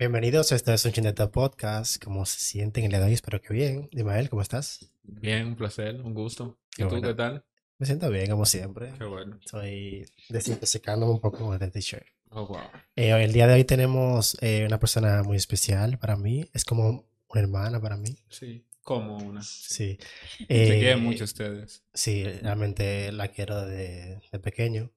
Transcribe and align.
Bienvenidos, 0.00 0.50
este 0.52 0.72
es 0.72 0.82
un 0.86 0.92
Chineta 0.92 1.30
Podcast. 1.30 2.02
¿Cómo 2.02 2.24
se 2.24 2.40
sienten 2.40 2.84
el 2.84 2.90
día 2.90 3.00
de 3.00 3.04
hoy? 3.04 3.12
Espero 3.12 3.38
que 3.42 3.52
bien. 3.52 3.86
Dimael, 3.92 4.30
¿cómo 4.30 4.40
estás? 4.40 4.90
Bien, 5.02 5.46
un 5.48 5.56
placer, 5.56 6.00
un 6.00 6.14
gusto. 6.14 6.58
Qué 6.74 6.84
¿Y 6.84 6.86
tú 6.86 6.92
bueno. 6.92 7.08
qué 7.08 7.14
tal? 7.14 7.44
Me 7.76 7.84
siento 7.84 8.08
bien, 8.08 8.30
como 8.30 8.46
siempre. 8.46 8.94
Qué 8.96 9.04
bueno. 9.04 9.38
Estoy 9.44 10.06
desintoxicándome 10.30 11.12
un 11.12 11.20
poco 11.20 11.44
con 11.44 11.52
este 11.52 11.70
t-shirt. 11.70 12.06
Oh, 12.30 12.46
wow. 12.46 12.60
Eh, 12.96 13.10
el 13.10 13.30
día 13.34 13.46
de 13.46 13.52
hoy 13.52 13.64
tenemos 13.64 14.38
eh, 14.40 14.64
una 14.66 14.80
persona 14.80 15.22
muy 15.22 15.36
especial 15.36 15.98
para 15.98 16.16
mí. 16.16 16.48
Es 16.54 16.64
como 16.64 17.04
una 17.28 17.40
hermana 17.42 17.78
para 17.78 17.98
mí. 17.98 18.16
Sí, 18.30 18.64
como 18.82 19.18
una. 19.18 19.42
Sí. 19.42 19.98
Sí. 19.98 19.98
Se 20.38 20.76
Eh, 20.76 20.78
quieren 20.80 21.02
mucho 21.04 21.24
ustedes. 21.24 21.84
Sí, 21.92 22.24
realmente 22.24 23.12
la 23.12 23.28
quiero 23.28 23.66
de, 23.66 24.18
de 24.32 24.38
pequeño. 24.38 24.90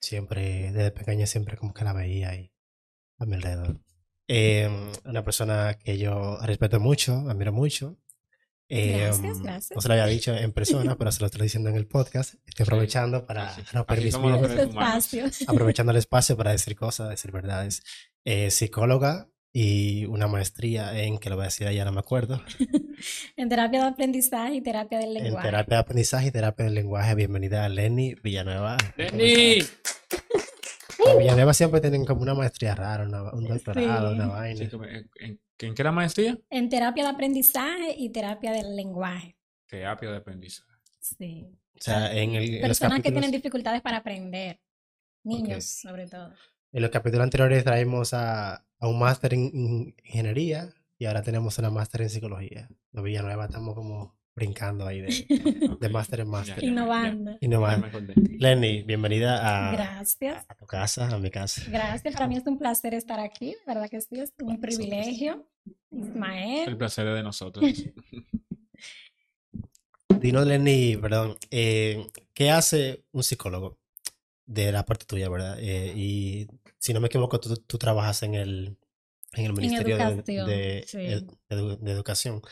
Siempre, 0.00 0.72
desde 0.72 0.92
pequeño 0.92 1.26
siempre 1.26 1.58
como 1.58 1.74
que 1.74 1.84
la 1.84 1.92
veía 1.92 2.30
ahí 2.30 2.50
a 3.18 3.26
mi 3.26 3.34
alrededor. 3.34 3.78
Eh, 4.32 4.70
una 5.04 5.24
persona 5.24 5.74
que 5.82 5.98
yo 5.98 6.38
respeto 6.42 6.78
mucho, 6.78 7.28
admiro 7.28 7.52
mucho. 7.52 7.96
Eh, 8.68 8.98
Gracias, 9.00 9.40
gracias. 9.42 9.70
No 9.76 9.80
se 9.82 9.88
lo 9.88 9.94
había 9.94 10.06
dicho 10.06 10.32
en 10.36 10.52
persona, 10.60 10.96
pero 10.96 11.10
se 11.10 11.18
lo 11.18 11.26
estoy 11.26 11.42
diciendo 11.42 11.68
en 11.70 11.74
el 11.76 11.88
podcast. 11.88 12.34
Estoy 12.46 12.62
aprovechando 12.62 13.26
para 13.26 13.52
Sí, 13.56 13.62
sí. 13.62 13.66
romper 13.72 14.00
mis 14.00 14.16
miedos, 14.16 15.42
aprovechando 15.48 15.90
el 15.90 15.98
espacio 15.98 16.36
para 16.36 16.52
decir 16.52 16.76
cosas, 16.76 17.08
decir 17.08 17.32
verdades. 17.32 17.82
Eh, 18.24 18.52
psicóloga 18.52 19.28
y 19.52 20.04
una 20.06 20.28
maestría 20.28 20.96
en, 21.02 21.18
que 21.18 21.28
lo 21.30 21.34
voy 21.34 21.42
a 21.42 21.46
decir 21.46 21.68
ya 21.72 21.84
no 21.84 21.90
me 21.90 21.98
acuerdo, 21.98 22.40
En 23.36 23.48
terapia 23.48 23.80
de 23.82 23.88
aprendizaje 23.88 24.54
y 24.54 24.60
terapia 24.60 24.98
del 25.00 25.16
en 25.16 25.24
lenguaje. 25.24 25.48
terapia 25.48 25.76
de 25.78 25.80
aprendizaje 25.80 26.26
y 26.28 26.30
terapia 26.30 26.66
del 26.66 26.74
lenguaje. 26.76 27.16
Bienvenida 27.16 27.64
a 27.64 27.68
Lenny 27.68 28.14
Villanueva. 28.22 28.76
¡Lenny! 28.96 29.64
Los 31.10 31.18
Villanueva 31.18 31.54
siempre 31.54 31.80
tienen 31.80 32.04
como 32.04 32.22
una 32.22 32.34
maestría 32.34 32.74
rara, 32.74 33.04
una- 33.04 33.32
un 33.32 33.44
doctorado, 33.46 34.08
Sí. 34.10 34.14
una 34.16 34.26
vaina. 34.28 34.64
¿En, 34.64 35.10
en, 35.20 35.40
en 35.58 35.74
qué 35.74 35.82
era 35.82 35.92
maestría? 35.92 36.38
En 36.50 36.68
terapia 36.68 37.04
de 37.04 37.10
aprendizaje 37.10 37.94
y 37.96 38.10
terapia 38.10 38.52
del 38.52 38.74
lenguaje. 38.76 39.36
Terapia 39.66 40.10
de 40.10 40.16
aprendizaje. 40.16 40.70
Sí. 40.98 41.46
O 41.74 41.82
sea, 41.82 42.12
en, 42.14 42.34
el- 42.34 42.54
en 42.56 42.68
los 42.68 42.78
Personas 42.78 43.02
que 43.02 43.10
tienen 43.12 43.30
dificultades 43.30 43.80
para 43.82 43.98
aprender. 43.98 44.60
Niños, 45.22 45.64
sobre 45.64 46.06
todo. 46.06 46.32
en 46.72 46.82
los 46.82 46.90
capítulos 46.90 47.24
anteriores 47.24 47.62
traímos 47.64 48.14
a, 48.14 48.54
a 48.78 48.88
un 48.88 48.98
máster 48.98 49.34
en, 49.34 49.50
en 49.52 49.94
ingeniería 50.04 50.72
y 50.98 51.04
ahora 51.06 51.22
tenemos 51.22 51.58
una 51.58 51.68
máster 51.70 52.02
en 52.02 52.10
psicología. 52.10 52.68
Los 52.92 53.04
Villanueva 53.04 53.44
estamos 53.46 53.74
como 53.74 54.18
brincando 54.40 54.86
ahí 54.86 55.02
de, 55.02 55.08
de 55.80 55.88
máster 55.90 56.20
en 56.20 56.28
máster. 56.28 56.64
Innovando. 56.64 57.36
Acordé. 57.86 58.14
Lenny, 58.38 58.82
bienvenida 58.84 59.68
a, 59.68 59.72
Gracias. 59.72 60.46
a 60.48 60.54
tu 60.54 60.64
casa, 60.64 61.14
a 61.14 61.18
mi 61.18 61.30
casa. 61.30 61.62
Gracias. 61.68 62.14
Para 62.14 62.26
mí 62.26 62.38
es 62.38 62.46
un 62.46 62.58
placer 62.58 62.94
estar 62.94 63.20
aquí. 63.20 63.48
de 63.48 63.58
¿Verdad 63.66 63.90
que 63.90 64.00
sí? 64.00 64.18
Es 64.18 64.32
un 64.40 64.58
privilegio. 64.58 65.46
El 65.90 65.98
Ismael. 65.98 66.74
placer 66.78 67.06
es 67.08 67.16
de 67.16 67.22
nosotros. 67.22 67.64
Dinos, 70.20 70.46
Lenny, 70.46 70.96
perdón, 70.96 71.36
eh, 71.50 72.06
¿qué 72.32 72.50
hace 72.50 73.04
un 73.12 73.22
psicólogo 73.22 73.78
de 74.46 74.72
la 74.72 74.86
parte 74.86 75.04
tuya, 75.04 75.28
verdad? 75.28 75.58
Eh, 75.60 75.92
y 75.94 76.48
si 76.78 76.94
no 76.94 77.00
me 77.00 77.08
equivoco, 77.08 77.38
tú, 77.40 77.56
tú 77.56 77.76
trabajas 77.76 78.22
en 78.22 78.34
el, 78.34 78.78
en 79.32 79.46
el 79.46 79.52
Ministerio 79.52 79.96
de, 79.96 80.02
educación, 80.02 80.46
de- 80.48 80.84
sí. 80.86 80.98
ed- 80.98 81.30
edu- 81.48 81.78
de 81.78 81.92
Educación. 81.92 82.42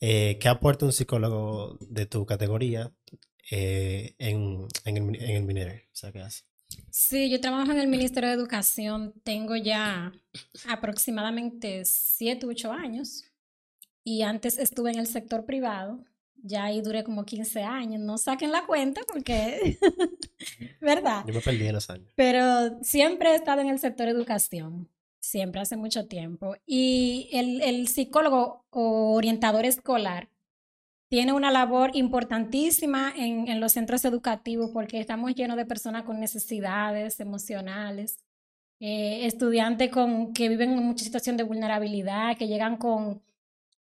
Eh, 0.00 0.38
¿qué 0.40 0.48
aporta 0.48 0.84
un 0.86 0.92
psicólogo 0.92 1.78
de 1.80 2.06
tu 2.06 2.26
categoría 2.26 2.92
eh, 3.50 4.14
en, 4.18 4.66
en 4.84 4.96
el, 4.96 5.22
en 5.22 5.36
el 5.36 5.44
Minero? 5.44 5.72
O 5.74 5.94
sea, 5.96 6.10
¿qué 6.12 6.20
hace? 6.20 6.42
Sí, 6.90 7.30
yo 7.30 7.40
trabajo 7.40 7.70
en 7.70 7.78
el 7.78 7.86
Ministerio 7.86 8.28
de 8.30 8.34
Educación. 8.34 9.14
Tengo 9.22 9.54
ya 9.54 10.12
aproximadamente 10.68 11.82
7 11.84 12.46
u 12.46 12.50
8 12.50 12.72
años. 12.72 13.24
Y 14.02 14.22
antes 14.22 14.58
estuve 14.58 14.90
en 14.92 14.98
el 14.98 15.06
sector 15.06 15.46
privado. 15.46 16.04
Ya 16.42 16.64
ahí 16.64 16.82
duré 16.82 17.04
como 17.04 17.24
15 17.24 17.62
años. 17.62 18.00
No 18.02 18.18
saquen 18.18 18.52
la 18.52 18.66
cuenta 18.66 19.00
porque, 19.10 19.78
¿verdad? 20.80 21.24
Yo 21.26 21.32
me 21.32 21.40
perdí 21.40 21.66
en 21.66 21.74
los 21.74 21.88
años. 21.88 22.12
Pero 22.16 22.78
siempre 22.82 23.30
he 23.30 23.34
estado 23.36 23.60
en 23.62 23.68
el 23.68 23.78
sector 23.78 24.08
educación. 24.08 24.88
Siempre, 25.24 25.62
hace 25.62 25.76
mucho 25.76 26.06
tiempo. 26.06 26.54
Y 26.66 27.30
el, 27.32 27.62
el 27.62 27.88
psicólogo 27.88 28.66
o 28.70 29.14
orientador 29.14 29.64
escolar 29.64 30.28
tiene 31.08 31.32
una 31.32 31.50
labor 31.50 31.90
importantísima 31.94 33.10
en, 33.16 33.48
en 33.48 33.58
los 33.58 33.72
centros 33.72 34.04
educativos 34.04 34.70
porque 34.72 35.00
estamos 35.00 35.34
llenos 35.34 35.56
de 35.56 35.64
personas 35.64 36.02
con 36.02 36.20
necesidades 36.20 37.20
emocionales, 37.20 38.18
eh, 38.80 39.24
estudiantes 39.24 39.90
con, 39.90 40.34
que 40.34 40.50
viven 40.50 40.72
en 40.72 40.84
mucha 40.84 41.04
situación 41.04 41.38
de 41.38 41.44
vulnerabilidad, 41.44 42.36
que 42.36 42.46
llegan 42.46 42.76
con, 42.76 43.22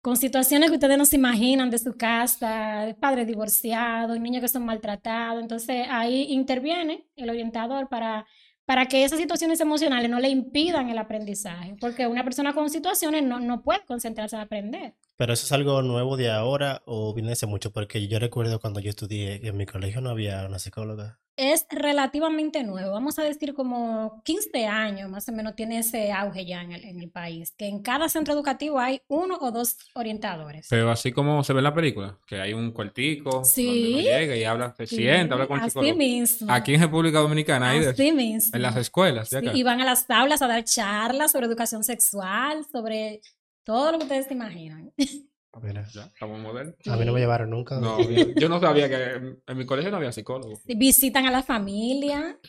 con 0.02 0.16
situaciones 0.16 0.70
que 0.70 0.76
ustedes 0.78 0.98
no 0.98 1.06
se 1.06 1.18
imaginan 1.18 1.70
de 1.70 1.78
su 1.78 1.98
casa, 1.98 2.86
de 2.86 2.94
padres 2.96 3.28
divorciados, 3.28 4.18
niños 4.18 4.42
que 4.42 4.48
son 4.48 4.66
maltratados. 4.66 5.42
Entonces 5.42 5.88
ahí 5.90 6.28
interviene 6.30 7.06
el 7.18 7.30
orientador 7.30 7.90
para, 7.90 8.26
para 8.66 8.86
que 8.88 9.04
esas 9.04 9.20
situaciones 9.20 9.60
emocionales 9.60 10.10
no 10.10 10.20
le 10.20 10.30
impidan 10.30 10.90
el 10.90 10.98
aprendizaje, 10.98 11.76
porque 11.80 12.08
una 12.08 12.24
persona 12.24 12.54
con 12.54 12.70
situaciones 12.70 13.24
no, 13.24 13.40
no 13.40 13.64
puede 13.64 13.84
concentrarse 13.86 14.36
en 14.36 14.42
aprender. 14.42 14.96
¿Pero 15.16 15.34
eso 15.34 15.46
es 15.46 15.52
algo 15.52 15.82
nuevo 15.82 16.18
de 16.18 16.32
ahora 16.32 16.82
o 16.86 17.14
viene 17.14 17.34
hace 17.34 17.46
mucho? 17.46 17.72
Porque 17.72 18.08
yo 18.08 18.20
recuerdo 18.20 18.60
cuando 18.60 18.80
yo 18.80 18.90
estudié 18.90 19.40
que 19.42 19.50
en 19.50 19.58
mi 19.58 19.66
colegio 19.66 20.02
no 20.02 20.10
había 20.10 20.46
una 20.46 20.60
psicóloga. 20.60 21.20
es 21.36 21.66
relativamente 21.72 22.64
nuevo, 22.64 22.92
vamos 22.92 23.18
a 23.18 23.24
decir 23.24 23.56
como 23.56 24.22
15 24.24 24.68
años 24.68 25.10
más 25.10 25.28
o 25.30 25.32
menos 25.32 25.56
tiene 25.56 25.80
ese 25.80 26.12
auge 26.12 26.46
ya 26.46 26.62
en 26.62 26.74
el, 26.74 26.84
en 26.86 27.00
el 27.02 27.10
país, 27.10 27.54
que 27.58 27.66
en 27.68 27.82
cada 27.82 28.08
centro 28.08 28.36
educativo 28.36 28.80
hay 28.80 29.02
uno 29.08 29.38
o 29.42 29.52
dos 29.52 29.78
orientadores. 29.96 30.68
Pero 30.70 30.92
así 30.92 31.12
como 31.12 31.44
se 31.44 31.54
ve 31.54 31.60
en 31.60 31.64
la 31.64 31.74
película, 31.74 32.20
que 32.28 32.40
hay 32.40 32.54
un 32.54 32.72
cuartico 32.72 33.44
Sí. 33.44 33.66
donde 33.66 33.90
uno 33.90 34.02
llega 34.02 34.36
y 34.36 34.44
habla, 34.44 34.76
se 34.78 34.86
Sí, 34.86 34.96
sienta, 34.98 35.34
habla 35.34 35.48
con 35.48 35.58
el 35.58 35.62
así 35.64 35.72
psicólogo. 35.72 35.96
mismo. 35.98 36.52
Aquí 36.54 36.76
en 36.76 36.82
República 36.82 37.18
Dominicana 37.20 37.70
hay 37.72 37.80
de. 37.80 37.90
Así 37.90 38.12
mismo. 38.12 38.56
En 38.56 38.62
las 38.62 38.76
escuelas 38.76 39.30
de 39.32 39.40
Sí, 39.40 39.48
acá. 39.48 39.58
y 39.58 39.64
van 39.64 39.82
a 39.82 39.86
las 39.86 40.06
tablas 40.06 40.42
a 40.44 40.48
dar 40.48 40.64
charlas 40.66 41.32
sobre 41.32 41.48
educación 41.48 41.84
sexual, 41.84 42.64
sobre 42.72 43.22
todo 43.64 43.92
lo 43.92 43.98
que 43.98 44.04
ustedes 44.06 44.26
se 44.28 44.34
imaginan. 44.34 44.92
Mira, 45.62 45.86
Ya, 45.94 46.06
estamos 46.06 46.40
modernos. 46.40 46.76
a 46.88 46.98
mí 46.98 47.06
no 47.06 47.14
me 47.14 47.20
llevaron 47.20 47.52
nunca. 47.52 47.80
No, 47.80 47.98
yo, 48.36 48.50
no 48.50 48.60
sabía 48.60 48.90
que 48.90 49.04
en, 49.04 49.44
en 49.46 49.58
mi 49.58 49.66
colegio 49.66 49.92
no 49.92 49.98
había 49.98 50.12
psicólogo. 50.12 50.60
Visitan 50.66 51.28
a 51.28 51.32
la 51.32 51.44
familia. 51.44 52.40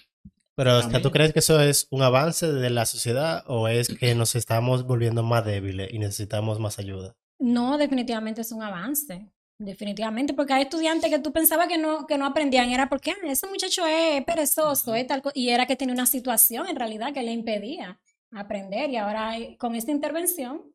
Pero, 0.56 0.78
o 0.78 0.82
sea, 0.82 1.02
¿tú 1.02 1.10
crees 1.10 1.32
que 1.32 1.40
eso 1.40 1.60
es 1.60 1.86
un 1.90 2.00
avance 2.02 2.50
de 2.50 2.70
la 2.70 2.86
sociedad 2.86 3.42
o 3.46 3.68
es 3.68 3.88
que 3.88 4.14
nos 4.14 4.36
estamos 4.36 4.86
volviendo 4.86 5.22
más 5.22 5.44
débiles 5.44 5.92
y 5.92 5.98
necesitamos 5.98 6.60
más 6.60 6.78
ayuda? 6.78 7.14
No, 7.38 7.76
definitivamente 7.76 8.40
es 8.40 8.52
un 8.52 8.62
avance. 8.62 9.28
Definitivamente, 9.58 10.32
porque 10.34 10.52
hay 10.52 10.62
estudiantes 10.62 11.10
que 11.10 11.18
tú 11.20 11.32
pensabas 11.32 11.68
que 11.68 11.78
no, 11.78 12.06
que 12.06 12.18
no 12.18 12.26
aprendían, 12.26 12.70
era 12.70 12.88
porque 12.88 13.12
ah, 13.12 13.16
ese 13.24 13.46
muchacho 13.46 13.86
es 13.86 14.24
perezoso, 14.24 14.94
es 14.96 15.06
tal 15.06 15.22
co-", 15.22 15.30
y 15.32 15.50
era 15.50 15.66
que 15.66 15.76
tenía 15.76 15.94
una 15.94 16.06
situación 16.06 16.66
en 16.68 16.74
realidad 16.76 17.12
que 17.12 17.22
le 17.22 17.32
impedía 17.32 18.00
aprender. 18.32 18.90
Y 18.90 18.96
ahora 18.96 19.34
con 19.58 19.74
esta 19.76 19.92
intervención, 19.92 20.73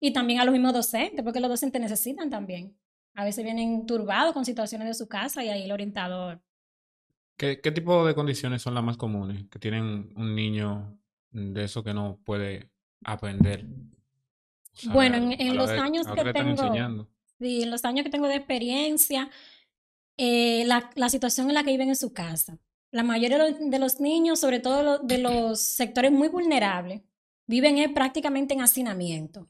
y 0.00 0.12
también 0.12 0.40
a 0.40 0.44
los 0.44 0.52
mismos 0.52 0.72
docentes, 0.72 1.22
porque 1.22 1.40
los 1.40 1.50
docentes 1.50 1.80
necesitan 1.80 2.30
también. 2.30 2.76
A 3.14 3.24
veces 3.24 3.44
vienen 3.44 3.86
turbados 3.86 4.32
con 4.32 4.44
situaciones 4.44 4.88
de 4.88 4.94
su 4.94 5.08
casa 5.08 5.44
y 5.44 5.48
ahí 5.48 5.62
el 5.62 5.72
orientador. 5.72 6.40
¿Qué, 7.36 7.60
qué 7.60 7.70
tipo 7.72 8.04
de 8.06 8.14
condiciones 8.14 8.62
son 8.62 8.74
las 8.74 8.84
más 8.84 8.96
comunes 8.96 9.44
que 9.50 9.58
tienen 9.58 10.12
un 10.16 10.34
niño 10.34 10.98
de 11.30 11.64
eso 11.64 11.82
que 11.82 11.92
no 11.94 12.18
puede 12.24 12.70
aprender? 13.04 13.64
O 14.74 14.76
sea, 14.80 14.92
Bueno, 14.92 15.16
en- 15.38 15.56
los 15.56 15.70
años 15.70 16.06
que 16.06 16.32
tengo-. 16.32 17.08
Sí, 17.38 17.62
en 17.62 17.70
los 17.70 17.84
años 17.84 18.04
que 18.04 18.10
tengo 18.10 18.28
de 18.28 18.36
experiencia, 18.36 19.30
eh, 20.18 20.64
la, 20.66 20.90
la 20.94 21.08
situación 21.08 21.48
en 21.48 21.54
la 21.54 21.64
que 21.64 21.70
viven 21.70 21.88
en 21.88 21.96
su 21.96 22.12
casa. 22.12 22.58
La 22.90 23.02
mayoría 23.02 23.38
de 23.38 23.50
los, 23.52 23.70
de 23.70 23.78
los 23.78 24.00
niños, 24.00 24.38
sobre 24.40 24.60
todo 24.60 24.98
de 24.98 25.18
los 25.18 25.60
sectores 25.60 26.12
muy 26.12 26.28
vulnerables, 26.28 27.02
viven 27.46 27.78
eh, 27.78 27.88
prácticamente 27.88 28.52
en 28.54 28.60
hacinamiento. 28.60 29.48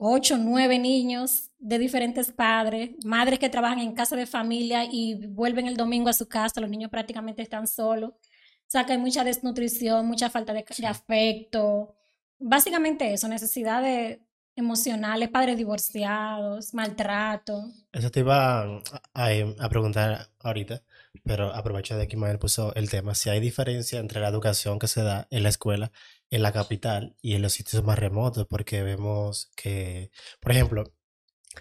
Ocho, 0.00 0.36
nueve 0.38 0.78
niños 0.78 1.50
de 1.58 1.76
diferentes 1.78 2.30
padres, 2.30 2.90
madres 3.04 3.38
que 3.40 3.48
trabajan 3.48 3.80
en 3.80 3.94
casa 3.94 4.14
de 4.14 4.26
familia 4.26 4.84
y 4.84 5.26
vuelven 5.26 5.66
el 5.66 5.76
domingo 5.76 6.08
a 6.08 6.12
su 6.12 6.28
casa, 6.28 6.60
los 6.60 6.70
niños 6.70 6.90
prácticamente 6.90 7.42
están 7.42 7.66
solos. 7.66 8.10
O 8.10 8.70
sea 8.70 8.86
que 8.86 8.92
hay 8.92 8.98
mucha 8.98 9.24
desnutrición, 9.24 10.06
mucha 10.06 10.30
falta 10.30 10.52
de, 10.52 10.64
de 10.78 10.86
afecto. 10.86 11.96
Básicamente 12.38 13.12
eso, 13.12 13.26
necesidades 13.26 14.20
emocionales, 14.54 15.30
padres 15.30 15.56
divorciados, 15.56 16.74
maltrato. 16.74 17.64
Eso 17.92 18.10
te 18.10 18.20
iba 18.20 18.62
a, 18.62 18.82
a- 19.14 19.30
a 19.58 19.68
preguntar 19.68 20.28
ahorita, 20.40 20.82
pero 21.24 21.52
aprovecho 21.54 21.96
de 21.96 22.06
que 22.08 22.16
Mael 22.16 22.38
puso 22.38 22.74
el 22.74 22.90
tema, 22.90 23.14
si 23.14 23.30
hay 23.30 23.40
diferencia 23.40 23.98
entre 24.00 24.20
la 24.20 24.28
educación 24.28 24.78
que 24.78 24.86
se 24.88 25.02
da 25.02 25.26
en 25.30 25.42
la 25.42 25.48
escuela, 25.48 25.90
en 26.30 26.42
la 26.42 26.52
capital 26.52 27.16
y 27.22 27.34
en 27.34 27.42
los 27.42 27.52
sitios 27.52 27.82
más 27.84 27.98
remotos, 27.98 28.46
porque 28.48 28.82
vemos 28.82 29.50
que, 29.56 30.10
por 30.40 30.52
ejemplo, 30.52 30.84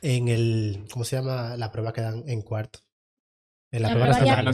en 0.02 0.28
el, 0.28 0.86
¿cómo 0.92 1.06
se 1.06 1.16
llama? 1.18 1.56
La 1.58 1.72
prueba 1.72 1.94
que 1.94 2.02
dan 2.02 2.24
en 2.28 2.42
cuarto. 2.42 2.80
En 3.70 3.82
la 3.82 3.90
La 3.90 3.94
prueba 3.96 4.08
prueba 4.18 4.36
nacional. 4.44 4.46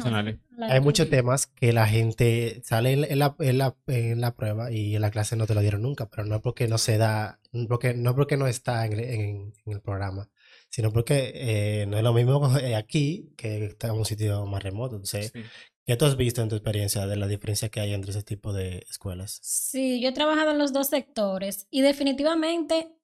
Hay 0.74 0.80
muchos 0.80 1.10
temas 1.10 1.46
que 1.48 1.72
la 1.72 1.88
gente 1.88 2.62
sale 2.64 2.94
en, 2.94 3.04
en 3.04 3.20
la, 3.20 3.36
en, 3.40 3.58
la, 3.60 3.76
en 3.88 4.22
la 4.22 4.36
prueba 4.36 4.72
y 4.72 4.96
en 4.96 5.02
la 5.02 5.12
clase 5.12 5.36
no 5.36 5.46
te 5.46 5.54
lo 5.54 5.62
dieron 5.62 5.84
nunca, 5.84 6.10
pero 6.10 6.26
no 6.26 6.42
porque 6.42 6.68
no 6.68 6.78
se 6.80 6.98
da 6.98 7.40
porque, 7.70 7.94
no 7.94 8.16
porque 8.16 8.38
no 8.38 8.48
está 8.48 8.86
en, 8.88 8.94
el- 8.94 9.00
en- 9.02 9.54
en 9.66 9.74
el 9.74 9.82
programa, 9.82 10.30
sino 10.70 10.92
porque 10.92 11.32
eh, 11.36 11.86
no 11.88 11.98
es 11.98 12.04
lo 12.04 12.14
mismo 12.14 12.42
aquí 12.76 13.32
que 13.38 13.66
está 13.66 13.88
en 13.90 13.94
un 13.94 14.06
sitio 14.06 14.46
más 14.48 14.64
remoto. 14.64 14.96
Entonces, 14.96 15.32
Sí. 15.32 15.44
¿Qué 15.86 15.96
tú 15.96 16.06
has 16.06 16.18
visto 16.18 16.42
en 16.42 16.50
tu 16.50 16.56
experiencia 16.56 17.06
de 17.08 17.16
la 17.16 17.28
diferencia 17.28 17.70
que 17.70 17.80
hay 17.80 17.94
entre 17.94 18.12
ese 18.12 18.24
tipo 18.24 18.54
de 18.54 18.86
escuelas? 18.90 19.40
Sí, 19.42 20.00
yo 20.02 20.10
he 20.10 20.14
trabajado 20.14 20.52
en 20.52 20.58
los 20.58 20.74
dos 20.74 20.88
sectores 20.88 21.68
y 21.72 21.82
definitivamente 21.82 22.96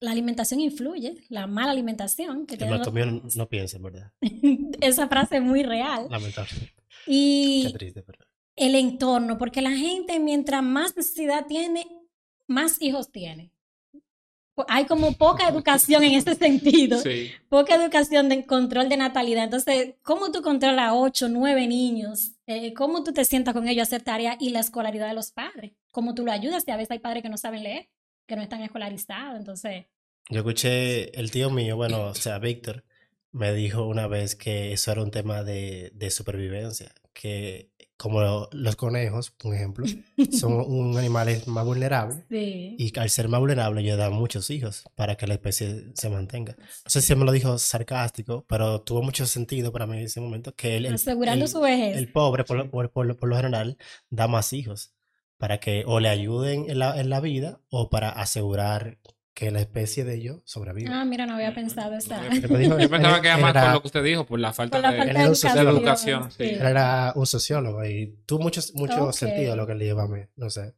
la 0.00 0.10
alimentación 0.10 0.60
influye, 0.60 1.24
la 1.28 1.46
mala 1.46 1.72
alimentación 1.72 2.46
que 2.46 2.56
los 2.56 2.92
no, 2.92 3.22
no 3.34 3.48
piensen, 3.48 3.82
¿verdad? 3.82 4.12
Esa 4.80 5.08
frase 5.08 5.36
es 5.36 5.42
muy 5.42 5.62
real. 5.62 6.06
Lamentablemente. 6.10 6.74
Qué 7.06 7.12
Y 7.12 7.72
triste, 7.72 8.02
pero... 8.02 8.18
el 8.56 8.74
entorno, 8.74 9.38
porque 9.38 9.62
la 9.62 9.70
gente 9.70 10.18
mientras 10.18 10.62
más 10.62 10.96
necesidad 10.96 11.46
tiene, 11.46 11.86
más 12.46 12.80
hijos 12.82 13.10
tiene. 13.10 13.52
Hay 14.68 14.86
como 14.86 15.12
poca 15.12 15.48
educación 15.48 16.02
en 16.04 16.14
ese 16.14 16.34
sentido, 16.36 16.98
Sí. 17.00 17.30
poca 17.48 17.74
educación 17.74 18.28
de 18.28 18.46
control 18.46 18.88
de 18.88 18.96
natalidad. 18.96 19.44
Entonces, 19.44 19.94
¿cómo 20.02 20.32
tú 20.32 20.40
controlas 20.42 20.92
ocho, 20.94 21.28
nueve 21.28 21.66
niños? 21.66 22.32
Eh, 22.46 22.72
¿Cómo 22.74 23.04
tú 23.04 23.12
te 23.12 23.24
sientas 23.24 23.52
con 23.54 23.68
ellos 23.68 23.80
a 23.80 23.82
hacer 23.82 24.02
tarea 24.02 24.36
y 24.40 24.50
la 24.50 24.60
escolaridad 24.60 25.08
de 25.08 25.14
los 25.14 25.30
padres? 25.30 25.72
¿Cómo 25.92 26.14
tú 26.14 26.24
lo 26.24 26.32
ayudas? 26.32 26.64
Y 26.66 26.70
a 26.70 26.76
veces 26.76 26.92
hay 26.92 26.98
padres 27.00 27.22
que 27.22 27.28
no 27.28 27.36
saben 27.36 27.62
leer, 27.64 27.88
que 28.26 28.36
no 28.36 28.42
están 28.42 28.62
escolarizados. 28.62 29.38
Entonces, 29.38 29.84
Yo 30.30 30.38
escuché, 30.38 31.18
el 31.20 31.30
tío 31.30 31.50
mío, 31.50 31.76
bueno, 31.76 32.06
o 32.06 32.14
sea, 32.14 32.38
Víctor, 32.38 32.82
me 33.36 33.52
dijo 33.52 33.84
una 33.86 34.06
vez 34.06 34.34
que 34.36 34.72
eso 34.72 34.92
era 34.92 35.02
un 35.02 35.10
tema 35.10 35.42
de, 35.44 35.90
de 35.94 36.10
supervivencia, 36.10 36.92
que 37.12 37.70
como 37.98 38.46
los 38.52 38.76
conejos, 38.76 39.30
por 39.30 39.54
ejemplo, 39.54 39.86
son 40.38 40.52
un 40.66 40.98
animales 40.98 41.46
más 41.48 41.64
vulnerables 41.64 42.18
sí. 42.28 42.76
y 42.78 42.98
al 42.98 43.08
ser 43.08 43.28
más 43.28 43.40
vulnerables 43.40 43.84
ellos 43.84 43.96
dan 43.96 44.12
muchos 44.12 44.50
hijos 44.50 44.84
para 44.94 45.16
que 45.16 45.26
la 45.26 45.34
especie 45.34 45.86
se 45.94 46.10
mantenga. 46.10 46.56
No 46.58 46.90
sé 46.90 47.00
si 47.00 47.14
me 47.14 47.24
lo 47.24 47.32
dijo 47.32 47.56
sarcástico, 47.58 48.44
pero 48.48 48.82
tuvo 48.82 49.00
mucho 49.02 49.24
sentido 49.26 49.72
para 49.72 49.86
mí 49.86 49.96
en 49.96 50.04
ese 50.04 50.20
momento 50.20 50.54
que 50.54 50.76
el, 50.76 50.86
el- 50.86 50.94
Asegurando 50.94 51.44
el- 51.46 51.50
su 51.50 51.60
vejez. 51.60 51.96
el 51.96 52.12
pobre, 52.12 52.44
por 52.44 52.58
lo, 52.58 52.70
por- 52.70 52.90
por 52.90 53.16
por 53.16 53.28
lo 53.30 53.36
general, 53.36 53.78
da 54.10 54.28
más 54.28 54.52
hijos 54.52 54.92
para 55.38 55.58
que 55.58 55.84
o 55.86 56.00
le 56.00 56.08
ayuden 56.10 56.68
en 56.68 56.78
la, 56.78 57.00
en 57.00 57.08
la 57.10 57.20
vida 57.20 57.60
o 57.70 57.88
para 57.90 58.10
asegurar 58.10 58.98
que 59.36 59.50
la 59.50 59.60
especie 59.60 60.02
de 60.06 60.14
ellos 60.14 60.40
sobreviva. 60.46 60.98
Ah, 60.98 61.04
mira, 61.04 61.26
no 61.26 61.34
había 61.34 61.54
pensado 61.54 61.94
esa. 61.94 62.18
Dijo- 62.30 62.78
Yo 62.78 62.88
pensaba 62.88 63.20
que 63.20 63.28
era 63.28 63.36
más 63.36 63.52
por 63.52 63.72
lo 63.74 63.80
que 63.82 63.88
usted 63.88 64.02
dijo, 64.02 64.24
por 64.24 64.40
la 64.40 64.54
falta 64.54 64.78
Por 64.78 64.82
la 64.82 64.92
de, 64.92 64.98
falta 64.98 65.12
de 65.28 65.34
socio- 65.34 65.48
educación. 65.60 65.66
de 65.66 65.70
educación, 65.78 66.30
sí. 66.32 66.44
Él 66.44 66.66
era 66.66 67.12
un 67.14 67.26
sociólogo 67.26 67.84
y 67.84 68.16
tuvo 68.24 68.40
mucho, 68.44 68.62
mucho 68.72 69.04
Ok. 69.08 69.12
sentido 69.12 69.54
lo 69.54 69.66
que 69.66 69.74
le 69.74 69.84
lleva 69.84 70.04
a 70.04 70.08
mí, 70.08 70.20
no 70.36 70.48
sé. 70.48 70.74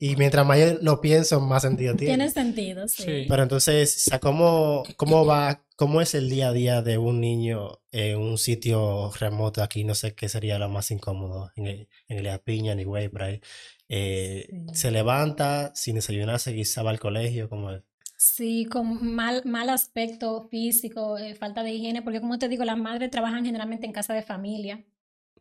Y 0.00 0.16
mientras 0.16 0.44
más 0.46 0.58
yo 0.58 0.78
lo 0.80 1.00
pienso, 1.00 1.40
más 1.40 1.62
sentido 1.62 1.94
tiene. 1.94 2.14
Tiene 2.16 2.30
sentido, 2.30 2.88
sí. 2.88 3.02
Sí. 3.04 3.26
Pero 3.28 3.42
entonces, 3.44 4.06
o 4.06 4.10
sea, 4.10 4.18
¿cómo, 4.18 4.82
¿cómo 4.96 5.24
va, 5.26 5.62
cómo 5.76 6.00
es 6.00 6.14
el 6.14 6.30
día 6.30 6.48
a 6.48 6.52
día 6.52 6.80
de 6.82 6.96
un 6.98 7.20
niño 7.20 7.80
en 7.92 8.18
un 8.18 8.38
sitio 8.38 9.12
remoto 9.20 9.62
aquí? 9.62 9.84
No 9.84 9.94
sé 9.94 10.14
qué 10.14 10.28
sería 10.30 10.58
lo 10.58 10.68
más 10.70 10.90
incómodo, 10.90 11.52
en 11.54 11.66
el, 11.66 11.88
en 12.08 12.26
el 12.26 12.40
Piña, 12.40 12.74
ni 12.74 12.84
güey, 12.84 13.08
por 13.10 13.22
ahí. 13.24 13.40
Eh, 13.88 14.46
Sí. 14.50 14.74
Se 14.74 14.90
levanta 14.90 15.72
sin 15.74 15.96
desayunarse, 15.96 16.54
quizá 16.54 16.82
va 16.82 16.90
al 16.90 16.98
colegio, 17.00 17.48
como 17.48 17.70
es. 17.70 17.82
Sí, 18.16 18.64
con 18.66 19.14
mal, 19.14 19.42
mal 19.44 19.68
aspecto 19.68 20.48
físico, 20.48 21.18
eh, 21.18 21.34
falta 21.34 21.62
de 21.62 21.72
higiene, 21.72 22.00
porque 22.02 22.20
como 22.20 22.38
te 22.38 22.48
digo, 22.48 22.64
las 22.64 22.78
madres 22.78 23.10
trabajan 23.10 23.44
generalmente 23.44 23.86
en 23.86 23.92
casa 23.92 24.14
de 24.14 24.22
familia 24.22 24.82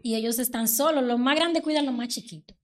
y 0.01 0.15
ellos 0.15 0.37
están 0.39 0.67
solos. 0.67 1.03
Los 1.03 1.17
más 1.19 1.35
grandes 1.37 1.63
cuidan 1.63 1.85
los 1.85 1.95
más 1.95 2.09
chiquitos. 2.09 2.57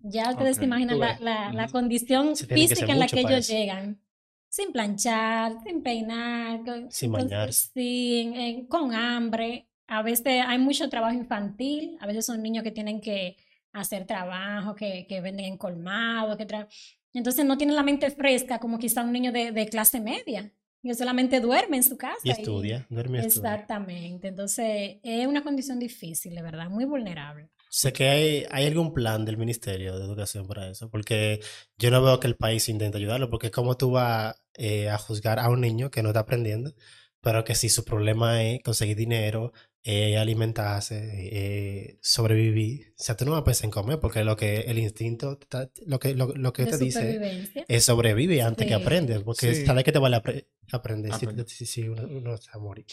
Ya 0.00 0.30
ustedes 0.30 0.56
se 0.56 0.62
Ok, 0.62 0.66
imaginan 0.66 0.98
la, 0.98 1.18
la- 1.20 1.52
la 1.52 1.64
Ujú. 1.64 1.72
condición 1.72 2.34
Se 2.34 2.46
física 2.46 2.90
en 2.92 2.98
la 2.98 3.06
que 3.06 3.20
ellos 3.20 3.32
eso. 3.48 3.52
llegan. 3.52 4.00
Sin 4.48 4.72
planchar, 4.72 5.52
sin 5.64 5.82
peinar, 5.82 6.62
Sin 6.88 7.12
bañarse. 7.12 8.66
con 8.68 8.92
hambre. 8.94 9.68
A 9.86 10.02
veces 10.02 10.42
hay 10.46 10.58
mucho 10.58 10.88
trabajo 10.88 11.14
infantil, 11.14 11.96
a 12.00 12.06
veces 12.06 12.26
son 12.26 12.42
niños 12.42 12.64
que 12.64 12.70
tienen 12.72 13.00
que 13.00 13.36
hacer 13.72 14.06
trabajo, 14.06 14.74
que, 14.74 15.06
que 15.08 15.20
venden 15.20 15.46
en 15.46 15.56
colmado, 15.56 16.36
que 16.36 16.46
tra- 16.46 16.68
entonces 17.12 17.44
no 17.44 17.56
tienen 17.56 17.76
la 17.76 17.82
mente 17.82 18.10
fresca 18.10 18.58
como 18.58 18.78
quizá 18.78 19.02
un 19.02 19.12
niño 19.12 19.32
de, 19.32 19.52
de 19.52 19.66
clase 19.66 20.00
media, 20.00 20.52
que 20.82 20.94
solamente 20.94 21.40
duerme 21.40 21.76
en 21.78 21.82
su 21.82 21.98
casa. 21.98 22.18
Y 22.24 22.30
estudia, 22.30 22.86
duerme 22.88 23.18
y 23.18 23.26
estudia. 23.26 23.54
Exactamente, 23.54 24.28
entonces 24.28 24.98
es 25.02 25.26
una 25.26 25.42
condición 25.42 25.78
difícil, 25.78 26.34
de 26.34 26.42
verdad, 26.42 26.70
muy 26.70 26.84
vulnerable. 26.84 27.50
Sé 27.72 27.92
que 27.92 28.08
hay, 28.08 28.46
hay 28.50 28.66
algún 28.66 28.92
plan 28.92 29.24
del 29.24 29.36
Ministerio 29.36 29.96
de 29.98 30.04
Educación 30.04 30.46
para 30.48 30.68
eso, 30.68 30.90
porque 30.90 31.40
yo 31.78 31.90
no 31.90 32.02
veo 32.02 32.18
que 32.18 32.26
el 32.26 32.36
país 32.36 32.68
intente 32.68 32.98
ayudarlo, 32.98 33.30
porque 33.30 33.50
cómo 33.52 33.76
tú 33.76 33.92
vas 33.92 34.34
eh, 34.54 34.88
a 34.88 34.98
juzgar 34.98 35.38
a 35.38 35.48
un 35.48 35.60
niño 35.60 35.90
que 35.90 36.02
no 36.02 36.08
está 36.08 36.20
aprendiendo, 36.20 36.72
pero 37.20 37.44
que 37.44 37.54
si 37.54 37.68
su 37.68 37.84
problema 37.84 38.42
es 38.42 38.60
conseguir 38.64 38.96
dinero, 38.96 39.52
eh, 39.82 40.18
alimentarse, 40.18 40.98
eh, 41.32 41.98
sobrevivir, 42.02 42.92
o 42.98 43.02
sea, 43.02 43.16
tú 43.16 43.24
no 43.24 43.30
vas 43.32 43.40
a 43.40 43.44
pensar 43.44 43.64
en 43.64 43.70
comer, 43.70 43.98
porque 43.98 44.22
lo 44.24 44.36
que 44.36 44.60
el 44.60 44.78
instinto, 44.78 45.38
está- 45.40 45.70
lo 45.86 45.98
que, 45.98 46.14
lo, 46.14 46.34
lo 46.36 46.52
que 46.52 46.66
te 46.66 46.76
dice 46.76 47.48
es 47.66 47.84
sobrevive 47.84 48.42
antes 48.42 48.66
que 48.66 48.74
Sí. 48.74 48.80
aprende, 48.82 49.20
porque 49.20 49.54
Sí. 49.54 49.64
sabes 49.66 49.84
que 49.84 49.92
te 49.92 49.98
vale 49.98 50.16
apre- 50.18 50.46
aprender 50.70 51.14
si, 51.14 51.24
Aprende. 51.24 51.48
si, 51.48 51.64
si 51.66 51.88
uno, 51.88 52.02
uno 52.08 52.34
a 52.52 52.58
morir. 52.58 52.86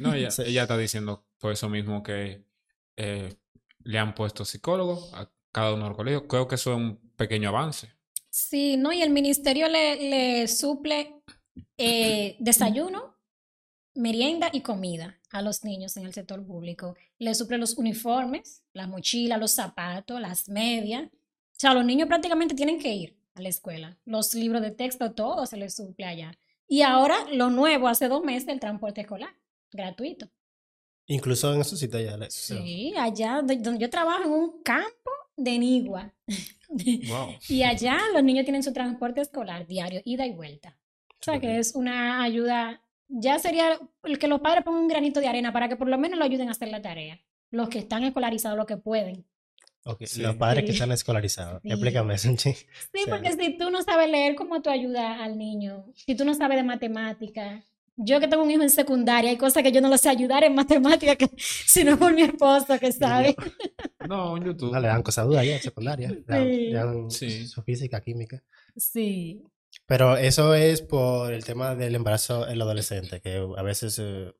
No, 0.00 0.14
ella, 0.14 0.30
Sí. 0.30 0.42
ella 0.46 0.62
está 0.62 0.76
diciendo 0.78 1.26
por 1.38 1.52
eso 1.52 1.68
mismo 1.68 2.02
que 2.02 2.44
eh, 2.96 3.34
le 3.84 3.98
han 3.98 4.14
puesto 4.14 4.44
psicólogos 4.44 5.12
a 5.14 5.30
cada 5.52 5.74
uno 5.74 5.84
de 5.84 5.88
los 5.90 5.96
colegios. 5.96 6.22
Creo 6.28 6.46
que 6.48 6.54
eso 6.56 6.72
es 6.72 6.76
un 6.76 6.98
pequeño 7.16 7.48
avance. 7.48 7.88
Sí, 8.30 8.76
¿no? 8.76 8.92
Y 8.92 9.02
el 9.02 9.10
ministerio 9.10 9.68
le, 9.68 9.96
le 10.10 10.48
suple 10.48 11.14
eh, 11.76 12.36
desayuno, 12.38 13.16
merienda 13.94 14.48
y 14.52 14.60
comida 14.60 15.18
a 15.30 15.42
los 15.42 15.64
niños 15.64 15.96
en 15.96 16.06
el 16.06 16.12
sector 16.14 16.44
público. 16.46 16.96
Le 17.18 17.34
suple 17.34 17.58
los 17.58 17.76
uniformes, 17.76 18.62
las 18.72 18.88
mochilas, 18.88 19.38
los 19.40 19.50
zapatos, 19.52 20.20
las 20.20 20.48
medias. 20.48 21.04
O 21.10 21.60
sea, 21.60 21.74
los 21.74 21.84
niños 21.84 22.08
prácticamente 22.08 22.54
tienen 22.54 22.78
que 22.78 22.94
ir 22.94 23.18
a 23.34 23.42
la 23.42 23.48
escuela. 23.48 23.98
Los 24.04 24.34
libros 24.34 24.62
de 24.62 24.70
texto, 24.70 25.12
todo 25.12 25.46
se 25.46 25.56
les 25.56 25.74
suple 25.74 26.06
allá. 26.06 26.32
Y 26.68 26.82
ahora, 26.82 27.16
lo 27.32 27.50
nuevo, 27.50 27.88
hace 27.88 28.08
dos 28.08 28.22
meses, 28.22 28.48
el 28.48 28.60
transporte 28.60 29.00
escolar, 29.00 29.30
gratuito. 29.72 30.28
Incluso 31.06 31.52
en 31.54 31.62
esos 31.62 31.78
sitios 31.78 32.02
ya 32.04 32.16
le- 32.16 32.30
Sí, 32.30 32.92
allá 32.98 33.36
donde 33.36 33.56
donde 33.56 33.80
yo 33.80 33.88
trabajo 33.90 34.24
en 34.24 34.30
un 34.30 34.62
campo 34.62 35.10
de 35.36 35.58
Nigua. 35.58 36.14
Wow. 36.70 37.28
Y 37.48 37.62
allá 37.62 37.98
los 38.12 38.22
niños 38.22 38.44
tienen 38.44 38.62
su 38.62 38.74
transporte 38.74 39.22
escolar 39.22 39.66
diario, 39.66 40.02
ida 40.04 40.26
y 40.26 40.32
vuelta. 40.34 40.76
O 41.12 41.24
sea 41.24 41.40
que 41.40 41.58
es 41.58 41.74
una 41.74 42.22
ayuda, 42.22 42.82
ya 43.08 43.38
sería 43.38 43.78
el 44.04 44.18
que 44.18 44.28
los 44.28 44.40
padres 44.40 44.64
pongan 44.64 44.82
un 44.82 44.88
granito 44.88 45.20
de 45.20 45.28
arena 45.28 45.52
para 45.52 45.68
que 45.68 45.76
por 45.76 45.88
lo 45.88 45.98
menos 45.98 46.18
lo 46.18 46.24
ayuden 46.24 46.48
a 46.48 46.52
hacer 46.52 46.68
la 46.68 46.82
tarea. 46.82 47.18
Los 47.50 47.68
que 47.68 47.78
están 47.78 48.04
escolarizados, 48.04 48.56
los 48.58 48.66
que 48.66 48.76
pueden. 48.76 49.24
Ok, 49.84 50.02
Sí. 50.06 50.20
Los 50.20 50.36
padres 50.36 50.64
que 50.64 50.72
están 50.72 50.92
escolarizados. 50.92 51.62
Sí. 51.62 51.70
Explícame 51.70 52.14
eso. 52.14 52.28
Sí, 52.38 52.52
Sí. 52.52 53.04
porque 53.08 53.32
si 53.32 53.56
tú 53.56 53.70
no 53.70 53.82
sabes 53.82 54.10
leer, 54.10 54.34
¿cómo 54.34 54.60
tú 54.60 54.68
ayudas 54.70 55.20
al 55.20 55.38
niño? 55.38 55.86
Si 55.94 56.14
tú 56.14 56.24
no 56.24 56.34
sabes 56.34 56.58
de 56.58 56.62
matemática. 56.64 57.64
Yo 58.00 58.20
que 58.20 58.28
tengo 58.28 58.44
un 58.44 58.50
hijo 58.52 58.62
en 58.62 58.70
secundaria, 58.70 59.28
hay 59.30 59.36
cosas 59.36 59.62
que 59.64 59.72
yo 59.72 59.80
no 59.80 59.88
lo 59.88 59.98
sé 59.98 60.08
ayudar 60.08 60.44
en 60.44 60.54
matemática, 60.54 61.16
que, 61.16 61.28
si 61.38 61.82
no 61.82 61.98
por 61.98 62.12
mi 62.14 62.22
esposo 62.22 62.78
que 62.78 62.92
sabe. 62.92 63.34
No, 64.08 64.36
en 64.36 64.44
YouTube. 64.44 64.72
No, 64.72 64.78
le 64.80 64.86
dan 64.88 65.02
cosas 65.02 65.26
duras 65.26 65.44
ya 65.44 65.56
en 65.56 65.62
secundaria. 65.62 66.08
Le 66.10 66.20
dan- 66.26 66.44
Sí. 66.44 66.56
le 66.68 66.72
dan 66.74 67.10
Sí. 67.10 67.46
su 67.48 67.62
física, 67.62 68.00
química. 68.00 68.40
Sí. 68.76 69.42
Pero 69.88 70.18
eso 70.18 70.52
es 70.52 70.82
por 70.82 71.32
el 71.32 71.46
tema 71.46 71.74
del 71.74 71.94
embarazo 71.94 72.46
en 72.46 72.58
los 72.58 72.66
adolescentes, 72.66 73.22
que 73.22 73.42
a 73.56 73.62
veces 73.62 73.98
eh, 73.98 74.34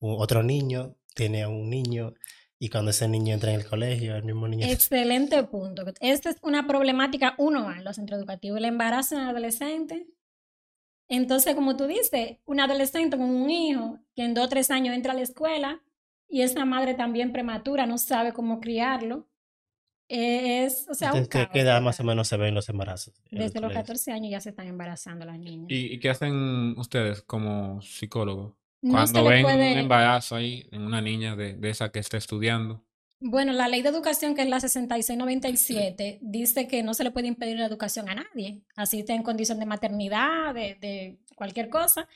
otro 0.00 0.42
niño 0.42 0.96
tiene 1.14 1.46
un 1.46 1.70
niño 1.70 2.12
y 2.58 2.68
cuando 2.68 2.90
ese 2.90 3.08
niño 3.08 3.32
entra 3.32 3.54
en 3.54 3.60
el 3.60 3.66
colegio, 3.66 4.14
el 4.14 4.22
mismo 4.22 4.46
niño... 4.48 4.66
Excelente 4.68 5.42
punto. 5.44 5.82
Esta 6.00 6.28
es 6.28 6.36
una 6.42 6.66
problemática 6.66 7.34
uno 7.38 7.72
en 7.72 7.84
los 7.84 7.96
centros 7.96 8.18
educativos, 8.18 8.58
el 8.58 8.66
embarazo 8.66 9.14
en 9.14 9.22
adolescentes. 9.22 10.02
Entonces, 11.08 11.54
como 11.54 11.78
tú 11.78 11.86
dices, 11.86 12.36
un 12.44 12.60
adolescente 12.60 13.16
con 13.16 13.30
un 13.30 13.48
hijo 13.50 13.98
que 14.14 14.24
en 14.24 14.34
dos 14.34 14.44
o 14.44 14.48
tres 14.50 14.70
años 14.70 14.94
entra 14.94 15.12
a 15.12 15.16
la 15.16 15.22
escuela 15.22 15.82
y 16.28 16.42
esa 16.42 16.66
madre 16.66 16.92
también 16.92 17.32
prematura 17.32 17.86
no 17.86 17.96
sabe 17.96 18.34
cómo 18.34 18.60
criarlo, 18.60 19.26
es, 20.12 20.86
o 20.90 20.94
sea, 20.94 21.12
un 21.12 21.20
¿Desde 21.20 21.28
qué 21.28 21.38
caos, 21.38 21.50
qué 21.52 21.60
edad 21.60 21.80
más 21.80 22.00
o 22.00 22.04
menos 22.04 22.26
se 22.28 22.36
ven 22.36 22.54
los 22.54 22.68
embarazos? 22.68 23.14
los 23.30 23.44
Desde 23.44 23.60
los 23.60 23.68
colegios? 23.70 23.74
14 23.86 24.12
años 24.12 24.30
ya 24.32 24.40
se 24.40 24.50
están 24.50 24.66
embarazando 24.66 25.24
las 25.24 25.38
niñas. 25.38 25.66
¿Y, 25.70 25.94
y 25.94 25.98
qué 26.00 26.10
hacen 26.10 26.74
ustedes 26.78 27.22
como 27.22 27.80
psicólogos? 27.80 28.54
No 28.82 28.92
Cuando 28.92 29.24
ven 29.24 29.42
puede- 29.42 29.72
un 29.72 29.78
embarazo 29.78 30.36
ahí 30.36 30.66
en 30.72 30.82
una 30.82 31.00
niña 31.00 31.36
de, 31.36 31.54
de 31.54 31.70
esa 31.70 31.90
que 31.92 31.98
está 32.00 32.16
estudiando. 32.16 32.82
Bueno, 33.20 33.52
la 33.52 33.68
ley 33.68 33.82
de 33.82 33.90
educación, 33.90 34.34
que 34.34 34.40
es 34.42 34.48
la 34.48 34.58
6697, 34.60 36.18
dice 36.22 36.66
que 36.66 36.82
no 36.82 36.94
se 36.94 37.04
le 37.04 37.10
puede 37.10 37.28
impedir 37.28 37.58
la 37.58 37.66
educación 37.66 38.08
a 38.08 38.14
nadie. 38.14 38.62
Así 38.76 39.00
esté 39.00 39.12
en 39.12 39.22
condición 39.22 39.58
de 39.58 39.66
maternidad, 39.66 40.54
de, 40.54 40.76
de 40.80 41.18
cualquier 41.36 41.68
cosa. 41.68 42.08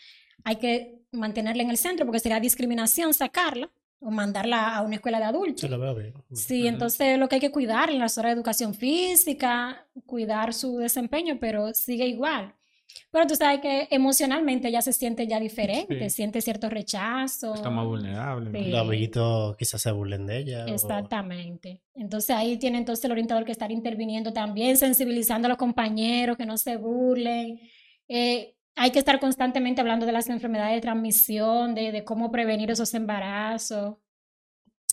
Hay 0.44 0.56
que 0.56 1.02
mantenerla 1.12 1.62
en 1.62 1.70
el 1.70 1.76
centro 1.76 2.06
porque 2.06 2.20
sería 2.20 2.40
discriminación 2.40 3.12
sacarla 3.14 3.70
o 4.04 4.10
mandarla 4.10 4.76
a 4.76 4.82
una 4.82 4.96
escuela 4.96 5.18
de 5.18 5.24
adultos. 5.24 5.60
Sí, 5.62 5.68
lo 5.68 5.78
veo 5.78 5.94
bien. 5.94 6.12
Sí, 6.32 6.60
Ujú. 6.60 6.68
entonces 6.68 7.18
lo 7.18 7.28
que 7.28 7.36
hay 7.36 7.40
que 7.40 7.50
cuidar 7.50 7.88
en 7.90 7.98
las 7.98 8.18
horas 8.18 8.30
de 8.30 8.34
educación 8.36 8.74
física, 8.74 9.86
cuidar 10.06 10.52
su 10.52 10.76
desempeño, 10.78 11.38
pero 11.40 11.72
sigue 11.72 12.06
igual. 12.06 12.54
Pero 13.10 13.26
tú 13.26 13.34
sabes 13.34 13.60
que 13.60 13.88
emocionalmente 13.90 14.70
ya 14.70 14.80
se 14.82 14.92
siente 14.92 15.26
ya 15.26 15.40
diferente, 15.40 16.08
Sí. 16.10 16.16
siente 16.16 16.40
cierto 16.40 16.68
rechazo. 16.68 17.54
Está 17.54 17.70
más 17.70 17.86
vulnerable. 17.86 18.70
Los 18.70 18.80
amiguitos 18.80 19.56
quizás 19.56 19.82
se 19.82 19.90
burlen 19.90 20.26
de 20.26 20.38
ella. 20.38 20.64
o- 20.64 20.68
Exactamente. 20.68 21.80
Entonces 21.94 22.30
ahí 22.36 22.56
tiene 22.56 22.78
entonces 22.78 23.04
el 23.06 23.12
orientador 23.12 23.44
que 23.44 23.52
estar 23.52 23.72
interviniendo 23.72 24.32
también, 24.32 24.76
sensibilizando 24.76 25.46
a 25.46 25.48
los 25.48 25.58
compañeros 25.58 26.36
que 26.36 26.46
no 26.46 26.56
se 26.56 26.76
burlen. 26.76 27.58
Eh, 28.06 28.53
hay 28.76 28.90
que 28.90 28.98
estar 28.98 29.20
constantemente 29.20 29.80
hablando 29.80 30.06
de 30.06 30.12
las 30.12 30.28
enfermedades 30.28 30.76
de 30.76 30.80
transmisión, 30.80 31.74
de, 31.74 32.04
cómo 32.04 32.30
prevenir 32.30 32.70
esos 32.70 32.92
embarazos. 32.94 33.96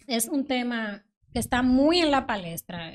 Es 0.07 0.27
un 0.27 0.45
tema 0.45 1.05
que 1.33 1.39
está 1.39 1.61
muy 1.61 1.99
en 1.99 2.11
la 2.11 2.27
palestra, 2.27 2.91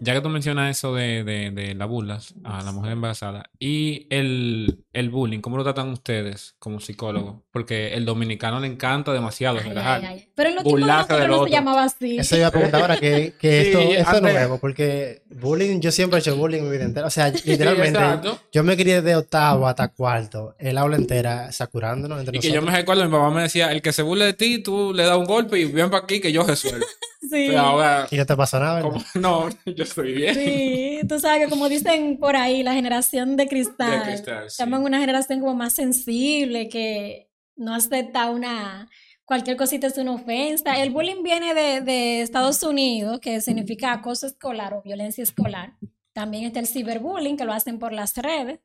Ya 0.00 0.14
que 0.14 0.20
tú 0.20 0.28
mencionas 0.28 0.76
eso 0.76 0.94
de, 0.94 1.22
de, 1.24 1.50
de 1.50 1.74
las 1.74 1.88
burlas 1.88 2.34
a 2.44 2.62
la 2.62 2.72
mujer 2.72 2.92
embarazada 2.92 3.44
y 3.58 4.06
el, 4.10 4.84
el 4.92 5.10
bullying, 5.10 5.40
¿cómo 5.40 5.56
lo 5.56 5.64
tratan 5.64 5.88
ustedes 5.90 6.54
como 6.58 6.80
psicólogos? 6.80 7.36
Porque 7.50 7.94
el 7.94 8.04
dominicano 8.04 8.60
le 8.60 8.66
encanta 8.68 9.12
demasiado 9.12 9.58
Ay, 9.58 9.64
relajar. 9.68 10.00
ay, 10.00 10.06
ay. 10.06 10.28
Pero 10.34 10.48
en 10.50 10.54
los 10.56 10.64
tiempos 10.64 11.08
de 11.08 11.28
no 11.28 11.44
se 11.44 11.50
llamaba 11.50 11.84
así. 11.84 12.18
Eso 12.18 12.36
iba 12.36 12.46
a 12.46 12.50
preguntar 12.50 12.80
ahora, 12.82 12.96
que, 12.98 13.34
que 13.38 13.62
Sí, 13.62 13.68
esto, 13.68 13.80
esto 13.92 14.16
es 14.16 14.22
nuevo, 14.22 14.58
porque 14.58 15.22
bullying, 15.30 15.80
yo 15.80 15.90
siempre 15.92 16.18
he 16.18 16.20
hecho 16.20 16.36
bullying 16.36 16.62
mi 16.62 16.70
vida 16.70 16.84
entera. 16.84 17.06
O 17.06 17.10
sea, 17.10 17.28
literalmente, 17.44 17.98
exacto. 17.98 18.38
yo 18.52 18.62
me 18.64 18.76
crié 18.76 19.02
de 19.02 19.16
octavo 19.16 19.66
hasta 19.66 19.88
cuarto, 19.88 20.54
el 20.58 20.78
aula 20.78 20.96
entera, 20.96 21.52
sacurándonos 21.52 22.18
entre 22.20 22.36
Y 22.36 22.40
que 22.40 22.48
nosotros. 22.48 22.64
yo 22.66 22.70
me 22.72 22.76
recuerdo, 22.78 23.04
mi 23.04 23.10
papá 23.10 23.30
me 23.30 23.42
decía, 23.42 23.70
el 23.72 23.82
que 23.82 23.92
se 23.92 24.02
burle 24.02 24.24
de 24.26 24.32
ti, 24.34 24.62
tú 24.62 24.92
le 24.94 25.04
das 25.04 25.16
un 25.16 25.24
golpe 25.26 25.58
y 25.58 25.64
ven 25.66 25.90
para 25.90 26.04
aquí 26.04 26.20
que 26.20 26.32
yo 26.32 26.44
resuelvo. 26.44 26.84
Sí. 27.22 27.46
Pero 27.48 27.60
ahora, 27.60 28.08
Y 28.10 28.16
no 28.16 28.26
te 28.26 28.36
pasó 28.36 28.58
nada, 28.58 28.82
¿verdad? 28.82 29.00
no, 29.14 29.48
yo 29.66 29.84
estoy 29.84 30.12
bien. 30.14 30.34
Sí, 30.34 31.00
tú 31.08 31.18
sabes 31.18 31.44
que 31.44 31.50
como 31.50 31.68
dicen 31.68 32.18
por 32.18 32.36
ahí, 32.36 32.62
la 32.62 32.74
generación 32.74 33.36
de 33.36 33.48
cristal, 33.48 34.00
De 34.00 34.04
cristal, 34.04 34.50
sí. 34.50 34.62
llaman 34.62 34.84
una 34.84 35.00
generación 35.00 35.40
como 35.40 35.54
más 35.54 35.74
sensible, 35.74 36.68
que 36.68 37.30
no 37.56 37.74
acepta 37.74 38.30
una, 38.30 38.88
cualquier 39.24 39.56
cosita 39.56 39.86
es 39.86 39.98
una 39.98 40.12
ofensa. 40.12 40.80
El 40.82 40.90
bullying 40.90 41.22
viene 41.22 41.54
de, 41.54 41.80
de 41.80 42.22
Estados 42.22 42.62
Unidos, 42.62 43.20
que 43.20 43.40
significa 43.40 43.92
acoso 43.92 44.26
escolar 44.26 44.74
o 44.74 44.82
violencia 44.82 45.22
escolar. 45.22 45.74
También 46.12 46.44
está 46.44 46.60
el 46.60 46.66
ciberbullying, 46.66 47.36
que 47.36 47.44
lo 47.44 47.52
hacen 47.52 47.78
por 47.78 47.92
las 47.92 48.16
redes. 48.16 48.60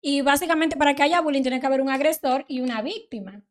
Y 0.00 0.22
básicamente 0.22 0.76
para 0.76 0.94
que 0.94 1.02
haya 1.02 1.20
bullying 1.20 1.42
tiene 1.42 1.60
que 1.60 1.66
haber 1.66 1.80
un 1.80 1.90
agresor 1.90 2.44
y 2.48 2.60
una 2.60 2.82
víctima. 2.82 3.42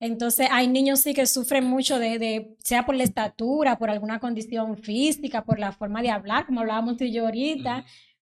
Entonces 0.00 0.48
hay 0.50 0.68
niños 0.68 1.00
sí 1.00 1.12
que 1.12 1.26
sufren 1.26 1.64
mucho 1.64 1.98
de, 1.98 2.18
de, 2.18 2.56
sea 2.60 2.86
por 2.86 2.94
la 2.94 3.02
estatura, 3.04 3.78
por 3.78 3.90
alguna 3.90 4.20
condición 4.20 4.76
física, 4.76 5.44
por 5.44 5.58
la 5.58 5.72
forma 5.72 6.02
de 6.02 6.10
hablar, 6.10 6.46
como 6.46 6.60
hablábamos 6.60 6.96
tú 6.96 7.04
y 7.04 7.12
yo 7.12 7.24
ahorita, 7.24 7.84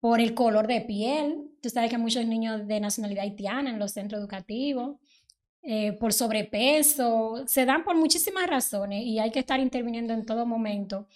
por 0.00 0.21
el 0.21 0.35
color 0.35 0.69
de 0.69 0.81
piel. 0.83 1.50
Tú 1.61 1.69
sabes 1.69 1.91
que 1.91 1.97
hay 1.97 2.03
muchos 2.03 2.25
niños 2.27 2.67
de 2.67 2.81
nacionalidad 2.81 3.25
haitiana 3.25 3.71
en 3.71 3.79
los 3.81 3.93
centros 3.93 4.21
educativos, 4.21 4.99
eh, 5.62 5.93
por 5.93 6.12
sobrepeso, 6.12 7.45
se 7.47 7.65
dan 7.67 7.83
por 7.85 7.97
muchísimas 7.97 8.47
razones 8.47 9.05
y 9.05 9.19
hay 9.19 9.33
que 9.33 9.41
estar 9.41 9.59
interviniendo 9.59 10.15
en 10.15 10.25
todo 10.25 10.47
momento. 10.47 11.09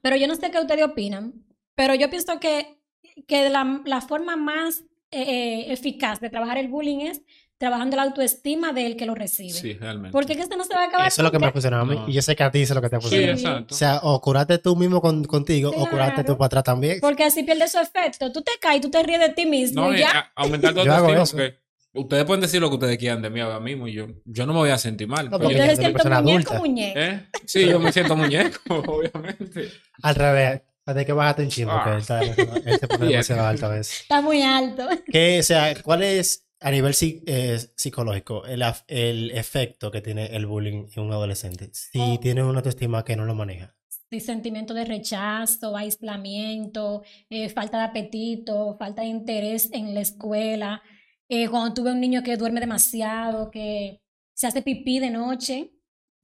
Pero 0.00 0.16
yo 0.16 0.26
no 0.26 0.34
sé 0.36 0.50
qué 0.50 0.58
ustedes 0.58 0.84
opinan, 0.84 1.44
pero 1.74 1.94
yo 1.94 2.08
pienso 2.08 2.40
que, 2.40 2.78
que 3.26 3.50
la, 3.50 3.82
la 3.84 4.00
forma 4.00 4.36
más 4.36 4.84
eh, 5.10 5.70
eficaz 5.72 6.20
de 6.20 6.30
trabajar 6.30 6.56
el 6.56 6.68
bullying 6.68 7.00
es 7.00 7.22
trabajando 7.60 7.94
la 7.94 8.04
autoestima 8.04 8.72
del 8.72 8.96
que 8.96 9.04
lo 9.04 9.14
recibe. 9.14 9.50
Sí, 9.52 9.74
realmente. 9.74 10.12
Porque 10.12 10.34
que 10.34 10.40
esto 10.40 10.56
no 10.56 10.64
se 10.64 10.72
va 10.74 10.80
a 10.84 10.86
acabar. 10.86 11.06
Eso 11.08 11.20
es 11.20 11.24
lo 11.24 11.30
que 11.30 11.38
me 11.38 11.52
funcionado 11.52 11.82
a 11.82 11.86
mí. 11.86 11.94
No. 11.94 12.08
Y 12.08 12.14
yo 12.14 12.22
sé 12.22 12.34
que 12.34 12.42
a 12.42 12.50
ti 12.50 12.62
es 12.62 12.70
lo 12.70 12.80
que 12.80 12.88
te 12.88 12.96
ha 12.96 13.00
Sí, 13.02 13.08
funcionado. 13.08 13.32
exacto. 13.38 13.74
O 13.74 13.78
sea, 13.78 14.00
o 14.02 14.18
curarte 14.22 14.56
tú 14.58 14.74
mismo 14.76 15.02
con- 15.02 15.24
contigo, 15.24 15.68
o 15.70 15.86
curarte 15.88 16.14
Claro. 16.14 16.24
tú 16.24 16.38
para 16.38 16.46
atrás 16.46 16.64
también. 16.64 16.98
Porque 17.02 17.22
así 17.22 17.42
pierde 17.42 17.68
su 17.68 17.78
efecto. 17.78 18.32
Tú 18.32 18.40
te 18.40 18.52
caes, 18.60 18.80
tú 18.80 18.90
te 18.90 19.02
ríes 19.02 19.20
de 19.20 19.28
ti 19.28 19.44
mismo 19.44 19.82
No, 19.82 19.94
y 19.94 19.98
ya. 19.98 20.32
aumentar 20.34 20.72
tu 20.72 20.80
autoestima 20.80 21.26
porque 21.26 21.58
ustedes 21.92 22.24
pueden 22.24 22.40
decir 22.40 22.62
lo 22.62 22.70
que 22.70 22.76
ustedes 22.76 22.96
quieran 22.96 23.20
de 23.20 23.28
mí 23.28 23.40
ahora 23.40 23.60
mismo 23.60 23.86
y 23.88 23.92
yo, 23.92 24.06
yo 24.24 24.46
no 24.46 24.54
me 24.54 24.60
voy 24.60 24.70
a 24.70 24.78
sentir 24.78 25.06
mal. 25.06 25.26
No, 25.26 25.32
pero 25.32 25.50
porque 25.50 25.58
yo- 25.58 25.64
una 25.64 25.76
siento 25.76 26.04
muñeco, 26.08 26.28
adulta. 26.54 26.58
muñeco. 26.60 26.98
¿Eh? 26.98 27.26
Sí, 27.44 27.66
yo 27.68 27.78
me 27.78 27.92
siento 27.92 28.16
muñeco, 28.16 28.58
obviamente. 28.86 29.70
Al 30.02 30.14
revés. 30.14 30.62
Hay 30.86 31.04
que 31.04 31.12
bajarte 31.12 31.42
un 31.42 31.48
chingo, 31.50 31.70
porque 31.72 31.90
Ah. 31.90 31.94
él, 31.94 32.00
está, 32.00 32.20
él 32.22 32.34
se 32.80 32.88
pone 32.88 32.98
Bien. 33.00 33.10
demasiado 33.10 33.46
alto 33.46 33.66
a 33.66 33.68
veces. 33.68 34.00
Está 34.00 34.22
muy 34.22 34.42
alto. 34.42 34.88
Que, 35.12 35.38
o 35.38 35.42
sea, 35.42 35.74
¿cuál 35.82 36.02
es 36.02 36.48
a 36.60 36.70
nivel 36.70 36.94
eh, 37.00 37.58
psicológico 37.74 38.44
el, 38.46 39.30
efecto 39.32 39.90
que 39.90 40.00
tiene 40.02 40.26
el 40.26 40.46
bullying 40.46 40.86
en 40.94 41.02
un 41.02 41.12
adolescente? 41.12 41.70
Si 41.72 41.98
Oh. 41.98 42.18
tiene 42.20 42.42
una 42.42 42.58
autoestima 42.58 43.04
que 43.04 43.16
no 43.16 43.24
lo 43.24 43.34
maneja. 43.34 43.74
Sí, 44.10 44.20
sentimiento 44.20 44.74
de 44.74 44.84
rechazo, 44.84 45.76
aislamiento, 45.76 47.02
eh, 47.28 47.48
falta 47.48 47.78
de 47.78 47.84
apetito, 47.84 48.76
falta 48.78 49.02
de 49.02 49.08
interés 49.08 49.70
en 49.72 49.94
la 49.94 50.00
escuela. 50.00 50.82
Eh, 51.28 51.48
cuando 51.48 51.74
tuve 51.74 51.92
un 51.92 52.00
niño 52.00 52.22
que 52.22 52.36
duerme 52.36 52.60
demasiado, 52.60 53.50
que 53.50 54.00
se 54.34 54.46
hace 54.48 54.62
pipí 54.62 54.98
de 54.98 55.10
noche, 55.10 55.72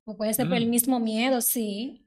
o 0.05 0.16
puede 0.16 0.35
ser 0.35 0.49
por 0.49 0.57
el 0.57 0.66
Mm. 0.66 0.71
mismo 0.71 0.99
miedo, 1.00 1.40
sí. 1.40 2.05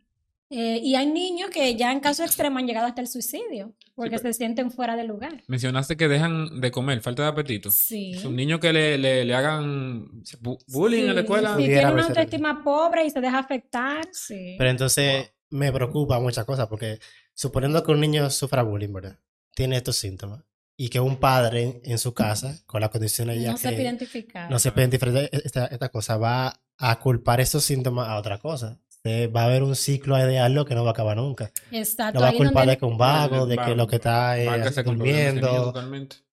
Eh, 0.52 0.80
y 0.84 0.96
hay 0.96 1.06
niños 1.06 1.52
que 1.52 1.76
ya 1.76 1.92
en 1.92 2.00
caso 2.00 2.24
extremo 2.24 2.58
han 2.58 2.66
llegado 2.66 2.88
hasta 2.88 3.02
el 3.02 3.08
suicidio, 3.08 3.74
porque 3.94 4.18
se 4.18 4.34
sienten 4.34 4.72
fuera 4.72 4.96
de 4.96 5.04
lugar. 5.04 5.44
Mencionaste 5.48 5.96
que 5.96 6.08
dejan 6.08 6.60
de 6.60 6.72
comer, 6.72 7.02
falta 7.02 7.22
de 7.24 7.30
apetito. 7.30 7.70
Sí. 7.70 8.14
Es 8.16 8.26
un 8.26 8.36
niño 8.36 8.60
que 8.60 8.74
le, 8.74 8.98
le, 8.98 9.26
le 9.26 9.36
hagan 9.36 10.24
bu- 10.42 10.58
bullying 10.68 11.02
en 11.04 11.08
la 11.08 11.14
Sí, 11.14 11.20
escuela. 11.20 11.50
Si 11.50 11.56
Pudiera 11.56 11.80
tiene 11.82 11.94
una 11.94 12.06
autoestima 12.08 12.64
pobre 12.64 13.06
y 13.06 13.12
se 13.12 13.22
deja 13.22 13.38
afectar, 13.38 14.08
sí. 14.12 14.56
Pero 14.58 14.70
entonces 14.72 15.32
me 15.52 15.72
preocupa 15.72 16.20
muchas 16.20 16.46
cosas, 16.46 16.68
porque 16.68 17.00
suponiendo 17.36 17.84
que 17.84 17.92
un 17.92 18.00
niño 18.00 18.30
sufra 18.32 18.64
bullying, 18.64 18.92
¿verdad? 18.94 19.20
Tiene 19.54 19.78
estos 19.78 19.98
síntomas. 19.98 20.44
Y 20.76 20.90
que 20.90 21.00
un 21.00 21.18
padre 21.18 21.62
en, 21.64 21.82
en 21.92 21.98
su 22.00 22.14
casa, 22.14 22.58
con 22.66 22.82
las 22.82 22.90
condiciones 22.90 23.40
ya 23.42 23.52
no 23.52 23.58
se 23.58 23.64
puede 23.68 23.76
que 23.76 23.82
identificar. 23.84 24.50
no 24.50 24.58
se 24.60 24.72
pueden 24.72 24.90
diferenciar 24.90 25.30
esta, 25.32 25.66
esta 25.68 25.90
cosa, 25.90 26.18
va 26.18 26.60
a 26.78 27.00
culpar 27.00 27.40
estos 27.42 27.66
síntomas 27.66 28.08
a 28.08 28.18
otra 28.18 28.38
cosa. 28.40 28.80
Eh, 29.06 29.28
va 29.28 29.44
a 29.44 29.46
haber 29.46 29.64
un 29.64 29.76
ciclo 29.78 30.16
algo 30.16 30.66
que 30.66 30.76
no 30.76 30.84
va 30.84 30.90
a 30.90 30.92
acabar 30.92 31.16
nunca. 31.18 31.52
Exacto. 31.72 32.16
Lo 32.16 32.22
va 32.22 32.28
a 32.28 32.32
es 32.32 32.38
culpar 32.38 32.54
donde- 32.54 32.72
de 32.72 32.78
que 32.78 32.86
un 32.86 32.98
vago, 32.98 33.46
de 33.46 33.58
que 33.58 33.76
lo 33.76 33.88
que 33.88 33.96
está 33.96 34.38
eh, 34.38 34.42
de 34.50 34.84
niño 34.84 34.84
durmiendo. 34.84 35.74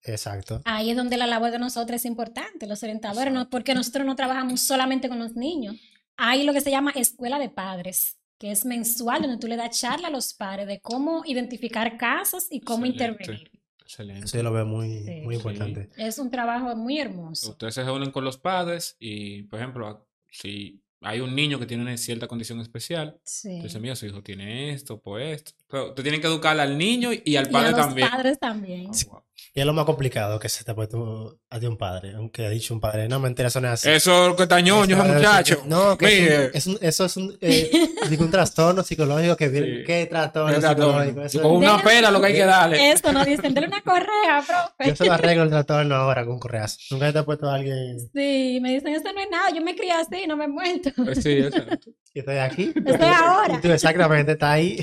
Exacto. 0.02 0.62
Ahí 0.64 0.90
es 0.90 0.96
donde 0.96 1.16
la 1.16 1.26
labor 1.26 1.50
de 1.52 1.58
nosotros 1.58 1.96
es 2.00 2.04
importante, 2.06 2.66
los 2.66 2.82
orientadores, 2.82 3.32
¿no? 3.32 3.48
porque 3.50 3.74
nosotros 3.74 4.04
no 4.06 4.16
trabajamos 4.16 4.60
solamente 4.60 5.08
con 5.08 5.18
los 5.18 5.34
niños. 5.36 5.76
Hay 6.16 6.44
lo 6.44 6.52
que 6.52 6.60
se 6.60 6.70
llama 6.70 6.90
escuela 6.96 7.38
de 7.38 7.50
padres, 7.50 8.18
que 8.38 8.50
es 8.50 8.64
mensual, 8.64 9.22
donde 9.22 9.38
tú 9.38 9.46
le 9.46 9.56
das 9.56 9.78
charla 9.80 10.08
a 10.08 10.10
los 10.10 10.34
padres 10.34 10.66
de 10.66 10.80
cómo 10.80 11.22
identificar 11.24 11.96
casos 11.96 12.46
y 12.50 12.60
cómo 12.60 12.84
Excelente. 12.86 13.22
intervenir. 13.24 13.50
Excelente. 13.82 14.24
Eso 14.24 14.36
yo 14.38 14.42
lo 14.42 14.52
veo 14.52 14.66
muy, 14.66 14.88
Sí. 15.04 15.20
muy 15.22 15.34
Sí. 15.36 15.40
importante. 15.40 15.88
Es 15.96 16.18
un 16.18 16.30
trabajo 16.30 16.74
muy 16.74 16.98
hermoso. 16.98 17.50
Ustedes 17.50 17.74
se 17.74 17.84
reúnen 17.84 18.10
con 18.10 18.24
los 18.24 18.38
padres 18.38 18.96
y, 18.98 19.44
por 19.44 19.60
ejemplo, 19.60 20.06
si 20.30 20.82
hay 21.02 21.20
un 21.20 21.34
niño 21.34 21.58
que 21.58 21.66
tiene 21.66 21.82
una 21.82 21.96
cierta 21.96 22.26
condición 22.26 22.60
especial, 22.60 23.20
Sí. 23.24 23.50
entonces, 23.56 23.80
mira, 23.80 23.96
su 23.96 24.06
hijo 24.06 24.22
tiene 24.22 24.70
esto, 24.70 25.00
pues 25.00 25.36
esto. 25.36 25.52
Pero 25.68 25.92
te 25.94 26.02
tienen 26.02 26.20
que 26.20 26.26
educar 26.28 26.58
al 26.60 26.78
niño 26.78 27.10
y 27.12 27.36
al 27.36 27.48
Y 27.48 27.50
padre 27.50 27.68
a 27.68 27.70
los 27.72 27.80
también. 27.80 28.08
padres 28.10 28.38
también. 28.38 28.86
Oh, 28.86 29.10
wow. 29.10 29.22
Y 29.54 29.60
es 29.60 29.66
lo 29.66 29.72
más 29.72 29.86
complicado 29.86 30.38
que 30.38 30.50
se 30.50 30.64
te 30.64 30.70
ha 30.70 30.74
puesto 30.74 31.38
a 31.48 31.58
ti 31.58 31.64
un 31.66 31.78
padre, 31.78 32.12
aunque 32.14 32.44
ha 32.44 32.50
dicho 32.50 32.74
un 32.74 32.80
padre, 32.80 33.08
no, 33.08 33.18
mentira, 33.20 33.48
eso 33.48 33.58
no 33.60 33.68
es 33.68 33.72
así. 33.74 33.88
Eso 33.90 34.22
es 34.24 34.28
lo 34.28 34.36
que 34.36 34.42
está 34.42 34.60
ñoño, 34.60 34.96
ese 35.02 35.12
muchacho. 35.14 35.62
No, 35.66 35.96
que 35.96 36.50
es 36.52 36.66
un, 36.66 36.74
es 36.74 36.78
un- 36.78 36.78
eso 36.82 37.04
es 37.06 37.16
un, 37.16 37.38
eh, 37.40 37.70
un 38.20 38.30
trastorno 38.30 38.82
psicológico 38.82 39.34
que 39.36 39.48
viene. 39.48 39.78
Sí. 39.78 39.84
¿Qué 39.86 40.06
trastorno 40.06 40.58
trastorno. 40.58 41.04
psicológico? 41.28 41.42
Con 41.42 41.56
una 41.56 41.82
pera 41.82 42.10
lo 42.10 42.20
que 42.20 42.26
hay 42.26 42.32
que 42.34 42.44
darle. 42.44 42.90
Eso 42.92 43.12
no 43.12 43.24
dicen, 43.24 43.54
denle 43.54 43.68
una 43.68 43.80
correa, 43.80 44.44
profe. 44.46 44.90
Yo 44.90 44.96
se 44.96 45.06
lo 45.06 45.12
arreglo 45.14 45.42
el 45.44 45.50
trastorno 45.50 45.94
ahora 45.94 46.26
con 46.26 46.38
correas. 46.38 46.78
Nunca 46.90 47.10
te 47.12 47.18
ha 47.18 47.24
puesto 47.24 47.48
a 47.48 47.54
alguien 47.54 47.98
Sí, 48.14 48.58
me 48.60 48.72
dicen, 48.74 48.94
eso 48.94 49.10
no 49.12 49.20
es 49.20 49.30
nada, 49.30 49.50
yo 49.54 49.62
me 49.62 49.74
crié 49.74 49.92
así, 49.92 50.26
no 50.28 50.36
me 50.36 50.44
he 50.44 50.48
muerto. 50.48 50.90
Sí, 51.14 51.30
exacto. 51.38 51.90
que 52.12 52.20
estoy 52.20 52.36
aquí. 52.38 52.72
Estoy 52.74 53.08
ahora. 53.08 53.54
Y 53.54 53.60
tú 53.62 53.72
exactamente 53.72 54.32
estás 54.32 54.50
ahí. 54.50 54.78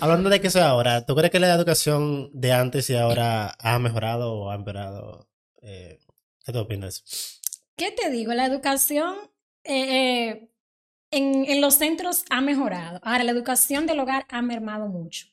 Hablando 0.00 0.28
de 0.30 0.40
que 0.40 0.50
soy 0.50 0.62
ahora, 0.62 1.04
¿tú 1.06 1.14
crees 1.14 1.30
que 1.30 1.38
la 1.40 1.52
educación 1.54 2.30
de 2.32 2.52
antes 2.52 2.88
y 2.90 2.96
ahora 2.96 3.56
ha 3.58 3.78
mejorado 3.78 4.32
o 4.34 4.50
ha 4.50 4.54
empeorado? 4.54 5.28
Eh, 5.62 5.98
¿Qué 6.44 6.52
te 6.52 6.58
opinas? 6.58 7.40
¿Qué 7.76 7.90
te 7.92 8.10
digo? 8.10 8.32
La 8.34 8.46
educación 8.46 9.14
eh, 9.64 10.28
eh, 10.30 10.50
en, 11.10 11.44
en 11.46 11.60
los 11.60 11.74
centros 11.74 12.24
ha 12.30 12.40
mejorado. 12.40 13.00
Ahora, 13.02 13.24
la 13.24 13.32
educación 13.32 13.86
del 13.86 14.00
hogar 14.00 14.26
ha 14.28 14.42
mermado 14.42 14.86
mucho. 14.88 15.26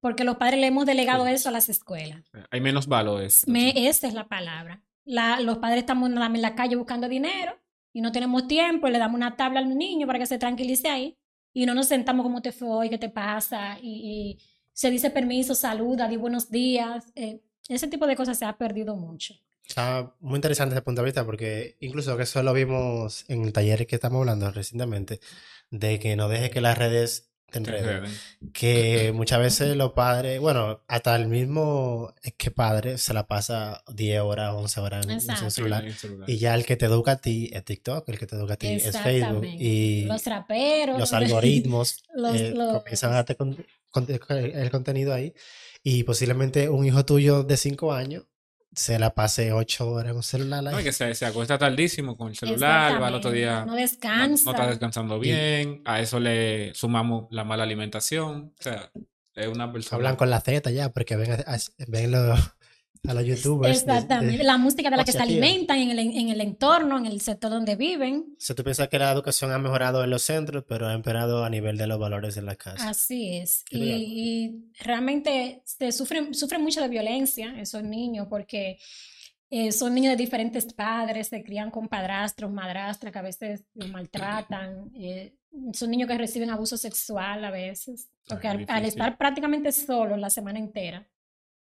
Porque 0.00 0.22
los 0.24 0.36
padres 0.36 0.60
le 0.60 0.68
hemos 0.68 0.86
delegado 0.86 1.24
Sí. 1.26 1.32
eso 1.32 1.48
a 1.48 1.52
las 1.52 1.68
escuelas. 1.68 2.22
Hay 2.50 2.60
menos 2.60 2.86
valores. 2.86 3.46
Me, 3.48 3.88
esa 3.88 4.06
es 4.06 4.14
la 4.14 4.28
palabra. 4.28 4.82
La- 5.04 5.40
los 5.40 5.58
padres 5.58 5.80
estamos 5.80 6.08
en 6.10 6.40
la 6.42 6.54
calle 6.54 6.76
buscando 6.76 7.08
dinero 7.08 7.58
y 7.92 8.00
no 8.00 8.12
tenemos 8.12 8.46
tiempo, 8.46 8.88
le 8.88 8.98
damos 8.98 9.16
una 9.16 9.34
tabla 9.36 9.58
al 9.60 9.76
niño 9.76 10.06
para 10.06 10.18
que 10.20 10.26
se 10.26 10.38
tranquilice 10.38 10.88
ahí 10.88 11.18
y 11.58 11.66
no 11.66 11.74
nos 11.74 11.88
sentamos 11.88 12.22
como 12.22 12.40
te 12.40 12.52
fue 12.52 12.68
hoy, 12.68 12.88
qué 12.88 12.98
te 12.98 13.08
pasa 13.08 13.80
y, 13.82 14.38
se 14.72 14.92
dice 14.92 15.10
permiso, 15.10 15.56
saluda, 15.56 16.06
di 16.06 16.16
buenos 16.16 16.52
días. 16.52 17.06
eh, 17.16 17.40
ese 17.68 17.88
tipo 17.88 18.06
de 18.06 18.14
cosas 18.14 18.38
se 18.38 18.44
ha 18.44 18.56
perdido 18.56 18.94
mucho. 18.94 19.34
Está 19.66 20.14
muy 20.20 20.36
interesante 20.36 20.76
ese 20.76 20.82
punto 20.82 21.00
de 21.00 21.06
vista 21.06 21.26
porque 21.26 21.76
incluso 21.80 22.16
que 22.16 22.22
eso 22.22 22.44
lo 22.44 22.52
vimos 22.52 23.24
en 23.26 23.42
el 23.42 23.52
taller 23.52 23.88
que 23.88 23.96
estamos 23.96 24.20
hablando 24.20 24.52
recientemente, 24.52 25.18
de 25.72 25.98
que 25.98 26.14
no 26.14 26.28
deje 26.28 26.50
que 26.50 26.60
las 26.60 26.78
redes 26.78 27.32
enreden. 27.52 27.88
enreden. 27.96 28.10
Que 28.52 29.12
muchas 29.14 29.38
veces 29.40 29.76
los 29.76 29.92
padres, 29.92 30.40
bueno, 30.40 30.82
hasta 30.88 31.16
el 31.16 31.28
mismo 31.28 32.14
es 32.22 32.34
que 32.34 32.50
padre 32.50 32.98
se 32.98 33.14
la 33.14 33.26
pasa 33.26 33.82
10 33.94 34.20
horas, 34.20 34.54
11 34.54 34.80
horas 34.80 35.04
en, 35.06 35.12
en 35.12 35.20
su 35.20 35.50
celular. 35.50 35.84
Sí, 35.84 35.92
celular. 35.98 36.28
Y 36.30 36.38
ya 36.38 36.54
el 36.54 36.64
que 36.64 36.76
te 36.76 36.86
educa 36.86 37.12
a 37.12 37.16
ti 37.20 37.50
es 37.52 37.64
TikTok, 37.64 38.08
el 38.08 38.18
que 38.18 38.26
te 38.26 38.36
educa 38.36 38.54
a 38.54 38.56
ti 38.56 38.68
es 38.68 38.96
Facebook. 38.98 39.44
Y 39.44 40.04
Los 40.04 40.22
traperos. 40.22 40.98
los 40.98 41.12
algoritmos 41.12 42.02
Los- 42.14 42.34
eh, 42.36 42.52
los- 42.54 42.78
comienzan 42.82 43.10
a 43.12 43.14
darte 43.16 43.34
con- 43.36 43.64
con- 43.90 44.06
el 44.08 44.70
contenido 44.70 45.12
ahí. 45.14 45.32
Y 45.82 46.02
posiblemente 46.04 46.68
un 46.68 46.84
hijo 46.84 47.04
tuyo 47.04 47.44
de 47.44 47.56
5 47.56 47.92
años 47.92 48.24
se 48.78 48.98
la 48.98 49.14
pase 49.14 49.52
8 49.52 49.90
horas 49.90 50.14
un 50.14 50.22
celular. 50.22 50.62
No, 50.62 50.76
ahí. 50.76 50.84
que 50.84 50.92
se, 50.92 51.14
se 51.14 51.26
acuesta 51.26 51.58
tardísimo 51.58 52.16
con 52.16 52.28
el 52.28 52.36
celular, 52.36 53.00
va 53.02 53.08
al 53.08 53.14
otro 53.14 53.30
día. 53.30 53.64
No 53.66 53.74
descansa. 53.74 54.44
No, 54.44 54.50
está 54.52 54.66
descansando 54.68 55.18
bien, 55.18 55.82
a 55.84 56.00
eso 56.00 56.20
le 56.20 56.74
sumamos 56.74 57.26
la 57.30 57.44
mala 57.44 57.64
alimentación, 57.64 58.54
o 58.58 58.62
sea, 58.62 58.90
es 59.34 59.46
una 59.48 59.72
persona... 59.72 59.96
Hablan 59.96 60.16
con 60.16 60.30
la 60.30 60.40
Z 60.40 60.70
ya, 60.70 60.90
porque 60.92 61.16
ven 61.16 61.44
ven 61.88 62.10
los- 62.12 62.40
a 63.06 63.14
los 63.14 63.24
youtubers. 63.24 63.84
de- 63.84 63.92
de- 63.92 63.98
Exactamente. 63.98 64.44
La 64.44 64.56
música 64.58 64.90
de 64.90 64.96
la 64.96 65.04
que 65.04 65.12
se 65.12 65.18
alimentan 65.18 65.78
en 65.78 65.90
el, 65.90 65.98
en 65.98 66.28
el 66.28 66.40
entorno, 66.40 66.98
en 66.98 67.06
el 67.06 67.20
sector 67.20 67.50
donde 67.50 67.76
viven. 67.76 68.26
O 68.32 68.40
sea, 68.40 68.56
tú 68.56 68.64
piensas 68.64 68.88
que 68.88 68.98
la 68.98 69.12
educación 69.12 69.52
ha 69.52 69.58
mejorado 69.58 70.02
en 70.04 70.10
los 70.10 70.22
centros, 70.22 70.64
pero 70.68 70.86
ha 70.88 70.94
empeorado 70.94 71.44
a 71.44 71.50
nivel 71.50 71.76
de 71.76 71.86
los 71.86 71.98
valores 71.98 72.36
en 72.36 72.46
la 72.46 72.56
casa. 72.56 72.88
Así 72.88 73.36
es. 73.36 73.64
Y, 73.70 73.78
y 73.82 74.72
realmente 74.80 75.62
se 75.64 75.92
sufren, 75.92 76.34
sufren 76.34 76.62
mucho 76.62 76.80
de 76.80 76.88
violencia 76.88 77.54
esos 77.60 77.82
niños 77.82 78.26
porque 78.28 78.78
eh, 79.50 79.72
son 79.72 79.94
niños 79.94 80.12
de 80.12 80.16
diferentes 80.16 80.72
padres, 80.74 81.28
se 81.28 81.42
crían 81.42 81.70
con 81.70 81.88
padrastros, 81.88 82.50
madrastras 82.50 83.12
que 83.12 83.18
a 83.18 83.22
veces 83.22 83.64
los 83.74 83.88
maltratan. 83.90 84.90
eh, 84.94 85.34
son 85.72 85.90
niños 85.90 86.06
que 86.08 86.18
reciben 86.18 86.50
abuso 86.50 86.76
sexual 86.76 87.42
a 87.44 87.50
veces. 87.50 88.10
Porque 88.28 88.46
Ay, 88.48 88.56
al, 88.68 88.76
al 88.76 88.84
estar 88.84 89.16
prácticamente 89.16 89.72
solos 89.72 90.18
la 90.18 90.28
semana 90.28 90.58
entera, 90.58 91.08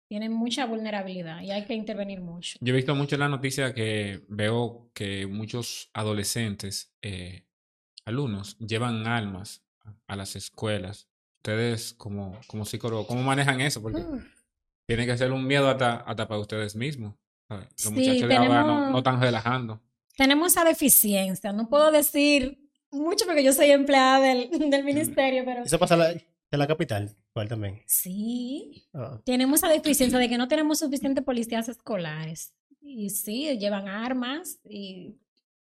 tienen 0.09 0.33
mucha 0.33 0.65
vulnerabilidad 0.67 1.43
y 1.43 1.51
hay 1.51 1.65
que 1.67 1.75
intervenir 1.75 2.21
mucho. 2.21 2.59
Yo 2.61 2.73
he 2.73 2.77
visto 2.77 2.95
mucho 2.95 3.17
en 3.17 3.21
la 3.21 3.29
noticia 3.29 3.75
que 3.75 4.25
veo 4.29 4.91
que 4.95 5.27
muchos 5.27 5.91
adolescentes, 5.93 6.93
eh, 7.03 7.45
alumnos, 8.05 8.57
llevan 8.59 9.07
armas 9.07 9.63
a- 10.07 10.17
las 10.17 10.35
escuelas. 10.37 11.09
Ustedes 11.39 11.93
como, 11.95 12.39
como 12.47 12.65
psicólogos, 12.65 13.07
¿cómo 13.07 13.23
manejan 13.23 13.61
eso? 13.61 13.81
Porque 13.83 14.01
Uf. 14.01 14.25
tiene 14.87 15.07
que 15.07 15.17
ser 15.17 15.31
un 15.33 15.47
miedo 15.47 15.69
hasta, 15.69 15.97
hasta 15.97 16.27
para 16.27 16.41
ustedes 16.41 16.75
mismos. 16.75 17.15
Los 17.49 17.69
Sí, 17.77 17.91
muchachos 17.91 18.29
de 18.29 18.37
ahora 18.37 18.65
no, 18.65 18.91
no 18.91 18.99
están 18.99 19.21
relajando. 19.21 19.81
tenemos 20.17 20.53
esa 20.53 20.65
deficiencia. 20.65 21.53
No 21.53 21.69
puedo 21.69 21.91
decir 21.91 22.59
mucho 22.91 23.25
porque 23.27 23.45
yo 23.45 23.53
soy 23.53 23.71
empleada 23.71 24.21
del, 24.21 24.51
del 24.71 24.85
ministerio, 24.85 25.45
pero 25.45 25.63
Eso 25.65 25.79
pasa 25.79 25.97
la, 25.97 26.15
en 26.51 26.59
la 26.59 26.67
capital, 26.67 27.17
igual 27.35 27.49
también. 27.49 27.83
sí, 27.87 28.89
Ah, 28.95 29.21
tenemos 29.25 29.61
esa 29.61 29.69
deficiencia 29.69 30.19
de 30.19 30.29
que 30.29 30.39
no 30.39 30.49
tenemos 30.49 30.79
suficientes 30.79 31.25
policías 31.25 31.69
escolares. 31.69 32.55
Y 32.81 33.11
sí, 33.11 33.59
llevan 33.59 33.89
armas 33.89 34.59
y 34.65 35.17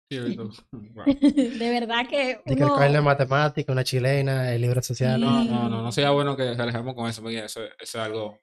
Sí. 0.09 0.17
Wow. 0.71 1.05
de 1.05 1.69
verdad 1.69 2.05
que 2.09 2.41
y 2.45 2.55
que 2.55 2.63
el 2.63 2.69
uno... 2.69 2.79
de 2.79 3.01
matemática, 3.01 3.71
una 3.71 3.83
chilena, 3.85 4.53
el 4.53 4.61
libro 4.61 4.81
social. 4.81 5.19
Sí. 5.19 5.25
No, 5.25 5.43
no, 5.45 5.69
no, 5.69 5.81
no 5.81 5.91
sería 5.91 6.11
bueno 6.11 6.35
que 6.35 6.49
alejemos 6.49 6.95
con 6.95 7.09
eso, 7.09 7.21
porque 7.21 7.45
eso, 7.45 7.61
eso 7.63 7.73
es 7.79 7.95
algo 7.95 8.37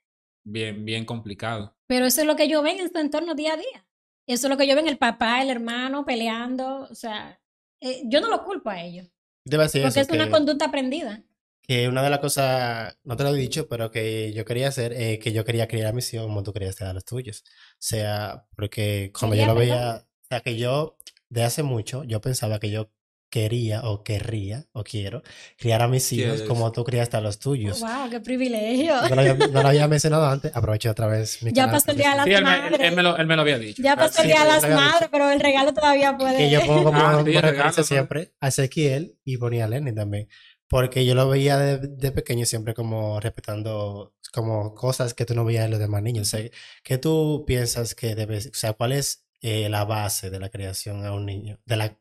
bien, 0.44 0.84
bien 0.86 1.04
complicado. 1.04 1.76
Pero 1.86 2.06
eso 2.06 2.22
es 2.22 2.26
lo 2.26 2.36
que 2.36 2.48
yo 2.48 2.62
ven 2.62 2.80
en 2.80 2.90
su 2.90 2.98
entorno 2.98 3.34
día 3.34 3.52
a 3.52 3.56
día. 3.58 3.86
Eso 4.26 4.46
es 4.46 4.50
lo 4.50 4.56
que 4.56 4.66
yo 4.66 4.76
ven 4.76 4.88
el 4.88 4.96
papá, 4.96 5.42
el 5.42 5.50
hermano 5.50 6.06
peleando. 6.06 6.88
O 6.90 6.94
sea, 6.94 7.38
eh, 7.82 8.02
yo 8.06 8.22
no 8.22 8.28
lo 8.30 8.44
culpo 8.44 8.70
a 8.70 8.82
ellos. 8.82 9.06
Debe 9.44 9.64
decir 9.64 9.82
Porque 9.82 10.00
eso, 10.00 10.10
es 10.12 10.16
una 10.16 10.30
conducta 10.30 10.66
aprendida. 10.66 11.22
Que 11.68 11.86
una 11.86 12.02
de 12.02 12.08
las 12.08 12.20
cosas, 12.20 12.98
no 13.04 13.14
te 13.14 13.24
lo 13.24 13.34
he 13.34 13.38
dicho, 13.38 13.68
pero 13.68 13.90
que 13.90 14.32
yo 14.32 14.46
quería 14.46 14.68
hacer, 14.68 14.94
eh, 14.94 15.18
que 15.18 15.32
yo 15.32 15.44
quería 15.44 15.68
criar 15.68 15.88
a 15.88 15.92
mis 15.92 16.12
hijos 16.14 16.26
como 16.26 16.42
tú 16.42 16.54
querías 16.54 16.74
criar 16.76 16.92
a 16.92 16.94
los 16.94 17.04
tuyos. 17.04 17.44
O 17.46 17.76
sea, 17.78 18.46
porque 18.56 19.12
cuando 19.18 19.36
yo 19.36 19.44
lo 19.44 19.54
perdón. 19.54 19.68
veía, 19.68 19.96
o 20.22 20.26
sea, 20.30 20.40
que 20.40 20.56
yo, 20.56 20.96
de 21.28 21.44
hace 21.44 21.62
mucho, 21.62 22.04
yo 22.04 22.22
pensaba 22.22 22.58
que 22.58 22.70
yo 22.70 22.90
quería 23.30 23.82
o 23.82 24.02
querría 24.02 24.64
o 24.72 24.82
quiero 24.82 25.22
criar 25.58 25.82
a 25.82 25.88
mis 25.88 26.10
hijos 26.14 26.36
Quieres. 26.36 26.48
como 26.48 26.72
tú 26.72 26.82
criaste 26.84 27.18
a 27.18 27.20
los 27.20 27.38
tuyos. 27.38 27.78
¡Wow! 27.82 28.08
¡Qué 28.10 28.20
privilegio! 28.20 28.94
No 29.06 29.14
lo 29.16 29.20
había, 29.20 29.34
no 29.52 29.62
lo 29.62 29.68
había 29.68 29.86
mencionado 29.88 30.24
antes, 30.26 30.56
aprovecho 30.56 30.90
otra 30.90 31.08
vez 31.08 31.42
mi 31.42 31.52
Ya 31.52 31.64
canal 31.64 31.74
pasó 31.74 31.90
el 31.90 31.98
día 31.98 32.10
de 32.12 32.16
para 32.16 32.24
la- 32.24 32.24
Sí, 32.24 32.30
Las 32.30 32.40
él 32.40 32.44
me, 32.46 32.54
él- 32.56 32.62
madres. 32.72 32.88
él 32.88 32.96
me 32.96 33.02
lo, 33.02 33.16
él 33.18 33.26
me 33.26 33.36
lo 33.36 33.42
había 33.42 33.58
dicho. 33.58 33.82
Ya 33.82 33.96
pasó 33.96 34.22
el 34.22 34.28
día 34.28 34.40
de 34.44 34.48
las 34.48 34.62
madres, 34.70 35.08
pero 35.12 35.30
el 35.30 35.40
regalo 35.40 35.74
todavía 35.74 36.16
puede... 36.16 36.38
que 36.38 36.48
yo 36.48 36.60
pongo 36.64 36.84
como, 36.84 36.98
Ah, 36.98 37.10
sí, 37.10 37.16
como 37.18 37.28
el 37.28 37.34
regalo, 37.34 37.50
referencia 37.50 37.80
¿no? 37.82 37.86
siempre 37.86 38.32
a 38.40 38.48
Ezequiel 38.48 39.18
y 39.24 39.36
ponía 39.36 39.66
a 39.66 39.68
Lenny 39.68 39.94
también. 39.94 40.26
Porque 40.68 41.06
yo 41.06 41.14
lo 41.14 41.28
veía 41.28 41.56
de, 41.58 41.78
de 41.78 42.12
pequeño 42.12 42.44
siempre 42.46 42.74
como 42.74 43.20
respetando 43.20 44.14
como 44.32 44.74
cosas 44.74 45.14
que 45.14 45.24
tú 45.24 45.34
no 45.34 45.44
veías 45.44 45.64
en 45.64 45.70
los 45.70 45.80
demás 45.80 46.02
niños. 46.02 46.28
O 46.28 46.30
sea, 46.30 46.50
¿qué 46.82 46.98
tú 46.98 47.44
piensas 47.46 47.94
que 47.94 48.14
debes, 48.14 48.46
o 48.48 48.54
sea, 48.54 48.74
cuál 48.74 48.92
es 48.92 49.26
eh, 49.40 49.68
la 49.68 49.84
base 49.84 50.30
de 50.30 50.40
la 50.40 50.50
creación 50.50 51.04
a 51.06 51.12
un 51.14 51.26
niño, 51.26 51.58
de 51.64 51.76
la, 51.76 51.98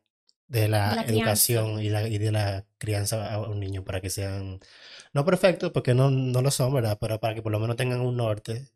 de 0.48 0.68
la, 0.68 1.02
educación 1.06 1.80
y, 1.82 1.88
la, 1.90 2.06
y 2.08 2.18
de 2.18 2.32
la 2.32 2.66
crianza 2.78 3.32
a 3.32 3.40
un 3.48 3.60
niño 3.60 3.84
para 3.84 4.00
que 4.00 4.10
sean, 4.10 4.60
no 5.12 5.24
perfectos, 5.24 5.72
porque 5.72 5.94
no, 5.94 6.10
no 6.10 6.42
lo 6.42 6.50
son, 6.50 6.74
¿verdad? 6.74 6.98
Pero 7.00 7.20
para 7.20 7.34
que 7.34 7.42
por 7.42 7.52
lo 7.52 7.60
menos 7.60 7.76
tengan 7.76 8.00
un 8.00 8.16
norte. 8.16 8.70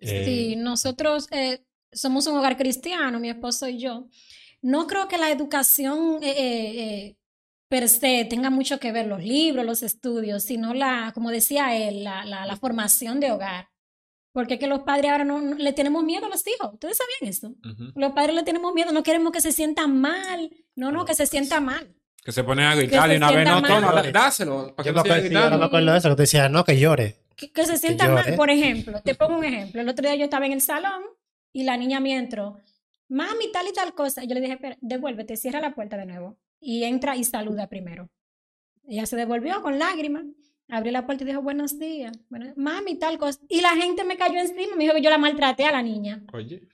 eh, 0.00 0.24
Sí, 0.24 0.56
nosotros 0.56 1.28
eh, 1.32 1.64
somos 1.92 2.26
un 2.26 2.36
hogar 2.36 2.56
cristiano, 2.56 3.20
mi 3.20 3.30
esposo 3.30 3.68
y 3.68 3.78
yo. 3.78 4.08
No 4.62 4.86
creo 4.86 5.08
que 5.08 5.18
la 5.18 5.30
educación 5.30 6.22
eh, 6.22 6.30
eh, 6.30 6.84
eh, 7.06 7.16
per 7.74 7.88
se 7.88 8.24
tenga 8.26 8.50
mucho 8.50 8.78
que 8.78 8.92
ver 8.92 9.06
los 9.06 9.22
libros, 9.22 9.64
los 9.66 9.82
estudios, 9.82 10.44
sino 10.44 10.74
la, 10.74 11.10
como 11.14 11.30
decía 11.30 11.74
él, 11.76 12.04
la, 12.04 12.24
la, 12.24 12.46
la 12.46 12.56
formación 12.56 13.18
de 13.20 13.32
hogar. 13.32 13.68
Porque 14.32 14.54
es 14.54 14.60
que 14.60 14.66
los 14.68 14.80
padres 14.80 15.10
ahora 15.10 15.24
no, 15.24 15.40
no- 15.40 15.56
le 15.56 15.72
tenemos 15.72 16.02
miedo 16.04 16.26
a 16.26 16.28
los 16.28 16.44
hijos. 16.46 16.74
¿Ustedes 16.74 16.98
sabían 16.98 17.30
eso? 17.34 17.48
Ujú. 17.48 17.92
Los 17.96 18.12
padres 18.12 18.34
le 18.36 18.42
tenemos 18.44 18.72
miedo, 18.74 18.92
no 18.92 19.02
queremos 19.02 19.32
que 19.32 19.40
se 19.40 19.50
sientan 19.52 19.90
mal. 20.00 20.50
No, 20.76 20.92
no, 20.92 21.04
que 21.04 21.14
se 21.14 21.26
sienta 21.26 21.60
mal. 21.60 21.84
Que 22.24 22.32
se 22.32 22.42
ponen 22.44 22.66
a 22.66 22.74
gritar 22.76 23.12
y 23.12 23.16
una 23.16 23.30
vez, 23.32 23.44
no, 23.48 23.60
toma, 23.62 23.92
mal. 23.92 24.12
da- 24.12 24.12
dáselo. 24.12 24.74
Para 24.76 24.86
Yo 24.86 24.94
que 24.94 25.08
me 25.10 25.30
no 25.30 25.38
acuerdo, 25.40 25.58
me 25.58 25.64
acuerdo 25.66 25.92
de 25.92 25.98
eso, 25.98 26.08
que 26.10 26.16
te 26.16 26.22
decía, 26.22 26.48
no, 26.48 26.64
que 26.64 26.78
llore. 26.78 27.16
Que, 27.36 27.52
que 27.52 27.66
se 27.66 27.76
sienta 27.76 28.08
mal. 28.08 28.24
llore. 28.24 28.36
Por 28.36 28.50
ejemplo, 28.50 29.00
te 29.02 29.14
pongo 29.16 29.36
un 29.38 29.44
ejemplo. 29.44 29.80
El 29.80 29.88
otro 29.88 30.02
día 30.06 30.14
yo 30.16 30.24
estaba 30.24 30.46
en 30.46 30.52
el 30.52 30.60
salón 30.60 31.02
y 31.52 31.64
la 31.64 31.76
niña 31.76 31.98
me 32.00 32.16
entró, 32.16 32.58
mami, 33.08 33.50
tal 33.52 33.66
y 33.68 33.72
tal 33.72 33.94
cosa. 33.94 34.22
Yo 34.24 34.34
le 34.34 34.40
dije, 34.40 34.54
"Espera, 34.54 34.76
devuélvete, 34.80 35.36
cierra 35.36 35.60
la 35.60 35.74
puerta 35.74 35.96
de 35.96 36.06
nuevo. 36.06 36.38
Y 36.66 36.84
entra 36.84 37.14
y 37.14 37.24
saluda 37.24 37.68
primero. 37.68 38.08
Ella 38.88 39.04
se 39.04 39.16
devolvió 39.16 39.60
con 39.60 39.78
lágrimas, 39.78 40.24
abrió 40.68 40.92
la 40.92 41.04
puerta 41.04 41.22
y 41.24 41.26
dijo, 41.26 41.42
buenos 41.42 41.78
días. 41.78 42.12
Bueno, 42.30 42.52
mami, 42.56 42.98
tal 42.98 43.18
cosa. 43.18 43.38
Y 43.48 43.60
la 43.60 43.70
gente 43.76 44.02
me 44.04 44.16
cayó 44.16 44.38
encima, 44.40 44.74
me 44.76 44.84
dijo 44.84 44.94
que 44.94 45.02
yo 45.02 45.10
la 45.10 45.18
maltraté 45.18 45.66
a 45.66 45.72
la 45.72 45.82
niña. 45.82 46.22
Oye. 46.32 46.66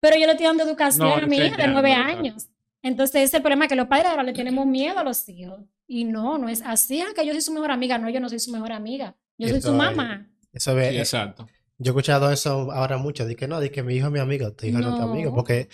Pero 0.00 0.16
yo 0.16 0.26
le 0.26 0.32
estoy 0.32 0.46
dando 0.46 0.64
educación 0.64 1.08
No, 1.08 1.14
a 1.14 1.20
mi 1.26 1.36
hija 1.36 1.56
de 1.56 1.68
nueve 1.68 1.92
años. 1.92 2.48
Entonces, 2.82 3.16
ese 3.16 3.24
es 3.24 3.34
el 3.34 3.42
problema 3.42 3.68
que 3.68 3.76
los 3.76 3.86
padres 3.86 4.06
ahora 4.08 4.22
le 4.24 4.32
tenemos 4.32 4.66
miedo 4.66 4.98
a 4.98 5.04
los 5.04 5.28
hijos. 5.28 5.60
Y 5.86 6.04
no, 6.04 6.36
no 6.38 6.48
es 6.48 6.62
así, 6.62 7.02
que 7.14 7.24
yo 7.26 7.32
soy 7.32 7.40
su 7.40 7.52
mejor 7.52 7.70
amiga. 7.70 7.96
No, 7.98 8.08
yo 8.10 8.20
no 8.20 8.28
soy 8.28 8.38
su 8.40 8.50
mejor 8.52 8.72
amiga. 8.72 9.16
Yo 9.36 9.48
soy 9.48 9.60
su 9.60 9.70
es- 9.70 9.74
mamá. 9.74 10.30
Eso 10.52 10.74
ve, 10.74 10.90
Sí, 10.90 10.98
exacto. 10.98 11.46
Yo 11.80 11.90
he 11.90 11.92
escuchado 11.92 12.30
eso 12.32 12.72
ahora 12.72 12.98
mucho, 12.98 13.24
de 13.24 13.36
que 13.36 13.46
no, 13.46 13.60
de 13.60 13.70
que 13.70 13.84
mi 13.84 13.94
hijo 13.94 14.06
es 14.08 14.12
mi 14.12 14.18
amigo, 14.18 14.52
tu 14.52 14.66
hijo 14.66 14.78
no, 14.80 14.90
es 14.90 14.96
tu 14.96 15.02
amigo, 15.02 15.32
porque 15.32 15.68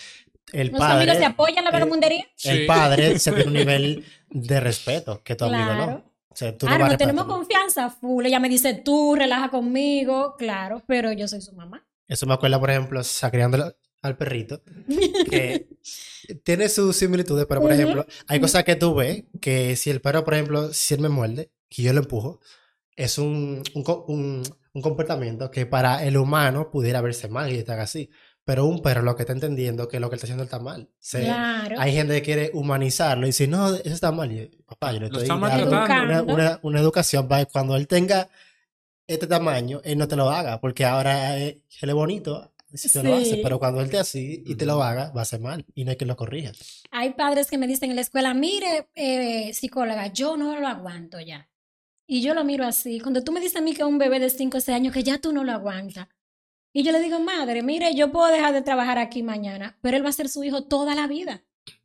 el 0.55 0.69
Los 0.69 0.81
amigos 0.81 1.07
padre, 1.07 1.19
se 1.19 1.25
apoyan 1.25 1.59
en 1.59 1.65
la 1.65 1.71
eh, 1.71 1.73
vagabundería. 1.73 2.25
el 2.45 2.59
Sí. 2.61 2.65
padre 2.67 3.19
se 3.19 3.33
tiene 3.33 3.49
un 3.49 3.53
nivel 3.55 4.05
de 4.31 4.61
respeto 4.61 5.23
que 5.23 5.35
tu 5.35 5.45
amigo 5.45 5.65
Claro. 5.65 5.87
no. 5.87 6.15
O 6.29 6.37
sea, 6.37 6.57
tú 6.57 6.67
no 6.67 6.71
Claro, 6.71 6.83
vas 6.85 6.91
a 6.91 6.95
no 6.95 6.99
tenemos 6.99 7.25
confianza 7.27 7.91
full. 7.91 8.27
Ella 8.27 8.41
me 8.41 8.49
dice, 8.49 8.75
tú 8.75 9.15
relaja 9.15 9.51
conmigo, 9.51 10.35
claro, 10.37 10.83
pero 10.87 11.13
yo 11.13 11.29
soy 11.29 11.41
su 11.41 11.53
mamá. 11.53 11.87
Eso 12.09 12.27
me 12.27 12.35
acuerda, 12.35 12.59
por 12.59 12.71
ejemplo, 12.71 13.05
sacriándolo 13.05 13.73
al 14.03 14.17
perrito, 14.17 14.61
que 15.31 15.69
tiene 16.45 16.69
sus 16.69 16.97
similitudes, 16.97 17.47
pero 17.49 17.61
por 17.61 17.73
ejemplo, 17.73 18.05
hay 18.27 18.41
cosas 18.41 18.65
que 18.65 18.77
tú 18.77 18.95
ves 18.95 19.25
que 19.41 19.77
si 19.77 19.91
el 19.91 20.01
perro, 20.01 20.25
por 20.25 20.35
ejemplo, 20.35 20.73
si 20.73 20.95
él 20.95 21.01
me 21.01 21.09
muerde 21.09 21.51
y 21.71 21.85
yo 21.85 21.93
lo 21.93 22.01
empujo, 22.01 22.41
es 22.97 23.17
un, 23.19 23.63
un- 23.75 24.43
un 24.75 24.83
comportamiento 24.83 25.51
que 25.53 25.67
para 25.67 26.05
el 26.05 26.17
humano 26.17 26.71
pudiera 26.71 27.01
verse 27.01 27.29
mal 27.29 27.53
y 27.53 27.57
estar 27.59 27.79
así. 27.81 28.11
Pero 28.47 28.67
un 28.67 28.83
perro 28.83 29.01
lo 29.03 29.17
que 29.17 29.23
está 29.23 29.33
entendiendo 29.33 29.89
que 29.89 29.99
lo 30.01 30.11
que 30.11 30.17
está 30.17 30.27
haciendo 30.27 30.45
está 30.45 30.59
mal. 30.59 30.89
Se- 30.99 31.23
Claro. 31.25 31.77
Hay 31.81 31.93
gente 31.95 32.15
que 32.17 32.23
quiere 32.23 32.51
humanizarlo 32.53 33.25
y 33.27 33.31
dice, 33.31 33.47
no, 33.49 33.75
eso 33.75 33.95
está 33.95 34.13
mal. 34.13 34.31
Yo, 34.31 34.45
papá, 34.67 34.93
yo 34.93 35.01
le 35.01 35.07
estoy 35.07 35.27
dando 35.27 35.67
una, 35.67 36.23
una, 36.35 36.59
una 36.63 36.81
educación 36.81 37.27
para 37.27 37.45
que 37.47 37.51
cuando 37.53 37.75
él 37.77 37.87
tenga 37.89 38.29
este 39.07 39.27
tamaño, 39.27 39.81
él 39.85 39.97
no 39.99 40.09
te 40.09 40.17
lo 40.17 40.31
haga, 40.31 40.61
porque 40.61 40.85
ahora 40.85 41.39
eh, 41.39 41.63
él 41.81 41.89
es 41.89 41.95
bonito 41.95 42.53
si 42.73 42.91
te 42.93 43.03
lo 43.03 43.15
hace, 43.15 43.25
Sí. 43.37 43.41
pero 43.43 43.59
cuando 43.59 43.81
él 43.81 43.87
esté 43.87 43.99
así 43.99 44.43
y 44.47 44.57
te 44.57 44.67
lo 44.67 44.83
haga, 44.83 45.11
va 45.13 45.23
a 45.23 45.25
ser 45.25 45.41
mal 45.41 45.65
y 45.75 45.85
no 45.85 45.93
hay 45.93 45.97
que 45.97 46.05
lo 46.07 46.17
corrija. 46.17 46.53
Hay 46.91 47.13
padres 47.15 47.49
que 47.49 47.57
me 47.57 47.67
dicen 47.69 47.91
en 47.91 47.97
la 47.97 48.03
escuela, 48.03 48.35
mire, 48.35 48.89
eh, 48.95 49.55
psicóloga, 49.55 50.09
yo 50.13 50.37
no 50.37 50.59
lo 50.59 50.67
aguanto 50.67 51.21
ya. 51.21 51.49
Y 52.07 52.21
yo 52.21 52.35
lo 52.35 52.45
miro 52.45 52.67
así. 52.67 53.01
Cuando 53.01 53.23
tú 53.25 53.31
me 53.33 53.41
dices 53.41 53.57
a 53.57 53.61
mí 53.63 53.75
que 53.75 53.85
un 53.85 53.97
bebé 53.99 54.19
de 54.21 54.29
5 54.29 54.59
o 54.59 54.61
6 54.61 54.75
años, 54.77 54.93
que 54.93 55.03
ya 55.03 55.19
tú 55.19 55.33
no 55.33 55.45
lo 55.45 55.53
aguantas. 55.53 56.09
Y 56.75 56.83
yo 56.83 56.93
le 56.93 57.01
digo, 57.01 57.21
madre, 57.21 57.63
mire, 57.63 57.95
yo 57.95 58.13
puedo 58.13 58.27
dejar 58.31 58.53
de 58.53 58.61
trabajar 58.61 58.99
aquí 58.99 59.23
mañana, 59.23 59.79
pero 59.81 59.97
él 59.97 60.05
va 60.05 60.11
a 60.11 60.13
ser 60.13 60.29
su 60.29 60.45
hijo 60.45 60.65
toda 60.65 60.95
la 60.95 61.07
vida. 61.07 61.43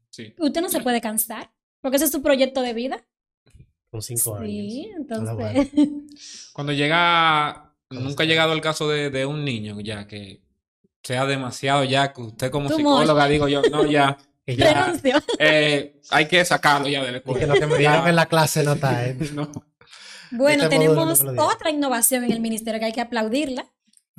Sí. 0.09 0.33
Usted 0.37 0.61
no 0.61 0.69
se 0.69 0.81
puede 0.81 0.99
cansar, 0.99 1.51
porque 1.79 1.95
ese 1.97 2.05
es 2.05 2.11
su 2.11 2.21
proyecto 2.21 2.61
de 2.61 2.73
vida. 2.73 3.05
Con 3.91 4.01
cinco 4.01 4.35
años. 4.35 4.49
Sí, 4.49 4.91
entonces. 4.97 5.69
Cuando 6.53 6.73
llega, 6.73 7.75
¿Cómo 7.87 8.01
nunca 8.01 8.23
ha 8.23 8.25
llegado 8.25 8.51
el 8.53 8.61
caso 8.61 8.89
de, 8.89 9.09
de 9.09 9.25
un 9.25 9.45
niño 9.45 9.79
ya 9.79 10.05
que 10.07 10.41
sea 11.03 11.25
demasiado 11.25 11.83
ya, 11.85 12.11
que 12.11 12.21
usted 12.21 12.51
como 12.51 12.67
Too 12.67 12.77
psicóloga 12.77 13.27
digo 13.27 13.47
yo, 13.47 13.61
no, 13.71 13.85
ya, 13.85 14.17
Y 14.49 14.57
eh, 15.39 16.01
hay 16.09 16.27
que 16.27 16.43
sacarlo 16.43 16.87
ya 16.87 17.03
de 17.03 17.11
la 17.11 17.17
y 17.17 17.21
que 17.21 17.29
escuela. 17.31 17.53
lo 17.53 17.59
que 17.59 17.67
me 17.67 17.77
dieron 17.77 18.07
en 18.07 18.15
la 18.15 18.25
clase 18.25 18.63
no 18.63 18.73
está, 18.73 19.07
¿eh? 19.07 19.15
No. 19.33 19.49
Bueno, 20.31 20.63
Este 20.63 20.77
tenemos 20.77 21.21
otra 21.37 21.69
innovación 21.69 22.23
en 22.23 22.31
el 22.31 22.39
ministerio 22.39 22.79
que 22.79 22.87
hay 22.87 22.91
que 22.91 23.01
aplaudirla, 23.01 23.65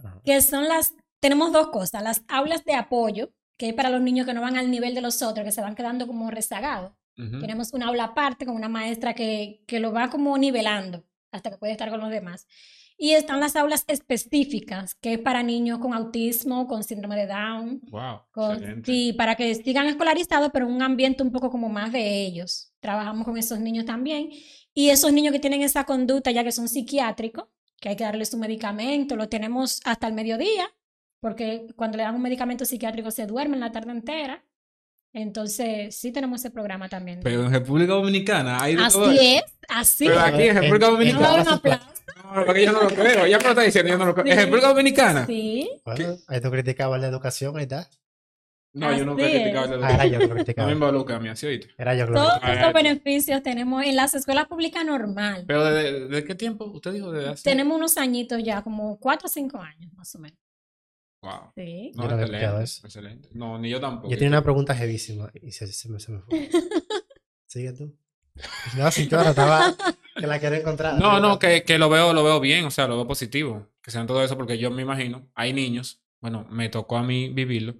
Ajá. 0.04 0.20
que 0.24 0.40
son 0.42 0.68
las, 0.68 0.94
tenemos 1.20 1.52
dos 1.52 1.68
cosas, 1.68 2.02
las 2.02 2.22
aulas 2.28 2.64
de 2.64 2.74
apoyo, 2.74 3.30
que 3.58 3.68
es 3.68 3.74
para 3.74 3.90
los 3.90 4.00
niños 4.00 4.26
que 4.26 4.32
no 4.34 4.40
van 4.40 4.56
al 4.56 4.70
nivel 4.70 4.94
de 4.94 5.00
los 5.02 5.20
otros, 5.22 5.44
que 5.44 5.52
se 5.52 5.60
van 5.60 5.74
quedando 5.74 6.06
como 6.06 6.30
rezagados. 6.30 6.92
Tenemos 7.40 7.74
una 7.74 7.88
aula 7.88 8.04
aparte 8.04 8.46
con 8.46 8.54
una 8.56 8.70
maestra 8.70 9.12
que, 9.14 9.62
que 9.66 9.78
lo 9.78 9.92
va 9.92 10.08
como 10.08 10.38
nivelando 10.38 11.04
hasta 11.32 11.50
que 11.50 11.58
puede 11.58 11.72
estar 11.72 11.90
con 11.90 12.00
los 12.00 12.08
demás. 12.10 12.46
Y 12.96 13.12
están 13.12 13.40
las 13.40 13.56
aulas 13.56 13.84
específicas, 13.88 14.94
que 14.94 15.14
es 15.14 15.18
para 15.18 15.42
niños 15.42 15.78
con 15.78 15.92
autismo, 15.94 16.66
con 16.66 16.82
síndrome 16.84 17.16
de 17.16 17.26
Down, 17.26 17.80
Wow, 17.90 18.20
con- 18.30 18.84
sí, 18.84 19.12
para 19.14 19.34
que 19.36 19.54
sigan 19.54 19.86
escolarizados, 19.86 20.50
pero 20.52 20.66
en 20.66 20.72
un 20.74 20.82
ambiente 20.82 21.22
un 21.22 21.30
poco 21.32 21.50
como 21.50 21.68
más 21.68 21.92
de 21.92 22.24
ellos. 22.26 22.72
Trabajamos 22.80 23.24
con 23.26 23.36
esos 23.36 23.58
niños 23.60 23.84
también. 23.84 24.30
Y 24.74 24.90
esos 24.90 25.12
niños 25.12 25.32
que 25.32 25.40
tienen 25.40 25.62
esa 25.62 25.84
conducta, 25.84 26.30
ya 26.30 26.44
que 26.44 26.52
son 26.52 26.68
psiquiátricos, 26.68 27.44
que 27.80 27.88
hay 27.88 27.96
que 27.96 28.04
darles 28.04 28.28
su 28.30 28.38
medicamento, 28.38 29.16
lo 29.16 29.28
tenemos 29.28 29.80
hasta 29.84 30.06
el 30.06 30.12
mediodía, 30.12 30.68
porque 31.20 31.66
cuando 31.76 31.96
le 31.96 32.02
dan 32.04 32.14
un 32.14 32.22
medicamento 32.22 32.64
psiquiátrico 32.64 33.10
se 33.10 33.26
duermen 33.26 33.60
la 33.60 33.72
tarde 33.72 33.90
entera. 33.90 34.44
Entonces, 35.12 35.96
sí 35.96 36.12
tenemos 36.12 36.40
ese 36.40 36.50
programa 36.50 36.88
también. 36.88 37.20
Pero 37.24 37.44
en 37.46 37.52
República 37.52 37.94
Dominicana 37.94 38.62
hay 38.62 38.76
de 38.76 38.88
todo 38.88 39.06
así 39.10 39.18
eso. 39.18 39.44
es, 39.46 39.52
así 39.68 40.04
Pero 40.06 40.18
es. 40.20 40.24
aquí 40.26 40.42
en 40.44 40.56
República 40.56 40.86
Dominicana. 40.88 41.52
aplauso. 41.54 41.86
No, 42.32 42.44
porque 42.46 42.64
yo 42.64 42.72
no 42.72 42.82
lo 42.82 42.88
creo. 42.90 43.26
Ya 43.26 43.38
me 43.38 43.42
lo 43.44 43.50
está 43.50 43.62
diciendo, 43.62 43.90
yo 43.90 43.98
no 43.98 44.06
lo 44.06 44.14
creo. 44.14 44.26
¿En 44.26 44.32
Sí. 44.38 44.44
República 44.44 44.68
Dominicana? 44.68 45.26
Sí. 45.26 45.68
Bueno, 45.84 46.16
ahí 46.28 46.40
tú 46.40 46.50
criticabas 46.50 47.00
la 47.00 47.08
educación, 47.08 47.56
ahí 47.56 47.64
está. 47.64 47.88
No, 48.72 48.96
yo 48.96 49.16
criticado 49.16 49.74
es. 49.74 49.80
la 49.80 49.86
Ah, 49.88 49.94
era 49.94 50.06
yo 50.06 50.18
que 50.20 50.26
lo 50.28 50.34
No 50.34 50.66
me 50.66 50.72
involucra 50.72 51.16
a 51.16 51.20
mí, 51.20 51.28
así 51.28 51.46
oíste. 51.46 51.70
Era 51.76 51.94
yo 51.96 52.06
que 52.06 52.12
lo 52.12 52.16
Todos 52.22 52.40
eso. 52.42 52.72
beneficios 52.72 53.42
tenemos 53.42 53.84
en 53.84 53.96
las 53.96 54.14
escuelas 54.14 54.46
públicas 54.46 54.84
normal. 54.84 55.44
Pero 55.46 55.64
¿de, 55.64 56.06
de 56.08 56.24
qué 56.24 56.34
tiempo? 56.36 56.66
¿Usted 56.66 56.92
dijo 56.92 57.10
de 57.10 57.30
hace? 57.30 57.42
Tenemos 57.42 57.76
unos 57.76 57.96
añitos 57.96 58.40
ya, 58.44 58.62
como 58.62 58.98
cuatro 59.00 59.26
o 59.26 59.28
cinco 59.30 59.58
años 59.58 59.92
más 59.94 60.14
o 60.14 60.18
menos. 60.20 60.38
Wow. 61.22 61.52
Sí. 61.56 61.92
No, 61.96 62.04
Yo 62.04 62.08
no 62.08 62.14
había 62.14 62.24
excelente, 62.24 62.36
escuchado 62.36 62.62
eso. 62.62 62.86
excelente. 62.86 63.28
No, 63.32 63.58
ni 63.58 63.68
yo 63.70 63.80
tampoco. 63.80 64.08
Yo 64.10 64.16
tenía 64.16 64.30
una 64.30 64.42
pregunta 64.42 64.74
jevísima 64.74 65.30
y 65.42 65.50
se, 65.52 65.66
se 65.66 65.88
me, 65.88 65.98
se 66.00 66.12
me 66.12 66.20
fue. 66.20 66.48
Sigue 67.46 67.72
tú. 67.72 67.94
No, 68.76 68.90
sí, 68.90 69.08
claro, 69.08 69.30
estaba. 69.30 69.74
Que 70.16 70.26
la 70.26 70.38
quiero 70.38 70.54
encontrar. 70.54 70.98
No, 70.98 71.18
no, 71.20 71.38
que, 71.38 71.64
que 71.64 71.76
lo 71.78 71.88
veo, 71.90 72.12
lo 72.12 72.22
veo 72.24 72.40
bien, 72.40 72.64
o 72.64 72.70
sea, 72.70 72.86
lo 72.86 72.96
veo 72.96 73.06
positivo. 73.06 73.66
Que 73.82 73.90
sean 73.90 74.06
todo 74.06 74.22
eso, 74.22 74.36
porque 74.36 74.56
yo 74.58 74.70
me 74.70 74.82
imagino, 74.82 75.28
hay 75.34 75.52
niños, 75.52 76.00
bueno, 76.20 76.46
me 76.50 76.68
tocó 76.68 76.96
a 76.96 77.02
mí 77.02 77.28
vivirlo. 77.28 77.74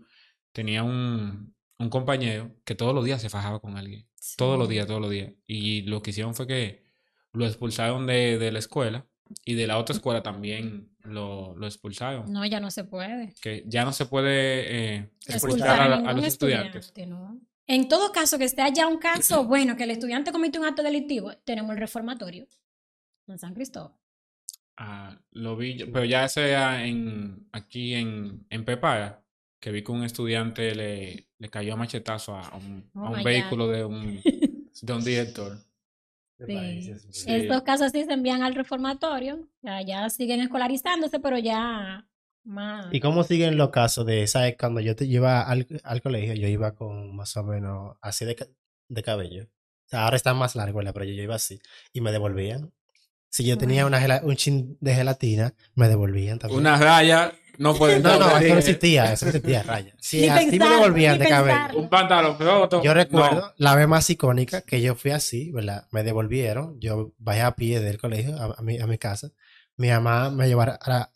Tenía 0.52 0.82
un, 0.82 1.54
un 1.78 1.90
compañero 1.90 2.54
que 2.64 2.74
todos 2.74 2.94
los 2.94 3.04
días 3.04 3.20
se 3.20 3.30
fajaba 3.30 3.60
con 3.60 3.76
alguien. 3.76 4.06
Todos 4.36 4.58
los 4.58 4.68
días, 4.68 4.86
todos 4.86 5.00
los 5.00 5.10
días. 5.10 5.32
Y 5.46 5.82
lo 5.82 6.02
que 6.02 6.10
hicieron 6.10 6.34
fue 6.34 6.46
que 6.46 6.84
lo 7.32 7.46
expulsaron 7.46 8.06
de, 8.06 8.38
de 8.38 8.52
la 8.52 8.58
escuela 8.58 9.06
y 9.44 9.54
de 9.54 9.66
la 9.66 9.78
otra 9.78 9.94
escuela 9.94 10.22
también 10.22 10.90
lo, 11.02 11.54
lo 11.56 11.66
expulsaron. 11.66 12.30
No, 12.32 12.44
ya 12.44 12.60
no 12.60 12.70
se 12.70 12.84
puede. 12.84 13.34
Que 13.40 13.64
ya 13.66 13.84
no 13.84 13.92
se 13.92 14.06
puede 14.06 14.96
eh, 14.96 15.10
expulsar 15.26 15.80
a, 15.80 16.12
los 16.12 16.24
estudiantes. 16.24 16.86
estudiante, 16.86 17.06
¿no? 17.06 17.40
En 17.66 17.88
todo 17.88 18.10
caso, 18.10 18.38
que 18.38 18.44
esté 18.44 18.62
allá 18.62 18.86
un 18.88 18.98
caso, 18.98 19.44
bueno, 19.46 19.76
que 19.76 19.84
el 19.84 19.92
estudiante 19.92 20.32
cometió 20.32 20.60
un 20.60 20.66
acto 20.66 20.82
delictivo, 20.82 21.32
tenemos 21.44 21.70
el 21.72 21.78
reformatorio 21.78 22.46
en 23.28 23.38
San 23.38 23.54
Cristóbal. 23.54 23.94
Ah, 24.76 25.20
lo 25.30 25.56
vi, 25.56 25.84
pero 25.84 26.04
ya 26.04 26.26
sea 26.28 26.84
en, 26.84 27.46
aquí 27.52 27.94
en, 27.94 28.46
en 28.48 28.64
que 29.60 29.70
vi 29.70 29.84
que 29.84 29.92
un 29.92 30.04
estudiante 30.04 30.74
le, 30.74 31.28
le 31.38 31.50
cayó 31.50 31.74
a 31.74 31.76
machetazo 31.76 32.34
a 32.34 32.56
un, 32.56 32.90
Oh 32.94 33.06
a 33.06 33.10
un 33.10 33.22
vehículo 33.22 33.68
de 33.68 33.84
un, 33.84 34.20
de 34.82 34.92
un 34.92 35.04
director. 35.04 35.58
Sí. 36.46 36.94
Sí. 37.10 37.24
Estos 37.28 37.62
casos 37.62 37.92
sí 37.92 38.04
se 38.04 38.14
envían 38.14 38.42
al 38.42 38.54
reformatorio, 38.54 39.46
ya, 39.60 39.82
ya 39.82 40.08
siguen 40.08 40.40
escolarizándose, 40.40 41.20
pero 41.20 41.36
ya 41.38 42.08
más. 42.44 42.86
¿Y 42.92 43.00
cómo 43.00 43.22
siguen 43.22 43.58
los 43.58 43.68
casos 43.68 44.06
de, 44.06 44.26
sabes, 44.26 44.56
cuando 44.58 44.80
yo 44.80 44.96
te 44.96 45.04
iba 45.04 45.42
al, 45.42 45.66
al 45.84 46.00
colegio, 46.00 46.32
yo 46.34 46.48
iba 46.48 46.74
con 46.74 47.14
más 47.14 47.36
o 47.36 47.44
menos 47.44 47.98
así 48.00 48.24
de, 48.24 48.36
de 48.88 49.02
cabello. 49.02 49.44
O 49.44 49.88
sea, 49.90 50.04
ahora 50.04 50.16
está 50.16 50.32
más 50.32 50.56
largo, 50.56 50.80
pero 50.80 51.04
yo 51.04 51.12
iba 51.12 51.34
así. 51.34 51.60
Y 51.92 52.00
me 52.00 52.10
devolvían. 52.10 52.72
Si 53.28 53.44
yo 53.44 53.58
tenía 53.58 53.86
una 53.86 54.20
un 54.24 54.34
chin 54.34 54.76
de 54.80 54.94
gelatina, 54.94 55.54
me 55.74 55.88
devolvían 55.88 56.38
también. 56.38 56.60
Una 56.60 56.76
raya 56.76 57.32
no 57.60 57.74
puede 57.74 58.00
No, 58.00 58.18
no, 58.18 58.38
eso 58.38 58.54
no 58.54 58.58
existía, 58.58 59.12
eso 59.12 59.26
no 59.26 59.32
existía, 59.32 59.62
raya. 59.62 59.94
Si 60.00 60.22
Ni 60.22 60.28
así 60.28 60.58
me 60.58 60.66
devolvían 60.66 61.18
ni 61.18 61.24
de 61.24 61.28
cabello. 61.28 61.78
Un 61.78 61.90
pantalón 61.90 62.38
roto. 62.38 62.82
Yo 62.82 62.92
no. 62.92 62.94
recuerdo 62.94 63.52
la 63.58 63.74
vez 63.74 63.86
más 63.86 64.08
icónica 64.08 64.62
que 64.62 64.80
yo 64.80 64.94
fui 64.94 65.10
así, 65.10 65.52
¿verdad? 65.52 65.86
Me 65.90 66.02
devolvieron, 66.02 66.80
yo 66.80 67.12
bajé 67.18 67.42
a 67.42 67.54
pie 67.54 67.80
del 67.80 67.98
colegio 67.98 68.34
a, 68.34 68.54
a 68.56 68.62
mi, 68.62 68.78
a 68.78 68.86
mi 68.86 68.96
casa. 68.96 69.32
Mi 69.76 69.88
mamá 69.88 70.30
me 70.30 70.48
llevó 70.48 70.62
a, 70.62 70.78
a, 70.80 71.10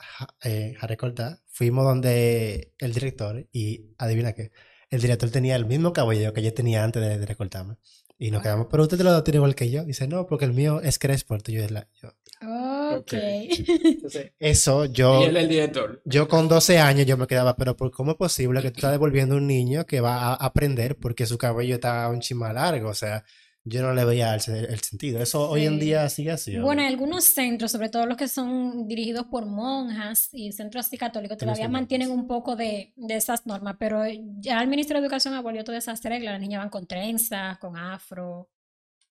eh, 0.44 0.74
a 0.78 0.87
recortar. 0.87 1.40
Fuimos 1.48 1.85
donde 1.85 2.74
el 2.78 2.92
director 2.92 3.48
y 3.50 3.94
adivina 3.96 4.35
qué, 4.35 4.52
el 4.90 5.00
director 5.00 5.30
tenía 5.30 5.57
el 5.57 5.64
mismo 5.64 5.94
cabello 5.94 6.35
que 6.35 6.42
yo 6.42 6.52
tenía 6.52 6.85
antes 6.85 7.02
de, 7.02 7.18
de 7.18 7.24
recortarme. 7.24 7.76
Y 8.18 8.30
nos 8.30 8.42
quedamos, 8.42 8.68
pero 8.70 8.83
usted 8.83 9.00
lo 9.00 9.24
tiene 9.24 9.37
igual 9.37 9.54
que 9.54 9.70
yo. 9.70 9.85
Dice, 9.85 10.07
no, 10.07 10.26
porque 10.26 10.44
el 10.44 10.52
mío 10.52 10.80
es 10.83 10.98
crespo, 10.98 11.35
el 11.35 11.42
tuyo 11.42 11.64
es 11.64 11.70
la... 11.70 11.88
Yo. 12.00 12.11
Ok. 12.42 13.12
Entonces, 13.85 14.33
eso 14.38 14.85
yo... 14.87 15.20
Y 15.23 15.25
él 15.25 15.37
el 15.37 15.49
director. 15.49 16.03
Yo 16.05 16.29
con 16.29 16.49
12 16.49 16.79
años 16.79 17.07
yo 17.07 17.16
me 17.16 17.27
quedaba, 17.27 17.57
pero 17.57 17.77
¿por 17.77 17.90
cómo 17.90 18.12
es 18.12 18.16
posible 18.16 18.62
que 18.62 18.70
tú 18.70 18.79
estás 18.79 18.92
devolviendo 18.92 19.35
a 19.35 19.38
un 19.38 19.47
niño 19.47 19.85
que 19.87 20.01
va 20.01 20.16
a 20.18 20.35
aprender 20.35 20.97
porque 20.97 21.27
su 21.27 21.38
cabello 21.38 21.77
está 21.77 22.09
un 22.09 22.20
chima 22.20 22.53
largo? 22.53 22.88
O 22.90 22.94
sea, 22.94 23.25
yo 23.66 23.81
no 23.81 23.94
le 23.94 24.05
veía 24.05 24.35
el, 24.35 24.40
el 24.66 24.81
sentido. 24.81 25.23
Eso 25.23 25.49
hoy 25.49 25.64
en 25.64 25.75
Sí. 25.79 25.81
día 25.87 26.09
sigue 26.11 26.31
así. 26.33 26.59
Bueno, 26.59 26.83
hay 26.83 26.88
algunos 26.88 27.25
centros, 27.25 27.73
sobre 27.73 27.88
todo 27.88 28.05
los 28.05 28.18
que 28.18 28.29
son 28.29 28.87
dirigidos 28.87 29.25
por 29.31 29.47
monjas 29.47 30.29
y 30.33 30.53
centros 30.53 30.87
así 30.87 30.99
católicos, 30.99 31.38
todavía 31.38 31.68
mantienen 31.70 32.09
normas. 32.09 32.23
un 32.25 32.29
poco 32.29 32.57
de, 32.57 32.92
de 32.97 33.16
esas 33.16 33.47
normas, 33.47 33.77
pero 33.79 34.03
ya 34.38 34.61
el 34.61 34.68
Ministerio 34.68 35.01
de 35.01 35.07
Educación 35.07 35.33
abolió 35.33 35.64
todas 35.64 35.83
esas 35.85 36.03
reglas. 36.03 36.33
Las 36.35 36.40
niñas 36.42 36.61
van 36.61 36.68
con 36.68 36.87
trenzas, 36.87 37.57
con 37.59 37.75
afro, 37.79 38.51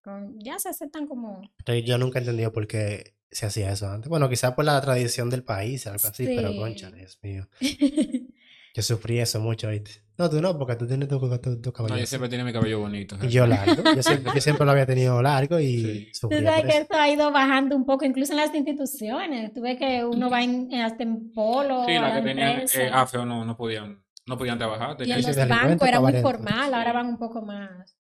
con, 0.04 0.38
ya 0.38 0.58
se 0.58 0.68
aceptan 0.68 1.06
como... 1.08 1.40
Pero 1.64 1.78
Yo 1.78 1.98
nunca 1.98 2.18
he 2.18 2.22
entendido 2.22 2.52
por 2.52 2.66
qué 2.68 3.14
se 3.30 3.46
hacía 3.46 3.72
eso 3.72 3.88
antes. 3.90 4.08
Bueno, 4.08 4.28
quizás 4.28 4.52
por 4.54 4.64
la 4.64 4.80
tradición 4.80 5.30
del 5.30 5.42
país, 5.42 5.86
algo 5.88 6.06
así, 6.06 6.26
pero 6.26 6.50
Sí. 6.52 6.58
concha, 6.58 6.90
Dios 6.92 7.18
mío. 7.22 7.48
Yo 8.76 8.82
sufrí 8.82 9.20
eso 9.20 9.40
mucho, 9.40 9.68
¿viste? 9.70 9.90
No, 10.18 10.28
tú 10.28 10.40
no, 10.40 10.56
porque 10.58 10.74
tú 10.76 10.86
tienes 10.86 11.08
tu, 11.08 11.18
tu, 11.38 11.60
tu 11.60 11.72
cabello. 11.72 11.94
No, 11.94 12.00
yo 12.00 12.06
siempre 12.06 12.28
tiene 12.28 12.42
mi 12.44 12.52
cabello 12.52 12.80
bonito. 12.80 13.16
Y 13.22 13.28
yo 13.28 13.46
largo. 13.46 13.82
Yo 13.96 14.02
siempre, 14.02 14.32
yo 14.34 14.40
siempre 14.40 14.64
lo 14.66 14.72
había 14.72 14.86
tenido 14.86 15.20
largo 15.22 15.58
y 15.60 15.76
Sí. 15.78 16.08
Tú 16.12 16.18
sufría 16.28 16.42
sabes 16.42 16.60
por 16.62 16.70
que 16.70 16.74
eso. 16.76 16.82
esto 16.82 16.96
ha 16.96 17.08
ido 17.08 17.30
bajando 17.32 17.76
un 17.76 17.84
poco, 17.86 18.04
incluso 18.04 18.32
en 18.32 18.38
las 18.38 18.54
instituciones. 18.54 19.52
Tú 19.54 19.60
ves 19.60 19.76
que 19.78 20.04
uno 20.04 20.28
va 20.30 20.42
en, 20.42 20.72
hasta 20.74 21.02
en 21.04 21.32
polo, 21.32 21.84
Sí, 21.86 21.94
la 21.94 22.14
que 22.16 22.22
tenían 22.22 22.60
eh, 22.62 22.90
afro 22.92 23.24
no, 23.24 23.44
no 23.44 23.56
podían, 23.56 24.02
no 24.26 24.36
podían 24.38 24.58
trabajar. 24.58 24.96
y 25.04 25.10
en 25.12 25.22
los 25.22 25.36
bancos 25.48 25.88
era 25.88 26.00
muy 26.00 26.12
formal, 26.14 26.74
ahora 26.74 26.92
van 26.92 27.06
un 27.06 27.18
poco 27.18 27.42
más... 27.42 27.96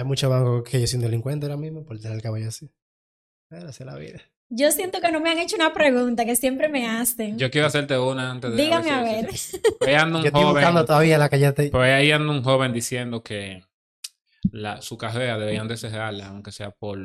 Hay 0.00 0.06
muchos 0.06 0.30
bancos 0.30 0.62
que 0.68 0.80
yo 0.80 0.86
soy 0.86 0.96
un 0.96 1.02
delincuente 1.02 1.44
ahora 1.46 1.58
mismo 1.58 1.84
por 1.84 1.98
tener 2.00 2.16
el 2.16 2.22
cabello 2.22 2.48
así. 2.48 2.70
Pero 3.48 3.68
así 3.68 3.82
es 3.82 3.86
la 3.86 3.96
vida. 3.96 4.20
Yo 4.48 4.72
siento 4.72 5.00
que 5.00 5.12
no 5.12 5.20
me 5.20 5.30
han 5.30 5.38
hecho 5.38 5.56
una 5.56 5.72
pregunta 5.74 6.24
que 6.24 6.34
siempre 6.36 6.68
me 6.68 6.88
hacen. 6.88 7.38
Yo 7.38 7.50
quiero 7.50 7.66
hacerte 7.66 7.98
una 7.98 8.30
antes 8.30 8.50
de... 8.52 8.56
Dígame 8.62 8.90
a 8.90 9.04
si- 9.36 9.58
ver. 9.60 9.78
Por 9.78 9.88
ahí 9.88 9.94
anda 9.94 10.16
un 10.18 10.22
Yo 10.22 10.28
estoy 10.28 10.42
joven- 10.42 10.54
buscando 10.54 10.84
todavía 10.86 11.18
la 11.18 11.28
te... 11.28 11.68
Por 11.70 11.82
ahí 11.82 12.10
anda 12.10 12.32
un 12.32 12.42
joven 12.42 12.72
diciendo 12.72 13.22
que 13.22 13.62
la, 14.50 14.80
su 14.80 14.96
carrera 14.96 15.38
deberían 15.38 15.68
de 15.68 15.76
cerrarla, 15.76 16.28
aunque 16.28 16.50
sea 16.50 16.70
por 16.70 16.98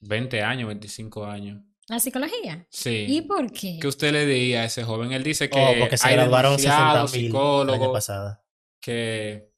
20 0.00 0.42
años, 0.42 0.68
25 0.68 1.24
años. 1.24 1.62
¿La 1.88 1.98
psicología? 1.98 2.66
¿Y 2.70 2.76
Sí. 2.76 3.22
por 3.26 3.50
qué? 3.52 3.78
¿Qué 3.80 3.86
usted 3.88 4.12
le 4.12 4.26
diría 4.26 4.60
a 4.60 4.64
ese 4.66 4.84
joven? 4.84 5.12
Él 5.12 5.22
dice 5.22 5.48
que 5.48 5.58
Oh, 5.58 5.72
porque 5.80 5.96
se 5.96 6.08
hay 6.08 6.14
graduaron 6.16 6.58
60 6.58 6.76
demasiados 6.76 7.12
mil 7.12 7.20
el 7.20 7.26
año 7.26 7.32
psicólogos, 7.32 8.36
que 8.80 9.50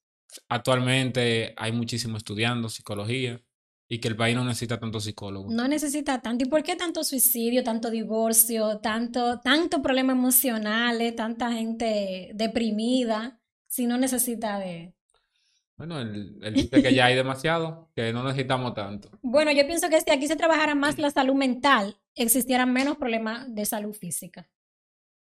actualmente 0.48 1.54
hay 1.56 1.72
muchísimos 1.72 2.18
estudiando 2.18 2.68
psicología 2.68 3.40
y 3.88 4.00
que 4.00 4.08
el 4.08 4.16
país 4.16 4.36
no 4.36 4.44
necesita 4.44 4.78
tantos 4.78 5.04
psicólogos. 5.04 5.52
No 5.52 5.66
necesita 5.66 6.20
tanto. 6.20 6.44
¿Y 6.44 6.48
por 6.48 6.62
qué 6.62 6.76
tanto 6.76 7.02
suicidio, 7.04 7.64
tanto 7.64 7.90
divorcio, 7.90 8.78
tanto, 8.78 9.40
tanto 9.40 9.80
problemas 9.80 10.16
emocionales, 10.16 11.16
tanta 11.16 11.52
gente 11.52 12.30
deprimida, 12.34 13.40
si 13.66 13.86
no 13.86 13.96
necesita 13.96 14.58
de... 14.58 14.94
Bueno, 15.76 16.00
él, 16.00 16.38
él 16.42 16.54
dice 16.54 16.82
que 16.82 16.92
ya 16.92 17.06
hay 17.06 17.14
demasiado, 17.14 17.90
que 17.94 18.12
no 18.12 18.24
necesitamos 18.24 18.74
tanto. 18.74 19.10
Bueno, 19.22 19.52
yo 19.52 19.66
pienso 19.66 19.88
que 19.88 20.00
si 20.00 20.10
aquí 20.10 20.26
se 20.26 20.36
trabajara 20.36 20.74
más 20.74 20.98
la 20.98 21.10
salud 21.10 21.34
mental, 21.34 21.96
existieran 22.14 22.72
menos 22.72 22.96
problemas 22.96 23.54
de 23.54 23.64
salud 23.64 23.94
física. 23.94 24.50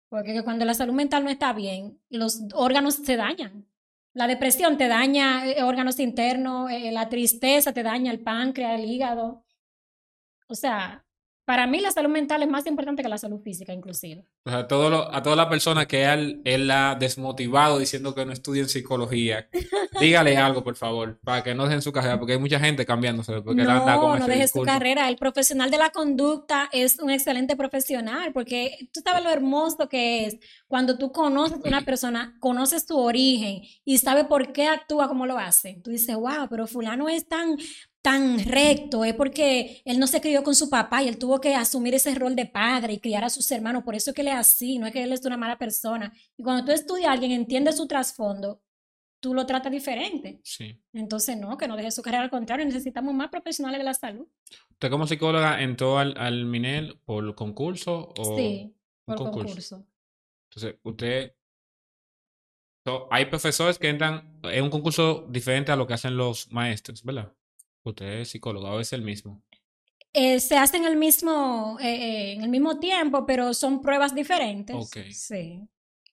Porque 0.09 0.33
que 0.33 0.43
cuando 0.43 0.65
la 0.65 0.73
salud 0.73 0.93
mental 0.93 1.23
no 1.23 1.29
está 1.29 1.53
bien, 1.53 1.99
los 2.09 2.41
órganos 2.53 2.95
se 2.95 3.15
dañan. 3.15 3.65
La 4.13 4.27
depresión 4.27 4.77
te 4.77 4.87
daña 4.87 5.45
eh, 5.45 5.63
órganos 5.63 5.99
internos, 5.99 6.69
eh, 6.69 6.91
la 6.91 7.07
tristeza 7.09 7.73
te 7.73 7.83
daña 7.83 8.11
el 8.11 8.19
páncreas, 8.21 8.79
el 8.79 8.85
hígado. 8.85 9.45
O 10.47 10.55
sea, 10.55 11.05
para 11.51 11.67
mí 11.67 11.81
la 11.81 11.91
salud 11.91 12.09
mental 12.09 12.41
es 12.43 12.47
más 12.49 12.65
importante 12.65 13.03
que 13.03 13.09
la 13.09 13.17
salud 13.17 13.41
física, 13.41 13.73
inclusive. 13.73 14.23
O 14.45 14.49
sea, 14.49 14.69
todo 14.69 14.89
lo- 14.89 15.13
a 15.13 15.21
todas 15.21 15.35
las 15.35 15.47
personas 15.47 15.85
que 15.85 16.05
él, 16.05 16.39
él 16.45 16.71
ha 16.71 16.95
desmotivado 16.95 17.77
diciendo 17.77 18.15
que 18.15 18.25
no 18.25 18.31
estudien 18.31 18.69
psicología, 18.69 19.49
dígale 19.99 20.37
algo, 20.37 20.63
por 20.63 20.77
favor, 20.77 21.19
para 21.25 21.43
que 21.43 21.53
no 21.53 21.65
dejen 21.65 21.81
su 21.81 21.91
carrera, 21.91 22.17
porque 22.17 22.33
hay 22.35 22.39
mucha 22.39 22.57
gente 22.57 22.85
cambiándose 22.85 23.41
porque 23.41 23.63
él 23.63 23.69
anda 23.69 23.99
con 23.99 24.11
No, 24.11 24.19
no 24.19 24.27
dejes 24.27 24.53
tu 24.53 24.61
carrera. 24.61 25.09
El 25.09 25.17
profesional 25.17 25.69
de 25.69 25.77
la 25.77 25.89
conducta 25.89 26.69
es 26.71 26.99
un 26.99 27.09
excelente 27.09 27.57
profesional 27.57 28.31
porque 28.31 28.87
tú 28.93 29.01
sabes 29.03 29.21
lo 29.21 29.29
hermoso 29.29 29.89
que 29.89 30.27
es 30.27 30.37
cuando 30.69 30.97
tú 30.97 31.11
conoces 31.11 31.57
a 31.65 31.67
una 31.67 31.81
persona, 31.85 32.33
conoces 32.39 32.85
su 32.87 32.97
origen 32.97 33.61
y 33.83 33.97
sabes 33.97 34.23
por 34.23 34.53
qué 34.53 34.67
actúa 34.67 35.09
como 35.09 35.25
lo 35.25 35.37
hace. 35.37 35.81
Tú 35.83 35.91
dices, 35.91 36.15
wow, 36.15 36.47
pero 36.49 36.65
fulano 36.65 37.09
es 37.09 37.27
tan, 37.27 37.57
tan 38.01 38.43
recto, 38.43 39.05
es 39.05 39.13
porque 39.13 39.81
él 39.85 39.99
no 39.99 40.07
se 40.07 40.21
crió 40.21 40.43
con 40.43 40.55
su 40.55 40.69
papá 40.69 41.03
y 41.03 41.07
él 41.07 41.17
tuvo 41.17 41.39
que 41.39 41.53
asumir 41.55 41.93
ese 41.93 42.13
rol 42.15 42.35
de 42.35 42.47
padre 42.47 42.93
y 42.93 42.99
criar 42.99 43.23
a 43.23 43.29
sus 43.29 43.49
hermanos. 43.51 43.83
Por 43.83 43.95
eso 43.95 44.09
es 44.09 44.15
que 44.15 44.21
él 44.21 44.29
es 44.29 44.35
así, 44.35 44.79
no 44.79 44.87
es 44.87 44.93
que 44.93 45.03
él 45.03 45.13
es 45.13 45.23
una 45.25 45.37
mala 45.37 45.57
persona. 45.57 46.11
Y 46.35 46.43
cuando 46.43 46.65
tú 46.65 46.71
estudias 46.71 47.09
a 47.09 47.11
alguien, 47.11 47.31
entiendes 47.31 47.77
su 47.77 47.87
trasfondo, 47.87 48.61
tú 49.19 49.35
lo 49.35 49.45
tratas 49.45 49.71
diferente. 49.71 50.39
Sí. 50.43 50.81
Entonces, 50.93 51.37
no, 51.37 51.57
que 51.57 51.67
no 51.67 51.77
deje 51.77 51.91
su 51.91 52.01
carrera, 52.01 52.23
al 52.23 52.31
contrario, 52.31 52.65
necesitamos 52.65 53.13
más 53.13 53.29
profesionales 53.29 53.77
de 53.77 53.83
la 53.83 53.93
salud. 53.93 54.27
¿Usted 54.71 54.89
como 54.89 55.05
psicóloga 55.05 55.61
entró 55.61 55.99
al, 55.99 56.17
al 56.17 56.45
Minel 56.45 56.99
por 57.05 57.35
concurso 57.35 58.13
o 58.17 58.35
sí, 58.35 58.73
por 59.05 59.17
concurso? 59.17 59.45
concurso. 59.45 59.85
Entonces, 60.49 60.79
usted... 60.81 61.35
so, 62.83 63.07
hay 63.11 63.25
profesores 63.25 63.77
que 63.77 63.89
entran 63.89 64.39
en 64.43 64.63
un 64.63 64.71
concurso 64.71 65.27
diferente 65.29 65.71
a 65.71 65.75
lo 65.75 65.85
que 65.85 65.93
hacen 65.93 66.17
los 66.17 66.51
maestros, 66.51 67.03
¿verdad? 67.03 67.31
Usted 67.83 68.21
es 68.21 68.29
psicóloga 68.29 68.71
o 68.71 68.79
es 68.79 68.93
el 68.93 69.01
mismo. 69.01 69.41
Eh, 70.13 70.39
se 70.39 70.57
hacen 70.57 70.85
el 70.85 70.97
mismo, 70.97 71.77
eh, 71.79 71.85
eh, 71.87 72.33
en 72.33 72.43
el 72.43 72.49
mismo 72.49 72.79
tiempo, 72.79 73.25
pero 73.25 73.53
son 73.53 73.81
pruebas 73.81 74.13
diferentes. 74.13 74.75
Ok. 74.75 74.97
Sí. 75.11 75.61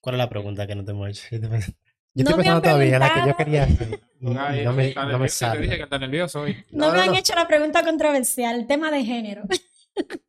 ¿Cuál 0.01 0.15
es 0.15 0.19
la 0.19 0.29
pregunta 0.29 0.65
que 0.65 0.75
no 0.75 0.85
te 0.85 0.91
hemos 0.91 1.09
hecho? 1.09 1.27
Yo 2.15 2.23
estoy 2.23 2.31
No 2.33 2.37
pensando 2.37 2.61
todavía 2.61 2.97
la 2.99 3.13
que 3.13 3.29
yo 3.29 3.37
quería 3.37 3.63
hacer. 3.63 3.99
no 4.19 4.31
me, 4.73 4.87
está 4.89 5.05
no 5.05 5.19
me 5.19 5.27
nervioso, 5.27 5.51
Te 5.51 5.57
dije 5.59 5.69
que 5.69 5.75
sale. 5.77 5.83
está 5.83 5.99
nervioso 5.99 6.41
hoy. 6.41 6.65
No, 6.71 6.87
No, 6.87 6.93
me 6.93 7.01
han 7.01 7.15
hecho 7.15 7.35
la 7.35 7.47
pregunta 7.47 7.83
controversial, 7.83 8.59
el 8.59 8.67
tema 8.67 8.89
de 8.91 9.05
género. 9.05 9.43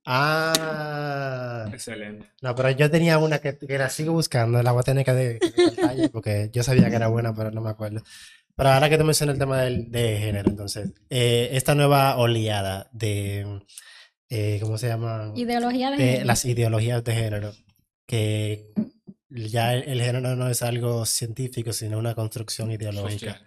Ah, 0.04 1.68
Excelente. 1.72 2.26
no, 2.42 2.54
pero 2.56 2.70
yo 2.70 2.90
tenía 2.90 3.18
una 3.18 3.38
que, 3.38 3.56
que 3.56 3.78
la 3.78 3.88
sigo 3.88 4.12
buscando, 4.12 4.60
la 4.64 4.72
voy 4.72 4.80
a 4.80 4.82
tener 4.82 5.04
que 5.04 5.12
de, 5.12 5.38
pantalla 5.76 6.08
porque 6.08 6.50
yo 6.52 6.64
sabía 6.64 6.90
que 6.90 6.96
era 6.96 7.06
buena, 7.06 7.32
pero 7.32 7.52
no 7.52 7.60
me 7.60 7.70
acuerdo. 7.70 8.02
Pero 8.56 8.70
ahora 8.70 8.88
que 8.90 8.98
te 8.98 9.04
mencioné 9.04 9.32
el 9.32 9.38
tema 9.38 9.62
del, 9.62 9.90
de 9.90 10.18
género, 10.18 10.50
entonces, 10.50 10.92
eh, 11.08 11.50
esta 11.52 11.74
nueva 11.74 12.16
oleada 12.18 12.90
de, 12.92 13.62
eh, 14.28 14.58
¿cómo 14.62 14.76
se 14.76 14.88
llama? 14.88 15.32
Ideología 15.34 15.90
de, 15.90 15.96
de 15.96 16.04
género. 16.04 16.26
las 16.26 16.44
ideologías 16.44 17.02
de 17.04 17.14
género, 17.14 17.52
que 18.06 18.72
ya 19.28 19.74
el, 19.74 19.84
el 19.88 20.02
género 20.02 20.36
no 20.36 20.48
es 20.48 20.62
algo 20.62 21.06
científico, 21.06 21.72
sino 21.72 21.98
una 21.98 22.14
construcción 22.14 22.70
ideológica. 22.70 23.32
Social. 23.32 23.46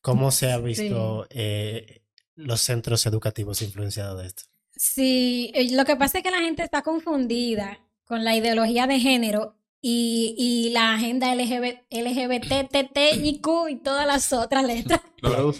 ¿Cómo 0.00 0.30
se 0.30 0.52
ha 0.52 0.58
visto 0.58 1.26
eh, 1.30 2.02
los 2.34 2.60
centros 2.60 3.06
educativos 3.06 3.62
influenciados 3.62 4.20
de 4.20 4.26
esto? 4.26 4.42
Sí, 4.76 5.50
eh, 5.54 5.74
lo 5.74 5.86
que 5.86 5.96
pasa 5.96 6.18
es 6.18 6.24
que 6.24 6.30
la 6.30 6.40
gente 6.40 6.62
está 6.62 6.82
confundida 6.82 7.78
con 8.04 8.22
la 8.22 8.36
ideología 8.36 8.86
de 8.86 9.00
género 9.00 9.56
y, 9.86 10.34
y 10.38 10.70
la 10.70 10.94
agenda 10.94 11.34
LGBT, 11.34 11.92
LGBT, 11.92 12.70
TTIQ 12.70 13.46
y 13.68 13.76
todas 13.76 14.06
las 14.06 14.32
otras 14.32 14.64
letras. 14.64 15.00
Plus. 15.20 15.56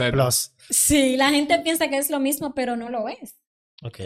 Sí, 0.71 1.17
la 1.19 1.29
gente 1.29 1.59
piensa 1.59 1.89
que 1.89 1.99
es 1.99 2.09
lo 2.09 2.21
mismo, 2.21 2.55
pero 2.55 2.75
no 2.75 2.89
lo 2.89 3.09
es. 3.09 3.37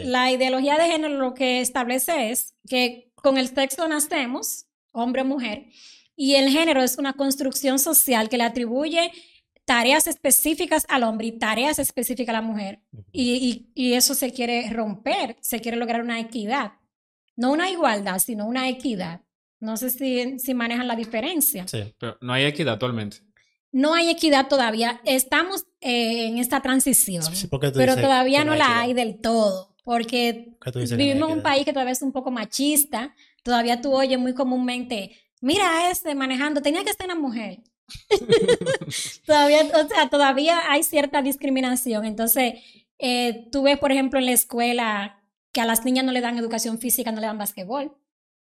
La 0.03 0.29
ideología 0.29 0.77
de 0.77 0.87
género 0.91 1.15
lo 1.17 1.33
que 1.33 1.61
establece 1.61 2.31
es 2.31 2.53
que 2.67 3.13
con 3.15 3.37
el 3.37 3.47
sexo 3.47 3.87
nacemos, 3.87 4.65
hombre 4.91 5.21
o 5.21 5.25
mujer, 5.25 5.67
y 6.17 6.35
el 6.35 6.49
género 6.49 6.83
es 6.83 6.97
una 6.97 7.13
construcción 7.13 7.79
social 7.79 8.27
que 8.27 8.37
le 8.37 8.43
atribuye 8.43 9.11
tareas 9.63 10.05
específicas 10.07 10.83
al 10.89 11.03
hombre 11.03 11.27
y 11.27 11.31
tareas 11.39 11.79
específicas 11.79 12.33
a 12.35 12.41
la 12.41 12.45
mujer. 12.45 12.81
Y, 13.13 13.35
y- 13.35 13.71
y 13.73 13.93
eso 13.93 14.15
se 14.15 14.33
quiere 14.33 14.69
romper, 14.71 15.37
se 15.41 15.61
quiere 15.61 15.77
lograr 15.77 16.01
una 16.01 16.19
equidad. 16.19 16.73
No 17.37 17.53
una 17.53 17.69
igualdad, 17.69 18.19
sino 18.19 18.45
una 18.47 18.67
equidad. 18.67 19.21
No 19.59 19.77
sé 19.77 19.89
si, 19.89 20.39
si 20.39 20.53
manejan 20.53 20.87
la 20.87 20.95
diferencia. 20.95 21.67
Sí. 21.67 21.93
Pero 21.99 22.17
no 22.21 22.33
hay 22.33 22.45
equidad 22.45 22.73
actualmente. 22.73 23.17
No 23.71 23.93
hay 23.93 24.09
equidad 24.09 24.47
todavía. 24.47 25.01
Estamos 25.05 25.65
eh, 25.81 26.27
en 26.27 26.37
esta 26.37 26.61
transición, 26.61 27.23
Sí, 27.35 27.47
¿por 27.47 27.59
qué 27.59 27.71
tú 27.71 27.77
pero 27.77 27.95
todavía 27.95 28.43
no 28.43 28.53
hay 28.53 28.59
la 28.59 28.79
hay 28.81 28.93
del 28.93 29.19
todo, 29.19 29.75
porque 29.83 30.55
¿Por 30.57 30.65
qué 30.65 30.71
tú 30.71 30.79
dices 30.79 30.97
que 30.97 30.97
no 30.97 31.03
hay 31.03 31.09
vivimos 31.09 31.29
en 31.29 31.37
un 31.37 31.43
país 31.43 31.65
que 31.65 31.73
todavía 31.73 31.93
es 31.93 32.01
un 32.01 32.11
poco 32.11 32.31
machista. 32.31 33.13
Todavía 33.43 33.79
tú 33.81 33.93
oyes 33.93 34.19
muy 34.19 34.33
comúnmente, 34.33 35.15
mira 35.41 35.69
a 35.69 35.91
este 35.91 36.15
manejando, 36.15 36.61
tenía 36.61 36.83
que 36.83 36.93
ser 36.93 37.05
una 37.05 37.15
mujer. 37.15 37.59
todavía, 39.25 39.61
o 39.63 39.87
sea, 39.87 40.09
todavía 40.09 40.71
hay 40.71 40.83
cierta 40.83 41.21
discriminación. 41.21 42.05
Entonces, 42.05 42.55
eh, 42.97 43.47
tú 43.51 43.63
ves, 43.63 43.77
por 43.77 43.91
ejemplo, 43.91 44.19
en 44.19 44.25
la 44.25 44.33
escuela 44.33 45.23
que 45.51 45.61
a 45.61 45.65
las 45.65 45.85
niñas 45.85 46.05
no 46.05 46.11
le 46.11 46.21
dan 46.21 46.37
educación 46.37 46.79
física, 46.79 47.11
no 47.11 47.21
le 47.21 47.27
dan 47.27 47.37
basquetbol, 47.37 47.95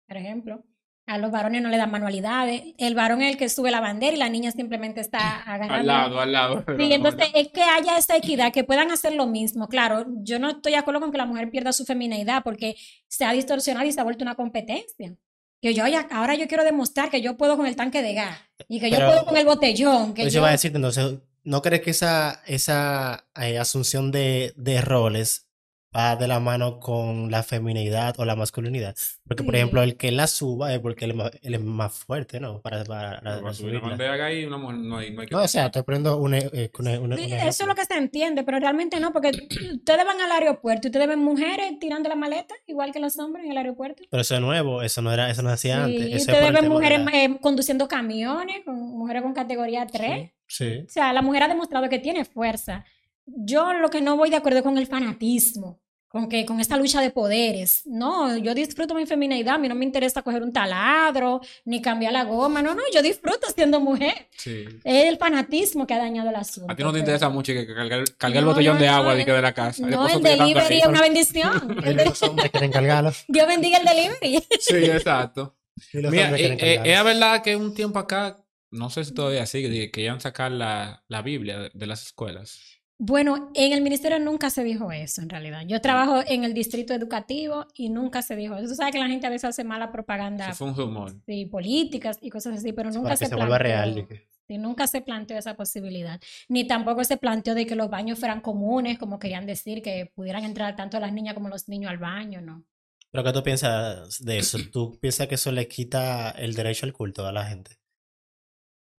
por 0.07 0.17
ejemplo. 0.17 0.63
A 1.05 1.17
los 1.17 1.31
varones 1.31 1.61
no 1.61 1.67
le 1.69 1.75
dan 1.77 1.91
manualidades. 1.91 2.61
El 2.77 2.95
varón 2.95 3.21
es 3.21 3.31
el 3.33 3.37
que 3.37 3.49
sube 3.49 3.71
la 3.71 3.81
bandera 3.81 4.15
y 4.15 4.19
la 4.19 4.29
niña 4.29 4.51
simplemente 4.51 5.01
está 5.01 5.41
agarrando. 5.45 5.73
Al 5.75 5.85
lado, 5.87 6.19
al 6.21 6.31
lado. 6.31 6.63
Sí, 6.77 6.93
entonces 6.93 7.27
es 7.35 7.49
que 7.49 7.61
haya 7.61 7.97
esa 7.97 8.15
equidad, 8.15 8.53
que 8.53 8.63
puedan 8.63 8.89
hacer 8.91 9.13
lo 9.13 9.27
mismo. 9.27 9.67
Claro, 9.67 10.05
yo 10.23 10.39
no 10.39 10.49
estoy 10.51 10.71
de 10.71 10.77
acuerdo 10.77 11.01
con 11.01 11.11
que 11.11 11.17
la 11.17 11.25
mujer 11.25 11.49
pierda 11.49 11.73
su 11.73 11.83
femineidad 11.85 12.41
porque 12.43 12.75
se 13.07 13.25
ha 13.25 13.33
distorsionado 13.33 13.85
y 13.85 13.91
se 13.91 13.99
ha 13.99 14.03
vuelto 14.05 14.23
una 14.23 14.35
competencia. 14.35 15.13
Que 15.61 15.73
yo 15.73 15.85
ya- 15.87 16.07
ahora 16.11 16.35
yo 16.35 16.47
quiero 16.47 16.63
demostrar 16.63 17.09
que 17.09 17.21
yo 17.21 17.35
puedo 17.37 17.57
con 17.57 17.65
el 17.65 17.75
tanque 17.75 18.01
de 18.01 18.13
gas 18.13 18.37
y 18.69 18.79
que 18.79 18.89
yo 18.89 18.97
puedo 18.97 19.25
con 19.25 19.35
el 19.37 19.45
botellón. 19.45 20.13
Que 20.13 20.23
Pues 20.23 20.33
yo, 20.33 20.37
yo 20.37 20.41
iba 20.41 20.49
a 20.49 20.51
decirte, 20.53 20.77
entonces, 20.77 21.15
¿no 21.43 21.61
crees 21.61 21.81
que 21.81 21.91
esa, 21.91 22.41
esa 22.47 23.25
eh, 23.41 23.57
asunción 23.59 24.11
de, 24.11 24.53
de 24.57 24.81
roles 24.81 25.47
va 25.95 26.15
de 26.15 26.27
la 26.27 26.39
mano 26.39 26.79
con 26.79 27.29
la 27.31 27.43
feminidad 27.43 28.15
o 28.19 28.25
la 28.25 28.35
masculinidad? 28.35 28.95
Porque, 29.27 29.43
por 29.43 29.55
ejemplo, 29.55 29.81
el 29.83 29.95
que 29.97 30.11
la 30.11 30.27
suba 30.27 30.73
es 30.73 30.79
porque 30.79 31.05
él 31.05 31.11
es 31.11 31.17
más, 31.17 31.31
él 31.41 31.53
es 31.53 31.61
más 31.61 31.93
fuerte, 31.93 32.39
¿no? 32.39 32.61
Para, 32.61 32.83
para, 32.83 33.21
para 33.21 33.41
Para 33.41 33.53
subir 33.53 33.77
una 33.77 34.25
ahí, 34.25 34.45
una 34.45 34.57
mujer 34.57 34.77
no 34.77 34.97
hay, 34.97 35.11
no 35.11 35.21
hay 35.21 35.27
que 35.27 35.35
No, 35.35 35.41
o 35.43 35.47
sea, 35.47 35.67
estoy 35.67 35.83
poniendo 35.83 36.17
un, 36.17 36.33
e- 36.33 36.49
eh, 36.53 36.71
un, 36.79 36.87
e- 36.87 36.99
un, 36.99 37.13
un 37.13 37.17
Sí, 37.17 37.31
eso 37.31 37.63
es 37.63 37.67
lo 37.67 37.75
que 37.75 37.85
se 37.85 37.95
entiende, 37.95 38.43
pero 38.43 38.59
realmente 38.59 38.99
no, 38.99 39.11
porque 39.13 39.31
ustedes 39.73 40.05
van 40.05 40.19
al 40.21 40.31
aeropuerto 40.31 40.87
y 40.87 40.89
ustedes 40.89 41.07
ven 41.07 41.19
mujeres 41.19 41.77
tirando 41.79 42.09
la 42.09 42.15
maleta, 42.15 42.53
igual 42.67 42.91
que 42.91 42.99
los 42.99 43.17
hombres 43.19 43.45
en 43.45 43.51
el 43.51 43.57
aeropuerto. 43.57 44.03
Pero 44.09 44.21
eso 44.21 44.35
es 44.35 44.41
nuevo, 44.41 44.81
eso 44.81 45.01
no 45.01 45.11
era, 45.11 45.29
eso 45.29 45.41
no 45.41 45.49
hacía 45.49 45.85
Sí, 45.85 45.95
antes. 45.95 46.05
Eso 46.21 46.31
ustedes 46.31 46.53
ven 46.53 46.69
mujeres 46.69 46.99
la- 46.99 47.11
eh, 47.23 47.37
conduciendo 47.41 47.87
camiones, 47.87 48.63
con, 48.65 48.75
mujeres 48.75 49.21
con 49.21 49.33
categoría 49.33 49.85
3. 49.87 50.31
Sí. 50.47 50.83
O 50.85 50.89
sea, 50.89 51.13
la 51.13 51.21
mujer 51.21 51.43
ha 51.43 51.47
demostrado 51.47 51.89
que 51.89 51.99
tiene 51.99 52.25
fuerza. 52.25 52.83
Yo 53.25 53.73
lo 53.73 53.89
que 53.89 54.01
no 54.01 54.17
voy 54.17 54.29
de 54.29 54.35
acuerdo 54.35 54.59
es 54.59 54.63
con 54.63 54.77
el 54.77 54.85
fanatismo, 54.87 55.79
con 56.13 56.29
que 56.29 56.45
con 56.45 56.59
esta 56.59 56.77
lucha 56.77 57.01
de 57.01 57.09
poderes. 57.09 57.81
No, 57.87 58.37
yo 58.37 58.53
disfruto 58.53 58.93
mi 58.93 59.07
feminidad, 59.07 59.55
a 59.55 59.57
mí 59.57 59.67
no 59.67 59.73
me 59.73 59.83
interesa 59.83 60.21
coger 60.21 60.43
un 60.43 60.53
taladro 60.53 61.41
ni 61.65 61.81
cambiar 61.81 62.13
la 62.13 62.23
goma. 62.23 62.61
No, 62.61 62.75
no, 62.75 62.83
yo 62.93 63.01
disfruto 63.01 63.47
siendo 63.55 63.79
mujer. 63.79 64.27
Sí. 64.37 64.63
Es 64.83 65.05
el 65.05 65.17
fanatismo 65.17 65.87
que 65.87 65.95
ha 65.95 65.97
dañado 65.97 66.29
el 66.29 66.35
asunto. 66.35 66.71
A 66.71 66.75
ti 66.75 66.83
no 66.83 66.89
te 66.89 66.93
pero- 66.93 66.99
interesa 66.99 67.29
mucho 67.29 67.51
que 67.53 67.65
cargar, 67.65 68.03
cargar 68.15 68.37
el 68.37 68.45
No, 68.45 68.51
botellón 68.51 68.75
no, 68.75 68.81
de 68.81 68.87
no, 68.89 68.93
agua 68.95 69.13
el- 69.13 69.25
de, 69.25 69.33
de 69.33 69.41
la 69.41 69.53
casa. 69.53 69.87
No, 69.87 70.07
el 70.07 70.21
delivery 70.21 70.77
es 70.81 70.85
una 70.85 71.01
bendición. 71.01 71.77
Y 71.83 71.93
los 71.95 72.21
hombres 72.21 72.51
quieren 72.51 72.71
cargarlo. 72.71 73.11
Dios 73.27 73.47
bendiga 73.47 73.79
el 73.79 73.85
delivery. 73.85 74.43
Sí, 74.59 74.75
exacto. 74.85 75.57
Mira, 75.93 76.29
eh, 76.37 76.57
eh, 76.59 76.81
es 76.85 77.03
verdad 77.03 77.41
que 77.41 77.55
un 77.55 77.73
tiempo 77.73 77.97
acá, 77.97 78.37
no 78.69 78.91
sé 78.91 79.03
si 79.03 79.15
todavía 79.15 79.47
sigue, 79.47 79.67
que 79.71 79.89
querían 79.89 80.21
sacar 80.21 80.51
la, 80.51 81.03
la 81.07 81.23
Biblia 81.23 81.57
de, 81.57 81.71
de 81.73 81.87
las 81.87 82.05
escuelas. 82.05 82.59
Bueno, 82.99 83.51
en 83.55 83.73
el 83.73 83.81
ministerio 83.81 84.19
nunca 84.19 84.49
se 84.49 84.63
dijo 84.63 84.91
eso, 84.91 85.21
en 85.21 85.29
realidad. 85.29 85.63
Yo 85.67 85.81
trabajo 85.81 86.21
en 86.25 86.43
el 86.43 86.53
distrito 86.53 86.93
educativo 86.93 87.65
y 87.73 87.89
nunca 87.89 88.21
se 88.21 88.35
dijo 88.35 88.55
eso. 88.55 88.69
Tú 88.69 88.75
sabes 88.75 88.93
que 88.93 88.99
la 88.99 89.07
gente 89.07 89.27
a 89.27 89.29
veces 89.29 89.49
hace 89.49 89.63
mala 89.63 89.91
propaganda 89.91 90.49
Eso 90.49 90.55
fue 90.55 90.67
un 90.69 90.75
rumor. 90.75 91.13
sí, 91.25 91.45
políticas 91.45 92.17
y 92.21 92.29
cosas 92.29 92.57
así, 92.59 92.71
pero 92.71 92.91
nunca 92.91 93.09
Para 93.09 93.15
que 93.17 93.25
se, 93.25 93.29
se 93.29 93.35
vuelva 93.35 93.57
planteó. 93.59 94.05
real. 94.05 94.07
sí, 94.47 94.57
nunca 94.57 94.87
se 94.87 95.01
planteó 95.01 95.37
esa 95.37 95.55
posibilidad. 95.55 96.21
Ni 96.47 96.65
tampoco 96.65 97.03
se 97.03 97.17
planteó 97.17 97.55
de 97.55 97.65
que 97.65 97.75
los 97.75 97.89
baños 97.89 98.19
fueran 98.19 98.41
comunes, 98.41 98.97
como 98.99 99.19
querían 99.19 99.45
decir, 99.45 99.81
que 99.81 100.11
pudieran 100.13 100.43
entrar 100.45 100.75
tanto 100.75 100.99
las 100.99 101.11
niñas 101.11 101.33
como 101.33 101.49
los 101.49 101.67
niños 101.67 101.91
al 101.91 101.97
baño, 101.97 102.41
¿no? 102.41 102.63
¿Pero 103.11 103.23
qué 103.23 103.33
tú 103.33 103.43
piensas 103.43 104.23
de 104.23 104.37
eso? 104.39 104.57
¿Tú 104.71 104.97
piensas 104.99 105.27
que 105.27 105.35
eso 105.35 105.51
le 105.51 105.67
quita 105.67 106.31
el 106.31 106.53
derecho 106.55 106.85
al 106.85 106.93
culto 106.93 107.25
a 107.27 107.31
la 107.31 107.45
gente? 107.45 107.77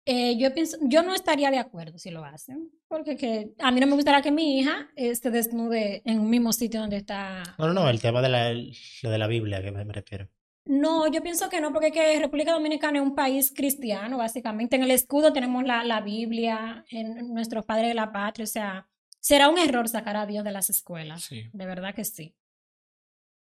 Eh, 0.06 0.38
yo 0.38 0.54
pienso, 0.54 0.78
yo 0.82 1.02
no 1.02 1.16
estaría 1.16 1.50
de 1.50 1.60
acuerdo 1.60 1.98
si 1.98 2.12
lo 2.12 2.26
hacen, 2.26 2.70
porque 2.90 3.16
que, 3.16 3.54
a 3.60 3.72
mí 3.72 3.80
no 3.80 3.88
me 3.88 3.96
gustaría 3.96 4.22
que 4.22 4.32
mi 4.32 4.60
hija 4.60 4.90
eh, 4.98 5.16
se 5.16 5.32
desnude 5.32 6.02
en 6.04 6.20
un 6.20 6.30
mismo 6.30 6.52
sitio 6.52 6.82
donde 6.82 6.98
está 6.98 7.42
No, 7.58 7.68
no, 7.68 7.74
no, 7.74 7.90
el 7.90 8.02
tema 8.02 8.22
de 8.22 8.30
la, 8.30 8.54
lo 8.54 9.10
de 9.10 9.18
la 9.18 9.28
Biblia 9.28 9.62
que 9.62 9.72
me, 9.72 9.86
me 9.86 9.94
refiero. 9.94 10.28
No, 10.66 11.08
yo 11.08 11.22
pienso 11.22 11.50
que 11.50 11.60
no, 11.60 11.74
porque 11.74 11.92
que 11.92 12.20
República 12.20 12.54
Dominicana 12.54 13.00
es 13.00 13.04
un 13.04 13.16
país 13.16 13.54
cristiano, 13.56 14.18
básicamente. 14.18 14.76
En 14.76 14.84
el 14.84 14.92
escudo 14.92 15.34
tenemos 15.34 15.64
la, 15.64 15.84
la 15.84 16.02
Biblia, 16.02 16.86
en 16.90 17.34
nuestros 17.34 17.66
padres 17.66 17.90
de 17.90 17.94
la 17.94 18.12
patria, 18.14 18.44
o 18.44 18.48
sea, 18.48 18.88
será 19.20 19.50
un 19.50 19.58
error 19.58 19.88
sacar 19.90 20.16
a 20.16 20.26
Dios 20.26 20.44
de 20.44 20.52
las 20.52 20.70
escuelas. 20.70 21.24
Sí. 21.24 21.50
De 21.52 21.66
verdad 21.66 21.94
que 21.94 22.06
sí. 22.06 22.36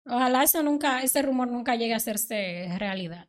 Ojalá 0.04 0.42
eso 0.42 0.62
nunca, 0.62 1.02
ese 1.02 1.22
rumor 1.22 1.48
nunca 1.48 1.74
llegue 1.74 1.94
a 1.94 1.98
hacerse 1.98 2.68
realidad. 2.78 3.28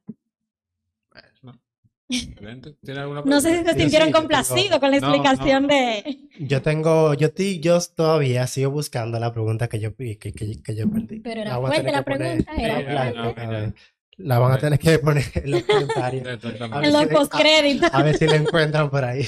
Excelente. 1.15 1.66
¿Tiene 2.07 2.99
alguna 3.01 3.21
No 3.25 3.41
sé 3.41 3.59
si 3.59 3.65
se 3.65 3.73
sintieron 3.79 4.07
sí, 4.09 4.13
complacidos 4.13 4.63
tengo- 4.69 4.79
con 4.79 4.91
la 4.91 4.99
No, 4.99 5.07
explicación 5.13 5.63
no. 5.63 5.67
de... 5.69 6.19
Yo 6.39 6.61
tengo, 6.61 7.13
yo, 7.15 7.31
ti- 7.33 7.59
yo 7.59 7.79
todavía 7.95 8.47
sigo 8.47 8.71
buscando 8.71 9.19
la 9.19 9.31
pregunta 9.33 9.67
que 9.67 9.79
yo, 9.79 9.95
que, 9.95 10.17
que, 10.17 10.31
que 10.33 10.75
yo 10.75 10.89
perdí. 10.89 11.19
Pero 11.19 11.41
era 11.41 11.51
La 11.51 11.59
fuerte 11.59 11.91
la 11.91 12.03
poner- 12.03 12.45
pregunta, 12.45 12.51
era 12.57 12.81
la- 12.81 13.11
la- 13.11 13.23
fuerte. 13.33 13.47
la- 13.47 13.73
la 14.19 14.39
van 14.39 14.51
a 14.53 14.57
tener 14.57 14.79
que 14.79 14.99
poner 14.99 15.25
en 15.35 15.51
los 15.51 15.63
comentarios. 15.63 16.27
En 16.83 16.93
los 16.93 17.01
si- 17.03 17.07
postcréditos. 17.13 17.89
A 17.93 18.03
ver 18.03 18.17
si 18.17 18.25
la 18.25 18.35
encuentran 18.37 18.89
por 18.89 19.03
ahí. 19.03 19.25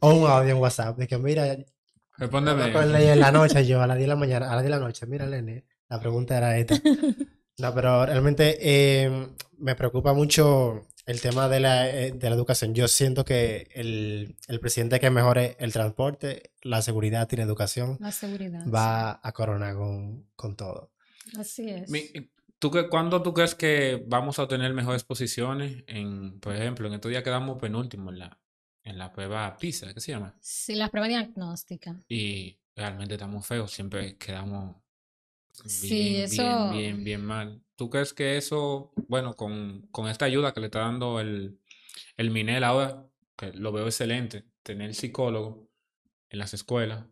O 0.00 0.12
un 0.14 0.30
audio 0.30 0.50
en 0.54 0.58
WhatsApp 0.58 0.96
de 0.98 1.06
que 1.08 1.18
mira, 1.18 1.56
Respóndeme. 2.18 2.72
con 2.72 2.94
en 2.94 3.18
la 3.20 3.32
noche, 3.32 3.66
yo 3.66 3.82
a 3.82 3.86
las 3.86 3.96
10 3.96 4.04
de 4.06 4.14
la 4.14 4.16
mañana, 4.16 4.46
a 4.50 4.54
las 4.54 4.62
10 4.64 4.72
de 4.72 4.78
la 4.80 4.86
noche, 4.86 5.06
mira 5.06 5.26
Lenny, 5.26 5.62
la 5.88 5.98
pregunta 6.00 6.36
era 6.36 6.56
esta. 6.58 6.74
No, 7.58 7.72
pero 7.74 8.06
realmente 8.06 8.56
eh, 8.60 9.28
me 9.58 9.74
preocupa 9.74 10.14
mucho 10.14 10.86
el 11.12 11.20
tema 11.20 11.48
de 11.48 11.60
la, 11.60 11.88
eh, 11.88 12.10
de 12.12 12.28
la 12.30 12.34
educación. 12.34 12.74
Yo 12.74 12.88
siento 12.88 13.24
que 13.24 13.68
el, 13.74 14.36
el 14.48 14.58
presidente 14.60 14.98
que 14.98 15.10
mejore 15.10 15.56
el 15.60 15.72
transporte, 15.72 16.50
la 16.62 16.82
seguridad 16.82 17.28
y 17.30 17.36
la 17.36 17.42
educación 17.44 17.96
La 18.00 18.10
seguridad. 18.10 18.66
va 18.66 19.20
a 19.22 19.32
coronar 19.32 19.76
con, 19.76 20.26
con 20.34 20.56
todo. 20.56 20.90
sí. 21.24 21.38
Así 21.38 21.70
es. 21.70 21.88
Mi- 21.90 22.10
¿Tú 22.58 22.70
qué, 22.70 22.88
¿Cuándo 22.88 23.22
tú 23.22 23.34
crees 23.34 23.54
que 23.56 24.04
vamos 24.06 24.38
a 24.38 24.44
obtener 24.44 24.72
mejores 24.72 25.02
posiciones? 25.02 25.82
En, 25.88 26.38
por 26.38 26.54
ejemplo, 26.54 26.86
en 26.86 26.94
estos 26.94 27.10
días 27.10 27.24
quedamos 27.24 27.58
penúltimo 27.60 28.10
en 28.10 28.20
la, 28.20 28.38
en 28.84 28.98
la 28.98 29.12
prueba 29.12 29.56
PISA, 29.56 29.92
¿qué 29.92 30.00
se 30.00 30.12
llama? 30.12 30.36
Sí, 30.40 30.76
las 30.76 30.90
pruebas 30.90 31.08
diagnósticas. 31.08 31.96
Y 32.08 32.58
realmente 32.76 33.14
estamos 33.14 33.44
feos, 33.44 33.70
siempre 33.72 34.16
quedamos 34.16 34.76
Sí, 35.52 35.94
bien, 35.94 36.16
eso- 36.24 36.42
bien, 36.42 36.70
bien, 36.70 37.04
bien 37.04 37.24
mal. 37.24 37.62
¿Tú 37.76 37.90
crees 37.90 38.12
que 38.14 38.36
eso, 38.36 38.92
bueno, 39.08 39.34
con, 39.34 39.82
con 39.90 40.08
esta 40.08 40.24
ayuda 40.24 40.52
que 40.52 40.60
le 40.60 40.66
está 40.66 40.80
dando 40.80 41.20
el, 41.20 41.58
el 42.16 42.30
Minel 42.30 42.64
ahora, 42.64 43.06
que 43.36 43.52
lo 43.52 43.72
veo 43.72 43.86
excelente, 43.86 44.44
tener 44.62 44.94
psicólogo 44.94 45.68
en 46.30 46.38
las 46.38 46.54
escuelas, 46.54 47.04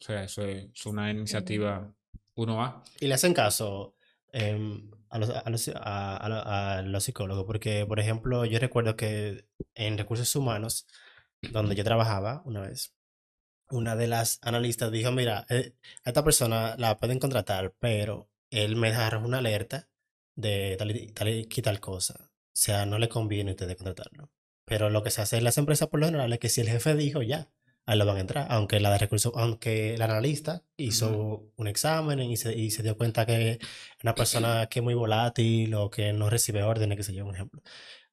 o 0.00 0.04
sea, 0.04 0.24
eso 0.24 0.42
es 0.42 0.84
una 0.86 1.10
iniciativa 1.10 1.94
1A. 2.36 2.82
Y 3.00 3.06
le 3.06 3.14
hacen 3.14 3.32
caso 3.34 3.94
em, 4.32 4.90
a, 5.08 5.18
los, 5.18 5.30
a, 5.30 5.48
los, 5.48 5.68
a- 5.68 6.16
a 6.16 6.78
a 6.78 6.82
los 6.82 7.04
psicólogos, 7.04 7.44
porque, 7.46 7.86
por 7.86 8.00
ejemplo, 8.00 8.44
yo 8.44 8.58
recuerdo 8.58 8.96
que 8.96 9.46
en 9.74 9.96
recursos 9.96 10.34
humanos, 10.36 10.86
donde 11.52 11.74
yo 11.74 11.84
trabajaba 11.84 12.42
una 12.44 12.60
vez, 12.60 12.94
una 13.70 13.96
de 13.96 14.06
las 14.06 14.38
analistas 14.42 14.90
dijo, 14.92 15.12
mira, 15.12 15.46
eh, 15.48 15.74
a 16.04 16.10
esta 16.10 16.24
persona 16.24 16.76
la 16.78 16.96
pueden 16.98 17.18
contratar, 17.18 17.74
pero 17.78 18.28
él 18.50 18.76
me 18.76 18.90
dejaron 18.90 19.24
una 19.24 19.38
alerta 19.38 19.88
de 20.36 20.76
tal 20.78 20.90
y 20.96 21.08
tal, 21.12 21.28
y 21.28 21.46
tal 21.46 21.80
cosa. 21.80 22.14
O 22.20 22.58
sea, 22.58 22.86
no 22.86 22.98
le 22.98 23.08
conviene 23.08 23.50
a 23.50 23.54
ustedes 23.54 23.76
contratarlo. 23.76 24.30
Pero 24.64 24.90
lo 24.90 25.02
que 25.02 25.10
se 25.10 25.22
hace 25.22 25.38
en 25.38 25.44
las 25.44 25.58
empresas 25.58 25.88
por 25.88 26.00
lo 26.00 26.06
general 26.06 26.32
es 26.32 26.38
que 26.38 26.48
si 26.48 26.60
el 26.60 26.68
jefe 26.68 26.94
dijo 26.94 27.22
ya, 27.22 27.50
ahí 27.86 27.98
lo 27.98 28.06
van 28.06 28.16
a 28.16 28.20
entrar. 28.20 28.46
Aunque 28.50 28.80
la 28.80 28.90
de 28.90 28.98
recursos, 28.98 29.32
aunque 29.36 29.94
el 29.94 30.02
analista 30.02 30.64
hizo 30.76 31.52
un 31.56 31.68
examen 31.68 32.20
y 32.20 32.36
se, 32.36 32.54
y 32.56 32.70
se 32.70 32.82
dio 32.82 32.96
cuenta 32.96 33.26
que 33.26 33.52
es 33.52 33.58
una 34.02 34.14
persona 34.14 34.66
que 34.68 34.80
es 34.80 34.82
muy 34.82 34.94
volátil 34.94 35.74
o 35.74 35.90
que 35.90 36.12
no 36.12 36.28
recibe 36.30 36.62
órdenes, 36.62 36.96
que 36.96 37.04
se 37.04 37.14
yo, 37.14 37.24
un 37.24 37.34
ejemplo. 37.34 37.62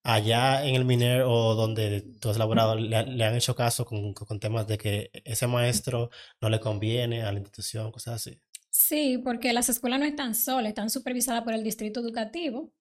Allá 0.03 0.65
en 0.65 0.75
el 0.75 0.85
MINER 0.85 1.21
o 1.23 1.55
donde 1.55 2.01
tú 2.19 2.29
has 2.29 2.37
laborado, 2.37 2.75
le, 2.75 2.95
han 2.97 3.35
hecho 3.35 3.55
caso 3.55 3.85
con, 3.85 4.13
con 4.13 4.39
temas 4.39 4.67
de 4.67 4.77
que 4.77 5.11
ese 5.25 5.47
maestro 5.47 6.09
no 6.41 6.49
le 6.49 6.59
conviene 6.59 7.23
a 7.23 7.31
la 7.31 7.39
institución, 7.39 7.91
cosas 7.91 8.15
así. 8.15 8.41
Sí, 8.69 9.17
porque 9.23 9.53
las 9.53 9.69
escuelas 9.69 9.99
no 9.99 10.05
están 10.05 10.35
solas, 10.35 10.69
están 10.69 10.89
supervisadas 10.89 11.43
por 11.43 11.53
el 11.53 11.63
distrito 11.63 11.99
educativo, 12.01 12.73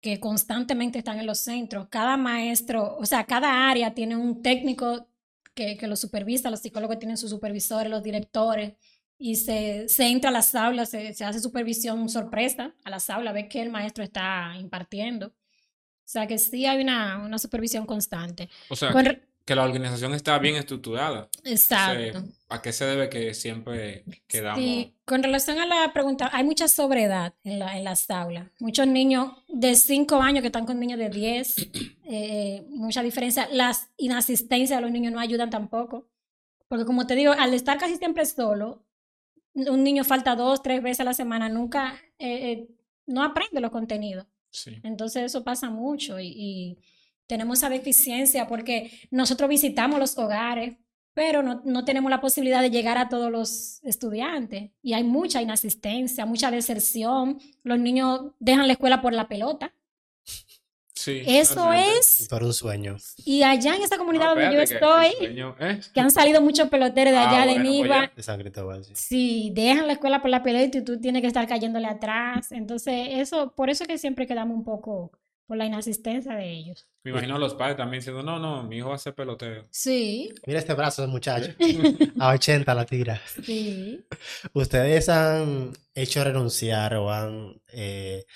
que 0.00 0.20
constantemente 0.20 0.98
están 0.98 1.18
en 1.18 1.26
los 1.26 1.40
centros. 1.40 1.88
Cada 1.90 2.16
maestro, 2.16 2.96
o 2.96 3.04
sea, 3.04 3.24
cada 3.24 3.68
área 3.68 3.94
tiene 3.94 4.16
un 4.16 4.42
técnico 4.42 5.08
que, 5.54 5.76
que 5.76 5.88
lo 5.88 5.96
supervisa, 5.96 6.50
los 6.50 6.60
psicólogos 6.60 6.98
tienen 6.98 7.16
sus 7.16 7.30
supervisores, 7.30 7.90
los 7.90 8.02
directores, 8.02 8.74
y 9.18 9.36
se, 9.36 9.88
se 9.88 10.06
entra 10.06 10.30
a 10.30 10.32
las 10.32 10.54
aulas, 10.54 10.90
se, 10.90 11.12
se 11.14 11.24
hace 11.24 11.40
supervisión 11.40 12.08
sorpresa 12.08 12.74
a 12.84 12.90
las 12.90 13.10
aulas, 13.10 13.34
ve 13.34 13.48
que 13.48 13.60
el 13.60 13.70
maestro 13.70 14.04
está 14.04 14.54
impartiendo. 14.58 15.34
O 16.08 16.10
sea, 16.10 16.26
que 16.26 16.38
sí 16.38 16.64
hay 16.64 16.80
una, 16.80 17.18
una 17.18 17.38
supervisión 17.38 17.84
constante. 17.84 18.48
O 18.70 18.76
sea, 18.76 18.92
Con 18.92 19.04
que, 19.44 19.54
la 19.54 19.62
organización 19.62 20.14
está 20.14 20.38
bien 20.38 20.56
estructurada. 20.56 21.28
Exacto. 21.44 22.00
Entonces, 22.00 22.34
¿A 22.48 22.62
qué 22.62 22.72
se 22.72 22.86
debe 22.86 23.10
que 23.10 23.34
siempre 23.34 24.04
quedamos? 24.26 24.58
Sí, 24.58 24.94
con 25.04 25.22
relación 25.22 25.58
a 25.58 25.66
la 25.66 25.92
pregunta, 25.92 26.30
hay 26.32 26.44
mucha 26.44 26.66
sobriedad 26.66 27.34
en, 27.44 27.58
la, 27.58 27.76
en 27.76 27.84
las 27.84 28.10
aulas. 28.10 28.46
Muchos 28.58 28.86
niños 28.86 29.32
de 29.48 29.74
5 29.74 30.16
años 30.22 30.40
que 30.40 30.46
están 30.46 30.64
con 30.64 30.80
niños 30.80 30.98
de 30.98 31.10
10, 31.10 31.56
eh, 32.06 32.64
mucha 32.70 33.02
diferencia. 33.02 33.46
Las 33.52 33.90
inasistencias 33.98 34.78
de 34.78 34.80
los 34.80 34.90
niños 34.90 35.12
no 35.12 35.20
ayudan 35.20 35.50
tampoco. 35.50 36.08
Porque 36.68 36.86
como 36.86 37.06
te 37.06 37.16
digo, 37.16 37.32
al 37.32 37.52
estar 37.52 37.76
casi 37.76 37.96
siempre 37.96 38.24
solo, 38.24 38.82
un 39.52 39.84
niño 39.84 40.04
falta 40.04 40.36
dos, 40.36 40.62
tres 40.62 40.82
veces 40.82 41.00
a 41.00 41.04
la 41.04 41.12
semana, 41.12 41.50
nunca, 41.50 42.00
eh, 42.18 42.52
eh, 42.52 42.68
no 43.06 43.22
aprende 43.22 43.60
los 43.60 43.70
contenidos. 43.70 44.26
Entonces 44.82 45.24
eso 45.24 45.44
pasa 45.44 45.70
mucho 45.70 46.18
y, 46.18 46.26
y 46.36 46.78
tenemos 47.26 47.58
esa 47.58 47.68
deficiencia 47.68 48.48
porque 48.48 48.90
nosotros 49.10 49.48
visitamos 49.48 49.98
los 49.98 50.16
hogares, 50.18 50.76
pero 51.14 51.42
no, 51.42 51.62
no 51.64 51.84
tenemos 51.84 52.10
la 52.10 52.20
posibilidad 52.20 52.62
de 52.62 52.70
llegar 52.70 52.96
a 52.96 53.08
todos 53.08 53.30
los 53.30 53.80
estudiantes. 53.84 54.70
Y 54.82 54.94
hay 54.94 55.04
mucha 55.04 55.42
inasistencia, 55.42 56.26
mucha 56.26 56.50
deserción. 56.50 57.38
Los 57.62 57.78
niños 57.78 58.32
dejan 58.38 58.66
la 58.66 58.72
escuela 58.72 59.02
por 59.02 59.12
la 59.12 59.28
pelota. 59.28 59.74
Sí, 60.98 61.22
Eso 61.26 61.72
es. 61.72 62.26
Por 62.28 62.42
un 62.42 62.52
sueño. 62.52 62.96
Y 63.24 63.42
allá 63.44 63.76
en 63.76 63.82
esa 63.82 63.96
comunidad 63.98 64.34
No, 64.34 64.40
donde 64.40 64.44
yo 64.56 64.58
que 64.58 64.74
estoy, 64.74 65.12
sueño- 65.18 65.54
¿eh? 65.60 65.80
que 65.94 66.00
han 66.00 66.10
salido 66.10 66.40
muchos 66.40 66.68
peloteros 66.68 67.12
de 67.12 67.18
Ah, 67.18 67.30
allá, 67.30 67.46
de 67.52 67.58
bueno, 67.60 67.78
pues 67.78 67.88
ya. 67.90 68.12
De 68.16 68.22
San 68.22 68.40
Cristóbal, 68.40 68.84
sí. 68.84 68.92
Sí, 68.96 69.50
dejan 69.54 69.86
la 69.86 69.92
escuela 69.92 70.20
por 70.20 70.30
la 70.30 70.42
pelota 70.42 70.76
y 70.78 70.82
tú 70.84 71.00
tienes 71.00 71.22
que 71.22 71.28
estar 71.28 71.46
cayéndole 71.46 71.86
atrás. 71.86 72.50
Entonces, 72.52 73.08
eso, 73.12 73.54
por 73.54 73.70
eso 73.70 73.84
es 73.84 73.88
que 73.88 73.98
siempre 73.98 74.26
quedamos 74.26 74.56
un 74.56 74.64
poco 74.64 75.12
por 75.46 75.56
la 75.56 75.64
inasistencia 75.64 76.34
de 76.34 76.50
ellos. 76.50 76.86
Me 77.04 77.10
imagino 77.12 77.36
a 77.36 77.38
los 77.38 77.54
padres 77.54 77.76
también 77.78 78.00
diciendo, 78.00 78.22
no, 78.22 78.38
no, 78.38 78.64
mi 78.64 78.76
hijo 78.78 78.90
va 78.90 78.96
a 78.96 78.98
ser 78.98 79.14
pelotero. 79.14 79.66
Sí, 79.70 80.28
Mira 80.46 80.58
este 80.58 80.74
brazo 80.74 81.00
del 81.02 81.10
muchacho. 81.10 81.52
A 82.20 82.32
80 82.34 82.74
la 82.74 82.84
tira. 82.84 83.18
sí. 83.42 84.04
¿Ustedes 84.52 85.08
han 85.08 85.72
hecho 85.94 86.22
renunciar 86.24 86.94
o 86.96 87.10
han 87.10 87.62
eh, 87.72 88.26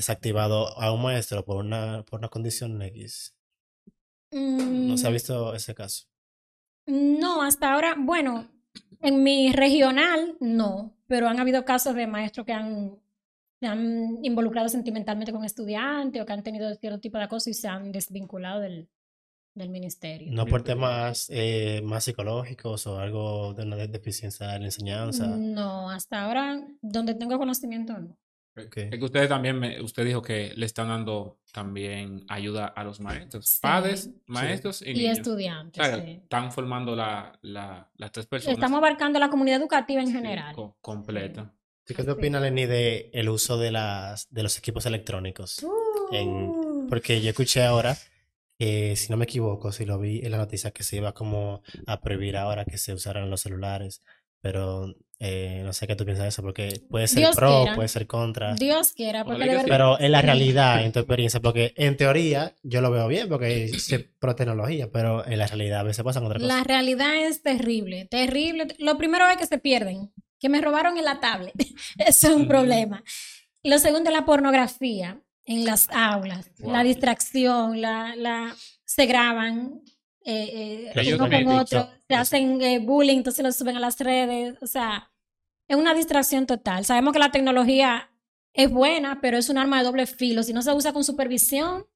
desactivado 0.00 0.78
a 0.80 0.92
un 0.92 1.02
maestro 1.02 1.44
por 1.44 1.56
una, 1.58 2.04
por 2.04 2.18
una 2.20 2.28
condición 2.28 2.80
X? 2.82 3.34
¿No 4.32 4.96
se 4.96 5.06
ha 5.06 5.10
Mm, 5.10 5.14
visto 5.14 5.54
ese 5.54 5.74
caso? 5.74 6.06
No, 6.86 7.42
hasta 7.42 7.72
ahora, 7.72 7.94
bueno, 7.98 8.50
en 9.00 9.22
mi 9.22 9.52
regional 9.52 10.36
no, 10.40 10.94
pero 11.06 11.28
han 11.28 11.38
habido 11.40 11.64
casos 11.64 11.94
de 11.94 12.06
maestros 12.06 12.46
que 12.46 12.52
han, 12.52 12.98
se 13.60 13.66
han 13.66 14.18
involucrado 14.24 14.68
sentimentalmente 14.68 15.32
con 15.32 15.44
estudiantes 15.44 16.20
o 16.22 16.26
que 16.26 16.32
han 16.32 16.42
tenido 16.42 16.74
cierto 16.74 17.00
tipo 17.00 17.18
de 17.18 17.24
acoso 17.24 17.50
y 17.50 17.54
se 17.54 17.68
han 17.68 17.92
desvinculado 17.92 18.60
del, 18.60 18.88
del 19.54 19.68
ministerio. 19.70 20.32
No 20.32 20.46
por 20.46 20.62
temas 20.62 21.26
eh, 21.30 21.80
más 21.84 22.04
psicológicos 22.04 22.86
o 22.86 22.98
algo 22.98 23.54
de 23.54 23.62
una 23.64 23.76
de- 23.76 23.88
deficiencia 23.88 24.46
de 24.48 24.58
la 24.60 24.64
enseñanza. 24.66 25.26
No, 25.36 25.90
hasta 25.90 26.24
ahora, 26.24 26.66
donde 26.82 27.14
tengo 27.14 27.38
conocimiento, 27.38 27.98
no. 27.98 28.16
Ok. 28.66 28.76
Es 28.76 28.90
que 28.98 29.04
ustedes 29.04 29.28
también, 29.28 29.58
me- 29.58 29.80
usted 29.80 30.04
dijo 30.04 30.22
que 30.22 30.52
le 30.56 30.66
están 30.66 30.88
dando 30.88 31.38
también 31.52 32.24
ayuda 32.28 32.66
a 32.66 32.84
los 32.84 33.00
maestros, 33.00 33.46
Sí, 33.48 33.58
padres, 33.60 34.10
maestros 34.26 34.82
y 34.82 34.90
Y 34.90 34.94
niños. 34.94 35.18
O 35.18 35.20
estudiantes, 35.22 35.84
sea, 35.86 35.96
sí. 36.04 36.20
están 36.22 36.52
formando 36.52 36.94
la, 36.96 37.38
la- 37.42 37.90
las 37.96 38.12
tres 38.12 38.26
personas 38.26 38.56
Estamos 38.58 38.78
abarcando 38.78 39.18
la 39.18 39.28
comunidad 39.30 39.60
educativa 39.60 40.00
en 40.00 40.08
sí, 40.08 40.12
general. 40.14 40.54
co- 40.54 40.76
completa. 40.80 41.52
¿Y 41.88 41.94
¿Qué 41.94 42.04
te 42.04 42.10
opinas, 42.12 42.40
Lenny, 42.42 42.66
de 42.66 43.10
el 43.12 43.28
uso 43.28 43.58
de 43.58 43.72
las 43.72 44.28
de 44.30 44.42
los 44.44 44.56
equipos 44.58 44.86
electrónicos? 44.86 45.64
en- 46.12 46.28
Uh, 46.50 46.86
Porque 46.88 47.20
yo 47.20 47.30
escuché 47.30 47.62
ahora, 47.64 47.96
eh, 48.58 48.94
si 48.96 49.10
no 49.10 49.16
me 49.16 49.24
equivoco, 49.24 49.72
si 49.72 49.84
lo 49.86 49.98
vi 49.98 50.20
en 50.24 50.30
la 50.32 50.38
noticia, 50.38 50.70
que 50.70 50.82
se 50.84 50.96
iba 50.96 51.12
como 51.14 51.62
a 51.86 52.00
prohibir 52.00 52.36
ahora 52.36 52.64
que 52.64 52.78
se 52.78 52.92
usaran 52.94 53.30
los 53.30 53.40
celulares, 53.40 54.02
pero 54.40 54.94
eh, 55.18 55.60
no 55.64 55.72
sé 55.74 55.86
qué 55.86 55.96
tú 55.96 56.04
piensas 56.04 56.22
de 56.24 56.28
eso, 56.30 56.42
porque 56.42 56.80
puede 56.88 57.06
ser 57.06 57.18
Dios 57.18 57.36
pro, 57.36 57.60
quiera. 57.62 57.74
puede 57.74 57.88
ser 57.88 58.06
contra, 58.06 58.54
Dios 58.54 58.92
quiera, 58.92 59.24
porque 59.24 59.42
de 59.44 59.48
verdad. 59.50 59.64
pero 59.68 60.00
en 60.00 60.12
la 60.12 60.22
realidad, 60.22 60.82
en 60.84 60.92
tu 60.92 60.98
experiencia, 61.00 61.40
porque 61.40 61.74
en 61.76 61.96
teoría 61.96 62.54
yo 62.62 62.80
lo 62.80 62.90
veo 62.90 63.06
bien, 63.06 63.28
porque 63.28 63.64
es 63.64 63.94
pro 64.18 64.34
tecnología, 64.34 64.88
pero 64.90 65.26
en 65.26 65.38
la 65.38 65.46
realidad 65.46 65.80
a 65.80 65.84
veces 65.84 66.02
pasan 66.04 66.24
otra 66.24 66.38
cosa. 66.40 66.46
La 66.56 66.64
realidad 66.64 67.16
es 67.16 67.42
terrible, 67.42 68.06
terrible. 68.06 68.66
Lo 68.78 68.96
primero 68.96 69.28
es 69.28 69.36
que 69.36 69.46
se 69.46 69.58
pierden, 69.58 70.10
que 70.38 70.48
me 70.48 70.60
robaron 70.62 70.96
en 70.96 71.04
la 71.04 71.20
tablet. 71.20 71.52
Eso 71.98 72.28
es 72.28 72.34
un 72.34 72.48
problema. 72.48 73.04
Lo 73.62 73.78
segundo 73.78 74.08
es 74.08 74.16
la 74.16 74.24
pornografía 74.24 75.20
en 75.44 75.64
las 75.66 75.88
aulas, 75.90 76.50
Wow. 76.60 76.72
la 76.72 76.82
distracción, 76.82 77.80
la, 77.82 78.14
la, 78.16 78.54
se 78.86 79.04
graban 79.06 79.82
eh, 80.24 80.92
eh, 80.94 81.14
uno 81.14 81.28
con 81.30 81.48
otro, 81.58 81.88
se 82.08 82.14
hacen 82.14 82.60
eh, 82.62 82.78
bullying, 82.78 83.18
entonces 83.18 83.44
lo 83.44 83.52
suben 83.52 83.76
a 83.76 83.80
las 83.80 83.98
redes. 83.98 84.56
O 84.62 84.66
sea, 84.66 85.10
es 85.68 85.76
una 85.76 85.94
distracción 85.94 86.46
total. 86.46 86.84
Sabemos 86.84 87.12
que 87.12 87.18
la 87.18 87.30
tecnología 87.30 88.10
es 88.52 88.70
buena, 88.70 89.20
pero 89.20 89.38
es 89.38 89.48
un 89.48 89.58
arma 89.58 89.78
de 89.78 89.84
doble 89.84 90.06
filo. 90.06 90.42
Si 90.42 90.52
no 90.52 90.62
se 90.62 90.72
usa 90.72 90.92
con 90.92 91.04
supervisión, 91.04 91.86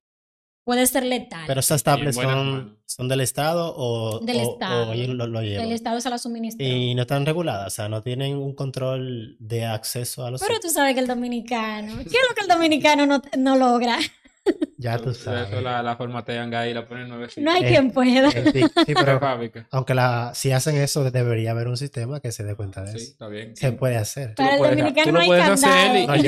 puede 0.64 0.87
ser 0.87 1.05
letal. 1.05 1.45
Pero 1.47 1.61
esas 1.61 1.83
tablets 1.83 2.16
son, 2.16 2.79
son 2.87 3.09
del 3.09 3.20
Estado 3.20 3.75
o, 3.77 4.20
del 4.20 4.39
o- 4.39 4.53
Estado. 4.53 4.91
o 4.91 4.93
ellos 4.95 5.09
lo, 5.09 5.27
lo 5.27 5.43
llevan. 5.43 5.66
El 5.66 5.72
Estado 5.72 6.01
se 6.01 6.09
la 6.09 6.16
suministra. 6.18 6.66
Y 6.66 6.95
no 6.95 7.03
están 7.03 7.27
reguladas, 7.27 7.66
o 7.66 7.77
sea, 7.77 7.89
no 7.89 8.03
tienen 8.03 8.37
un 8.37 8.55
control 8.55 9.37
de 9.41 9.66
acceso 9.66 10.25
a 10.25 10.31
los 10.31 10.41
Pero 10.41 10.61
tú 10.61 10.70
sabes 10.70 10.95
que 10.95 11.01
el 11.01 11.07
dominicano, 11.07 11.97
¿qué 11.99 12.03
es 12.16 12.27
lo 12.29 12.35
que 12.35 12.41
el 12.43 12.49
dominicano 12.49 13.05
no, 13.07 13.20
no 13.37 13.57
logra? 13.57 13.99
Ya 14.76 14.99
tú 14.99 15.11
Eso 15.11 15.24
sabes. 15.24 15.62
la, 15.62 15.82
la 15.82 15.97
formatean 15.97 16.53
ahí 16.53 16.72
y 16.72 16.74
la 16.74 16.86
ponen 16.86 17.09
nuevecita. 17.09 17.40
No 17.42 17.53
hay 17.53 17.64
Eh, 17.64 17.68
quien 17.68 17.90
pueda. 17.92 18.28
Tic- 18.30 18.70
sí, 18.84 18.95
Pero 18.95 19.20
aunque 19.70 19.95
la, 19.95 20.32
si 20.34 20.51
hacen 20.53 20.76
eso, 20.76 21.09
debería 21.11 21.53
haber 21.53 21.68
un 21.68 21.76
sistema 21.76 22.20
que 22.20 22.32
se 22.32 22.42
dé 22.45 22.55
cuenta 22.55 22.82
de 22.82 22.90
Sí, 22.92 22.97
eso. 22.99 23.12
está 23.12 23.28
bien. 23.28 23.57
Se 23.57 23.72
puede 23.72 23.97
hacer. 23.97 24.34
Tú 24.34 24.42
lo 24.42 24.49
Para 24.59 24.70
el 24.72 24.76
dominicano 24.76 25.07
no 25.12 25.12
lo 25.12 25.20
hay 25.20 25.26
puedes 25.28 25.45
hacer 25.49 26.07
candado. 26.07 26.22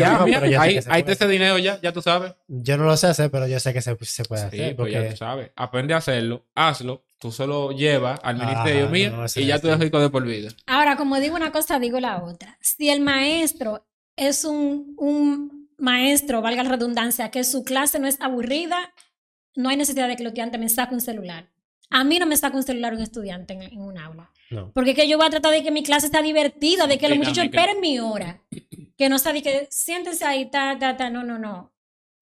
ya, 0.47 0.61
ahí, 0.63 0.81
se 0.81 0.91
está 0.99 1.13
ese 1.13 1.29
dinero 1.29 1.59
ya, 1.59 1.81
ya 1.83 1.93
tú 1.93 2.01
sabes. 2.01 2.35
Yo 2.49 2.77
no 2.79 2.85
lo 2.85 2.97
sé 2.97 3.09
hacer, 3.09 3.31
pero 3.31 3.47
yo 3.47 3.61
sé 3.61 3.73
que 3.75 3.83
se, 3.83 3.97
se 4.05 4.25
puede 4.25 4.43
Sí, 4.43 4.47
hacer. 4.47 4.77
pues 4.77 4.93
ya 4.93 4.99
Porque 5.01 5.11
tú 5.11 5.17
sabes. 5.17 5.51
Aprende 5.57 5.95
a 5.95 5.97
hacerlo, 5.99 6.47
hazlo, 6.55 7.05
tú 7.19 7.33
solo 7.33 7.73
llevas 7.73 8.21
al 8.23 8.37
ministerio 8.37 8.85
Ajá, 8.85 8.93
mío 8.93 9.11
no, 9.11 9.25
eso 9.25 9.41
y 9.41 9.47
ya 9.47 9.59
tú 9.59 9.67
eres 9.69 9.81
rico 9.81 9.99
de 10.01 10.09
por 10.09 10.25
vida. 10.25 10.51
Ahora, 10.67 10.97
como 10.97 11.19
digo 11.21 11.35
una 11.37 11.51
cosa, 11.53 11.79
digo 11.79 11.99
la 12.01 12.23
otra. 12.23 12.57
Si 12.61 12.89
el 12.89 13.01
maestro 13.01 13.85
es 14.17 14.45
un, 14.45 14.95
un 14.99 15.56
maestro, 15.79 16.43
valga 16.43 16.63
la 16.63 16.71
redundancia, 16.71 17.31
que 17.31 17.45
su 17.45 17.63
clase 17.65 17.99
no 17.99 18.07
es 18.07 18.21
aburrida, 18.21 18.93
no 19.55 19.69
hay 19.69 19.77
necesidad 19.77 20.09
de 20.09 20.17
que 20.17 20.23
el 20.23 20.29
estudiante 20.29 20.59
me 20.59 20.69
saque 20.69 20.95
un 20.95 21.01
celular. 21.01 21.51
A 21.91 22.03
mí 22.05 22.19
no 22.19 22.27
me 22.27 22.37
saca 22.37 22.57
un 22.57 22.63
celular 22.63 22.95
un 22.95 23.01
estudiante 23.03 23.55
en, 23.55 23.63
en 23.63 23.81
un 23.81 23.97
aula. 23.99 24.31
no. 24.51 24.73
Porque 24.73 24.91
es 24.91 24.97
que 24.97 25.09
yo 25.09 25.17
voy 25.19 25.27
a 25.27 25.31
tratar 25.31 25.53
de 25.53 25.63
que 25.63 25.71
mi 25.71 25.83
clase 25.83 26.07
está 26.07 26.21
divertida, 26.23 26.87
de 26.87 26.99
que 26.99 27.09
los 27.09 27.19
muchachos 27.19 27.45
esperen 27.45 27.81
mi 27.81 27.99
hora. 28.01 28.43
Que 28.97 29.09
no 29.09 29.19
sabe 29.19 29.43
que 29.43 29.69
siéntense 29.71 30.25
ahí, 30.25 30.47
ta, 30.51 30.77
ta, 30.79 30.97
ta, 30.97 31.11
no, 31.11 31.23
no, 31.23 31.39
no. 31.39 31.73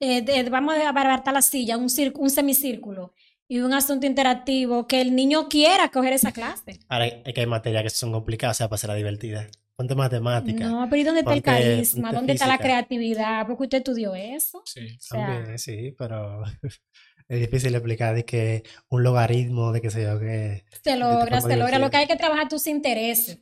Eh, 0.01 0.21
de- 0.23 0.43
vamos 0.51 0.75
a 0.77 0.89
abartar 0.89 1.33
la 1.33 1.41
silla, 1.43 1.77
un, 1.79 1.89
cir- 1.89 2.13
un 2.17 2.29
semicírculo 2.31 3.15
y 3.49 3.61
un 3.61 3.73
asunto 3.73 4.07
interactivo, 4.07 4.87
que 4.87 5.01
el 5.01 5.15
niño 5.15 5.49
quiera 5.49 5.89
coger 5.91 6.13
esa 6.15 6.33
clase. 6.33 6.81
Ahora 6.89 7.07
es 7.07 7.33
que 7.35 7.41
hay 7.41 7.47
materias 7.47 7.85
que 7.85 7.91
son 7.91 8.13
complicadas, 8.13 8.57
o 8.57 8.59
sea, 8.59 8.69
para 8.69 8.77
hacerla 8.77 8.97
divertida. 8.97 9.47
Ponte 9.77 9.95
matemática. 9.95 10.67
No, 10.69 10.87
pero 10.89 11.01
¿y 11.01 11.05
dónde 11.05 11.21
está 11.21 11.35
el 11.35 11.43
Ponte- 11.43 11.61
carisma? 11.65 12.03
ponte 12.09 12.17
¿Dónde 12.17 12.33
está 12.35 12.47
la 12.47 12.59
creatividad? 12.59 13.47
Porque 13.47 13.65
usted 13.65 13.79
estudió 13.79 14.15
eso. 14.15 14.63
Sí. 14.67 14.97
O 14.97 15.01
sea, 15.01 15.27
También, 15.27 15.59
sí, 15.59 15.95
pero 15.99 16.43
es 17.29 17.41
difícil 17.41 17.75
explicar 17.75 18.15
de 18.15 18.25
que 18.25 18.63
un 18.89 19.03
logaritmo, 19.03 19.73
de 19.73 19.81
qué 19.81 19.91
sé 19.91 20.03
yo, 20.05 20.19
que 20.21 20.65
se 20.83 20.97
logra, 20.97 21.41
se 21.41 21.57
logra. 21.57 21.79
Lo 21.79 21.91
que 21.91 21.97
hay 21.97 22.07
que 22.07 22.17
trabajar 22.17 22.49
tus 22.49 22.67
intereses. 22.69 23.41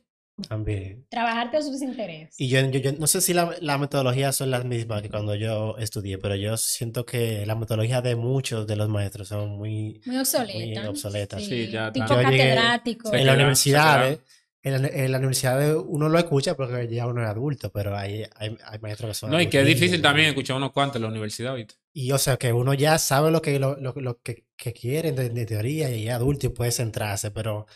también. 0.49 1.05
Trabajarte 1.09 1.61
sus 1.61 1.79
intereses. 1.83 2.33
Y 2.39 2.47
yo, 2.47 2.59
yo, 2.61 2.79
yo 2.79 2.93
no 2.93 3.05
sé 3.05 3.21
si 3.21 3.35
la- 3.35 3.55
las 3.61 3.79
metodologías 3.79 4.35
son 4.35 4.49
las 4.49 4.65
mismas 4.65 5.03
que 5.03 5.09
cuando 5.11 5.35
yo 5.35 5.77
estudié, 5.77 6.17
pero 6.17 6.35
yo 6.35 6.57
siento 6.57 7.05
que 7.05 7.45
la 7.45 7.53
metodología 7.53 8.01
de 8.01 8.15
muchos 8.15 8.65
de 8.65 8.75
los 8.75 8.89
maestros 8.89 9.27
son 9.27 9.51
muy... 9.51 10.01
Muy 10.07 10.17
obsoleta. 10.17 10.79
Muy 10.81 10.89
obsoleta, 10.89 11.39
sí, 11.39 11.67
ya 11.69 11.91
Tipo. 11.91 12.07
Yo 12.07 12.15
catedrático. 12.23 13.09
Se 13.11 13.17
en 13.17 13.25
la 13.27 13.33
quedan- 13.33 13.35
universidad, 13.35 14.03
se 14.07 14.13
eh, 14.13 14.19
en 14.63 14.81
la, 14.81 14.87
en 14.87 15.11
la 15.11 15.17
universidad 15.17 15.75
uno 15.77 16.07
lo 16.09 16.17
escucha 16.17 16.55
porque 16.55 16.87
ya 16.87 17.05
uno 17.05 17.21
es 17.21 17.27
adulto, 17.29 17.71
pero 17.71 17.95
hay, 17.97 18.23
hay, 18.37 18.57
hay 18.65 18.79
maestros 18.79 19.09
que 19.11 19.13
son... 19.13 19.29
No, 19.31 19.39
y 19.41 19.47
que 19.49 19.59
es 19.61 19.67
difícil 19.67 20.01
también 20.01 20.29
escuchar 20.29 20.55
unos 20.55 20.71
cuantos 20.71 20.95
en 20.95 21.01
la 21.03 21.09
universidad, 21.09 21.53
¿viste? 21.55 21.75
Y 21.91 22.11
o 22.11 22.17
sea, 22.17 22.37
que 22.37 22.51
uno 22.53 22.73
ya 22.73 22.97
sabe 22.97 23.29
lo 23.29 23.41
que, 23.41 23.59
lo, 23.59 23.75
lo, 23.77 23.93
lo 23.97 24.19
que, 24.21 24.45
que 24.55 24.73
quiere 24.73 25.11
de, 25.11 25.29
de 25.29 25.45
teoría 25.45 25.89
y 25.95 26.07
es 26.07 26.13
adulto 26.13 26.47
y 26.47 26.49
puede 26.49 26.71
centrarse, 26.71 27.29
pero 27.31 27.67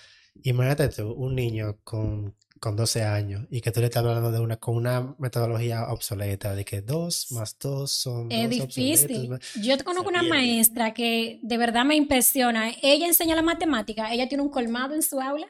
imagínate 0.44 0.90
tú, 0.90 1.12
un 1.12 1.36
niño 1.36 1.78
con, 1.84 2.36
con 2.60 2.76
12 2.76 3.04
años 3.04 3.46
y 3.52 3.60
que 3.62 3.72
tú 3.72 3.80
le 3.82 3.88
estás 3.88 4.04
hablando 4.06 4.32
de 4.32 4.40
una, 4.40 4.56
con 4.58 4.76
una 4.78 5.14
metodología 5.20 5.88
obsoleta, 5.90 6.56
de 6.56 6.64
que 6.66 6.82
2 6.82 7.32
más 7.34 7.58
2 7.60 7.92
son 7.92 8.32
Es 8.32 8.50
dos 8.50 8.60
obsoletos, 8.62 9.08
difícil. 9.08 9.30
más- 9.30 9.54
Yo 9.62 9.78
conozco 9.84 10.10
una 10.10 10.24
maestra 10.24 10.94
que 10.94 11.40
de 11.44 11.58
verdad 11.58 11.84
me 11.86 11.96
impresiona. 11.96 12.72
Ella 12.82 13.08
enseña 13.08 13.36
la 13.36 13.42
matemática. 13.44 14.12
Ella 14.14 14.28
tiene 14.28 14.42
un 14.44 14.50
colmado 14.50 14.96
en 14.96 15.04
su 15.04 15.20
aula. 15.20 15.48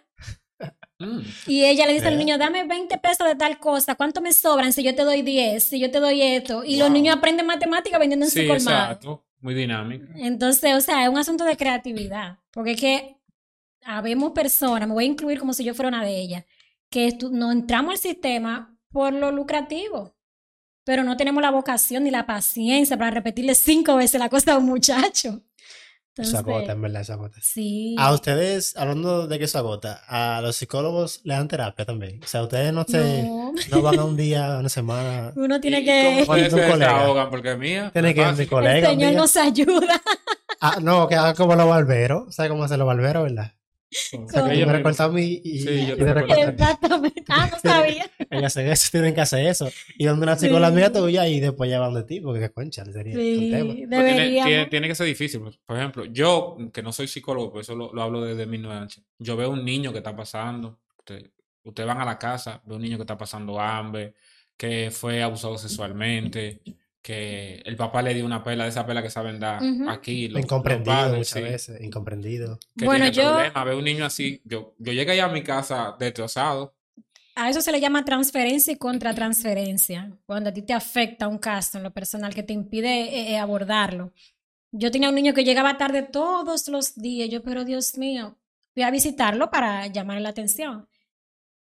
Mm. 0.99 1.19
Y 1.45 1.63
ella 1.65 1.85
le 1.85 1.93
dice 1.93 2.05
al 2.07 2.13
¿Verdad? 2.13 2.25
niño, 2.25 2.37
dame 2.37 2.63
20 2.65 2.97
pesos 2.97 3.27
de 3.27 3.35
tal 3.35 3.59
cosa. 3.59 3.95
¿Cuánto 3.95 4.21
me 4.21 4.33
sobran 4.33 4.73
si 4.73 4.83
yo 4.83 4.95
te 4.95 5.03
doy 5.03 5.21
10? 5.21 5.63
Si 5.63 5.79
yo 5.79 5.91
te 5.91 5.99
doy 5.99 6.21
esto. 6.21 6.63
Y 6.63 6.77
los 6.77 6.89
niños 6.89 7.15
aprenden 7.15 7.45
matemática 7.45 7.97
vendiendo 7.99 8.25
en 8.25 8.31
Sí, 8.31 8.41
su 8.41 8.47
colmado. 8.47 8.77
exacto. 8.85 9.23
Muy 9.39 9.53
dinámico. 9.53 10.05
Entonces, 10.15 10.73
o 10.75 10.81
sea, 10.81 11.03
es 11.03 11.09
un 11.09 11.17
asunto 11.17 11.43
de 11.43 11.55
creatividad. 11.55 12.39
Porque 12.51 12.71
es 12.71 12.79
que 12.81 13.17
habemos 13.83 14.31
personas, 14.31 14.87
me 14.87 14.93
voy 14.95 15.03
a 15.03 15.07
incluir 15.07 15.39
como 15.39 15.53
si 15.53 15.63
yo 15.63 15.73
fuera 15.75 15.89
una 15.89 16.03
de 16.03 16.17
ellas, 16.19 16.43
que 16.89 17.15
no 17.31 17.51
entramos 17.51 17.91
al 17.91 17.97
sistema 17.99 18.75
por 18.91 19.13
lo 19.13 19.31
lucrativo. 19.31 20.15
Pero 20.83 21.03
no 21.03 21.15
tenemos 21.17 21.41
la 21.43 21.51
vocación 21.51 22.05
ni 22.05 22.11
la 22.11 22.25
paciencia 22.25 22.97
para 22.97 23.11
repetirle 23.11 23.53
cinco 23.55 23.95
veces 23.97 24.19
la 24.19 24.29
cosa 24.29 24.53
a 24.53 24.57
un 24.57 24.65
muchacho. 24.65 25.43
Eso 26.17 26.37
Entonces, 26.37 26.53
agota, 26.55 26.71
en 26.71 26.81
verdad, 26.81 27.01
eso 27.01 27.13
agota. 27.13 27.37
sí. 27.41 27.95
A 27.99 28.11
ustedes, 28.13 28.75
hablando 28.75 29.27
de 29.27 29.37
que 29.37 29.45
eso 29.45 29.57
agota, 29.59 30.01
a 30.07 30.41
los 30.41 30.55
psicólogos 30.55 31.21
le 31.23 31.35
dan 31.35 31.47
terapia 31.47 31.85
también. 31.85 32.19
O 32.23 32.27
sea, 32.27 32.41
ustedes 32.43 32.73
no 32.73 32.85
se 32.87 33.23
No, 33.23 33.53
no 33.69 33.81
van 33.83 33.99
a 33.99 34.03
un 34.03 34.17
día, 34.17 34.57
una 34.59 34.69
semana. 34.69 35.31
uno 35.35 35.59
tiene 35.61 35.81
¿Y 35.81 35.85
que... 35.85 36.23
cómo 36.25 36.35
es 36.37 36.51
Un 36.53 36.59
que 36.59 36.65
se 36.65 36.71
colega. 36.71 37.03
ahogan? 37.05 37.29
Porque 37.29 37.55
mía. 37.55 37.91
Tiene 37.93 38.13
que 38.13 38.21
ir 38.21 38.25
a 38.27 38.31
mi 38.33 38.45
colega. 38.47 38.89
El 38.91 38.95
Señor 38.97 39.13
nos 39.13 39.35
ayuda. 39.37 40.01
Ah, 40.59 40.77
no, 40.81 41.07
que 41.07 41.15
haga 41.15 41.35
como 41.35 41.55
los 41.55 41.67
barberos. 41.67 42.33
¿Sabes 42.33 42.49
cómo 42.51 42.63
hacen 42.63 42.79
los 42.79 42.87
barberos, 42.87 43.23
verdad? 43.23 43.51
O 43.89 44.27
sea, 44.29 44.43
que 44.49 44.65
recortan 44.65 45.09
a 45.09 45.13
mí 45.13 45.41
y, 45.43 45.59
Sí, 45.59 45.87
yo 45.87 45.95
y 45.95 45.97
te. 45.97 46.09
Exactamente. 46.49 47.23
Ah, 47.29 47.49
no 47.51 47.57
sabía. 47.69 48.09
Ellos 48.29 48.43
hacen 48.45 48.67
eso, 48.67 48.89
tienen 48.91 49.15
que 49.15 49.21
hacer 49.21 49.47
eso. 49.47 49.69
Y 49.97 50.05
donde 50.05 50.23
una 50.23 50.35
Sí. 50.35 50.45
psicóloga 50.47 50.71
mía 50.71 50.91
tuya 50.91 51.25
y 51.27 51.39
después 51.39 51.69
ya 51.69 51.79
van 51.79 51.93
de 51.93 52.03
ti, 52.03 52.19
porque 52.19 52.41
qué 52.41 52.49
concha, 52.49 52.83
sería 52.85 53.15
Sí, 53.15 53.37
un 53.37 53.51
tema. 53.51 53.73
Pero 53.89 54.05
tiene, 54.05 54.43
tiene- 54.43 54.65
tiene 54.65 54.87
que 54.89 54.95
ser 54.95 55.07
difícil. 55.07 55.39
pues. 55.41 55.57
Por 55.65 55.77
ejemplo, 55.77 56.05
yo, 56.05 56.57
que 56.73 56.83
no 56.83 56.91
soy 56.91 57.07
psicólogo, 57.07 57.51
por 57.51 57.61
eso 57.61 57.75
lo, 57.75 57.93
lo 57.93 58.01
hablo 58.01 58.21
desde 58.21 58.45
mi 58.45 58.57
ignorancia. 58.57 59.01
Yo 59.19 59.37
veo 59.37 59.51
un 59.51 59.63
niño 59.63 59.91
que 59.91 59.99
está 59.99 60.15
pasando. 60.15 60.79
Usted- 60.99 61.31
Ustedes 61.63 61.87
van 61.87 61.99
a 62.01 62.05
la 62.05 62.17
casa, 62.17 62.61
ve 62.65 62.75
un 62.75 62.81
niño 62.81 62.97
que 62.97 63.03
está 63.03 63.17
pasando 63.17 63.59
hambre, 63.59 64.13
que 64.55 64.89
fue 64.91 65.21
abusado 65.21 65.57
sexualmente, 65.57 66.61
que 67.07 67.61
el 67.65 67.77
papá 67.77 68.01
le 68.01 68.13
dio 68.13 68.25
una 68.25 68.43
pela 68.43 68.65
de 68.65 68.69
esa 68.71 68.85
pela 68.85 69.01
que 69.01 69.09
saben 69.09 69.39
dar 69.39 69.61
aquí. 69.87 70.27
los- 70.27 70.33
los 70.33 70.43
Incomprendido 70.43 70.93
padres, 70.93 71.17
muchas 71.17 71.33
sí, 71.33 71.41
veces, 71.41 71.81
incomprendido. 71.81 72.59
Que 72.77 72.83
Bueno, 72.85 73.05
tiene 73.09 73.15
yo- 73.17 73.33
problemas. 73.33 73.65
Veo 73.65 73.77
un 73.77 73.83
niño 73.85 74.03
así. 74.05 74.41
Yo, 74.43 74.75
yo 74.77 74.91
llegué 74.91 75.13
allá 75.13 75.25
a 75.25 75.31
mi 75.31 75.41
casa 75.41 75.95
destrozado. 75.97 76.75
A 77.35 77.49
eso 77.49 77.61
se 77.61 77.71
le 77.71 77.79
llama 77.79 78.03
transferencia 78.03 78.73
y 78.73 78.77
contratransferencia, 78.77 80.11
cuando 80.25 80.49
a 80.49 80.53
ti 80.53 80.63
te 80.63 80.73
afecta 80.73 81.27
un 81.29 81.37
caso 81.37 81.77
en 81.77 81.83
lo 81.85 81.91
personal 81.93 82.33
que 82.33 82.43
te 82.43 82.51
impide 82.53 83.03
eh, 83.03 83.31
eh, 83.33 83.37
abordarlo. 83.37 84.11
Yo 84.71 84.91
tenía 84.91 85.07
un 85.09 85.15
niño 85.15 85.33
que 85.33 85.43
llegaba 85.45 85.77
tarde 85.77 86.01
todos 86.03 86.67
los 86.67 86.95
días, 86.95 87.29
yo, 87.29 87.41
pero 87.43 87.63
Dios 87.63 87.97
mío, 87.97 88.37
fui 88.73 88.83
a 88.83 88.91
visitarlo 88.91 89.49
para 89.49 89.87
llamarle 89.87 90.23
la 90.23 90.29
atención. 90.29 90.89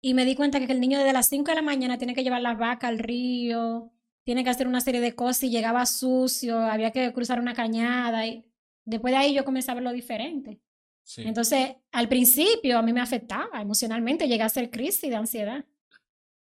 Y 0.02 0.14
me 0.16 0.26
di 0.26 0.34
cuenta 0.36 0.60
que 0.66 0.72
el 0.72 0.80
niño 0.80 0.98
desde 0.98 1.14
las 1.14 1.28
5 1.30 1.52
de 1.52 1.56
la 1.56 1.62
mañana 1.62 1.98
tiene 2.00 2.16
que 2.16 2.24
llevar 2.24 2.42
las 2.42 2.58
vacas 2.58 2.90
al 2.90 3.00
río, 3.00 3.92
tiene 4.30 4.44
que 4.44 4.52
hacer 4.52 4.68
una 4.68 4.80
serie 4.80 5.02
de 5.02 5.16
cosas 5.16 5.42
y 5.42 5.50
llegaba 5.50 5.88
sucio, 5.88 6.60
había 6.60 6.92
que 6.92 7.12
cruzar 7.14 7.40
una 7.40 7.56
cañada. 7.56 8.28
Y 8.28 8.46
después 8.86 9.12
de 9.12 9.18
ahí 9.18 9.34
yo 9.34 9.44
comencé 9.44 9.72
a 9.72 9.74
verlo 9.74 9.92
diferente. 9.92 10.60
Sí. 11.02 11.24
Entonces, 11.24 11.78
al 11.92 12.08
principio 12.08 12.78
a 12.78 12.84
mí 12.84 12.94
me 12.94 13.02
afectaba 13.02 13.60
emocionalmente, 13.60 14.28
llegué 14.28 14.44
a 14.44 14.46
hacer 14.46 14.70
crisis 14.70 15.10
de 15.10 15.16
ansiedad. 15.16 15.66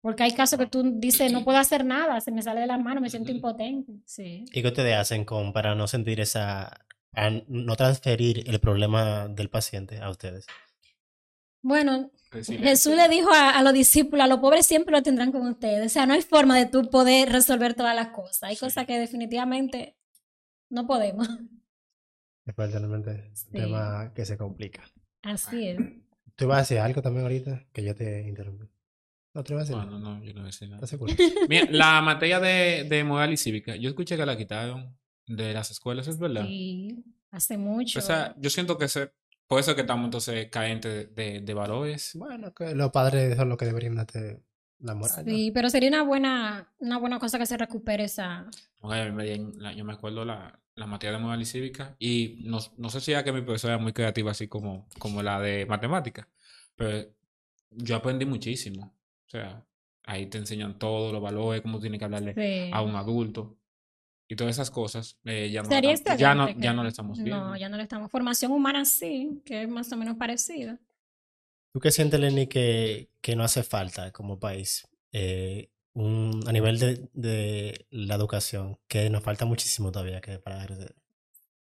Porque 0.00 0.24
hay 0.24 0.32
casos 0.32 0.58
que 0.58 0.66
tú 0.66 0.82
dices, 0.96 1.30
no 1.30 1.44
puedo 1.44 1.58
hacer 1.58 1.84
nada, 1.84 2.20
se 2.20 2.32
me 2.32 2.42
sale 2.42 2.62
de 2.62 2.66
las 2.66 2.82
manos, 2.82 3.00
me 3.02 3.08
siento 3.08 3.30
impotente. 3.30 3.92
Sí. 4.04 4.44
¿Y 4.52 4.62
qué 4.62 4.66
ustedes 4.66 4.96
hacen 4.96 5.24
con, 5.24 5.52
para 5.52 5.76
no 5.76 5.86
sentir 5.86 6.18
esa, 6.18 6.84
no 7.46 7.76
transferir 7.76 8.50
el 8.50 8.58
problema 8.58 9.28
del 9.28 9.48
paciente 9.48 10.00
a 10.00 10.10
ustedes? 10.10 10.48
Bueno. 11.66 12.10
Jesús 12.32 12.94
le 12.94 13.08
dijo 13.08 13.30
a, 13.32 13.50
a 13.50 13.62
los 13.62 13.72
discípulos, 13.72 14.22
a 14.24 14.28
los 14.28 14.38
pobres 14.40 14.66
siempre 14.66 14.92
lo 14.92 15.02
tendrán 15.02 15.32
con 15.32 15.46
ustedes. 15.48 15.86
O 15.86 15.88
sea, 15.88 16.06
no 16.06 16.12
hay 16.14 16.22
forma 16.22 16.56
de 16.56 16.66
tú 16.66 16.90
poder 16.90 17.30
resolver 17.32 17.74
todas 17.74 17.94
las 17.96 18.08
cosas. 18.08 18.42
Hay 18.44 18.54
Sí. 18.56 18.60
cosas 18.60 18.86
que 18.86 18.98
definitivamente 18.98 19.96
no 20.70 20.86
podemos. 20.86 21.28
Es 22.46 22.54
realmente 22.56 23.30
Sí. 23.34 23.46
un 23.46 23.52
tema 23.52 24.12
que 24.14 24.24
se 24.24 24.36
complica. 24.36 24.84
Así 25.22 25.68
es. 25.68 25.78
¿Tú 26.36 26.44
ibas 26.44 26.56
a 26.58 26.60
decir 26.60 26.78
algo 26.78 27.02
también 27.02 27.24
ahorita? 27.24 27.64
Que 27.72 27.82
yo 27.82 27.94
te 27.94 28.22
interrumpí. 28.28 28.66
No, 29.34 29.42
te 29.42 29.52
ibas 29.54 29.62
a 29.62 29.64
decir 29.64 29.76
No, 29.76 29.84
nada. 29.86 29.98
no, 29.98 30.18
no, 30.18 30.24
yo 30.24 30.28
no 30.34 30.40
voy 30.40 30.42
a 30.42 30.46
decir 30.46 30.68
nada. 30.68 30.76
¿Estás 30.76 30.90
seguro? 30.90 31.12
Mira, 31.48 31.66
la 31.70 32.00
materia 32.02 32.38
de, 32.38 32.84
de 32.88 33.02
moral 33.04 33.32
y 33.32 33.36
cívica, 33.36 33.74
yo 33.76 33.88
escuché 33.88 34.16
que 34.16 34.24
la 34.26 34.36
quitaron 34.36 34.96
de 35.26 35.52
las 35.52 35.70
escuelas, 35.72 36.06
¿es 36.06 36.18
verdad? 36.18 36.44
Sí, 36.46 37.02
hace 37.32 37.56
mucho. 37.56 37.98
O 37.98 38.02
sea, 38.02 38.34
yo 38.38 38.50
siento 38.50 38.78
que 38.78 38.86
se, 38.88 39.10
por 39.46 39.60
eso 39.60 39.74
que 39.74 39.82
estamos 39.82 40.04
entonces 40.06 40.48
carentes 40.50 41.14
de, 41.14 41.22
de, 41.32 41.40
de 41.40 41.54
valores. 41.54 42.12
Bueno, 42.14 42.52
que 42.54 42.74
los 42.74 42.90
padres 42.90 43.36
son 43.36 43.48
los 43.48 43.58
que 43.58 43.64
deberían 43.66 43.94
darte 43.96 44.42
la 44.78 44.94
moral. 44.94 45.24
¿no? 45.24 45.32
Sí, 45.32 45.50
pero 45.52 45.70
sería 45.70 45.88
una 45.88 46.02
buena, 46.02 46.72
una 46.78 46.98
buena 46.98 47.18
cosa 47.18 47.38
que 47.38 47.46
se 47.46 47.56
recupere 47.56 48.04
esa. 48.04 48.48
Oye, 48.80 49.00
a 49.02 49.04
mí 49.06 49.12
me 49.12 49.24
dieron 49.24 49.52
la- 49.58 49.72
yo 49.72 49.84
me 49.84 49.92
acuerdo 49.94 50.24
la, 50.24 50.60
la 50.74 50.86
materia 50.86 51.16
de 51.16 51.22
moral 51.22 51.40
y 51.40 51.46
cívica 51.46 51.96
y 51.98 52.42
no, 52.44 52.58
no 52.76 52.90
sé 52.90 53.00
si 53.00 53.12
era 53.12 53.24
que 53.24 53.32
mi 53.32 53.40
profesora 53.42 53.74
era 53.74 53.82
muy 53.82 53.92
creativa 53.92 54.30
así 54.32 54.48
como, 54.48 54.86
como 54.98 55.22
la 55.22 55.40
de 55.40 55.64
matemática, 55.66 56.28
pero 56.74 57.08
yo 57.70 57.96
aprendí 57.96 58.26
muchísimo. 58.26 58.94
O 59.26 59.30
sea, 59.30 59.64
ahí 60.04 60.26
te 60.26 60.38
enseñan 60.38 60.78
todo, 60.78 61.12
los 61.12 61.22
valores, 61.22 61.62
cómo 61.62 61.80
tienes 61.80 61.98
que 61.98 62.04
hablarle 62.04 62.34
Sí. 62.34 62.70
a 62.72 62.82
un 62.82 62.94
adulto 62.96 63.58
y 64.28 64.36
todas 64.36 64.56
esas 64.56 64.70
cosas. 64.70 65.18
eh, 65.24 65.50
ya, 65.50 65.62
no, 65.62 65.68
Sería 65.68 65.92
la 66.04 66.16
ya, 66.16 66.34
no, 66.34 66.50
ya 66.50 66.72
no 66.72 66.82
le 66.82 66.88
estamos 66.88 67.18
viendo. 67.22 67.44
No, 67.48 67.56
ya 67.56 67.68
no 67.68 67.76
le 67.76 67.82
estamos. 67.84 68.10
Formación 68.10 68.52
humana 68.52 68.84
sí, 68.84 69.40
que 69.44 69.62
es 69.62 69.68
más 69.68 69.90
o 69.92 69.96
menos 69.96 70.16
parecida. 70.16 70.78
¿Tú 71.72 71.80
qué 71.80 71.90
sientes, 71.90 72.18
Lenny, 72.18 72.46
que, 72.46 73.10
que 73.20 73.36
no 73.36 73.44
hace 73.44 73.62
falta 73.62 74.10
como 74.12 74.38
país? 74.38 74.88
Eh, 75.12 75.70
un- 75.94 76.42
a 76.46 76.52
nivel 76.52 76.78
de, 76.78 77.08
de 77.12 77.86
la 77.90 78.14
educación, 78.14 78.78
que 78.88 79.08
nos 79.10 79.22
falta 79.22 79.44
muchísimo 79.44 79.92
todavía 79.92 80.20
que 80.20 80.38
para 80.38 80.66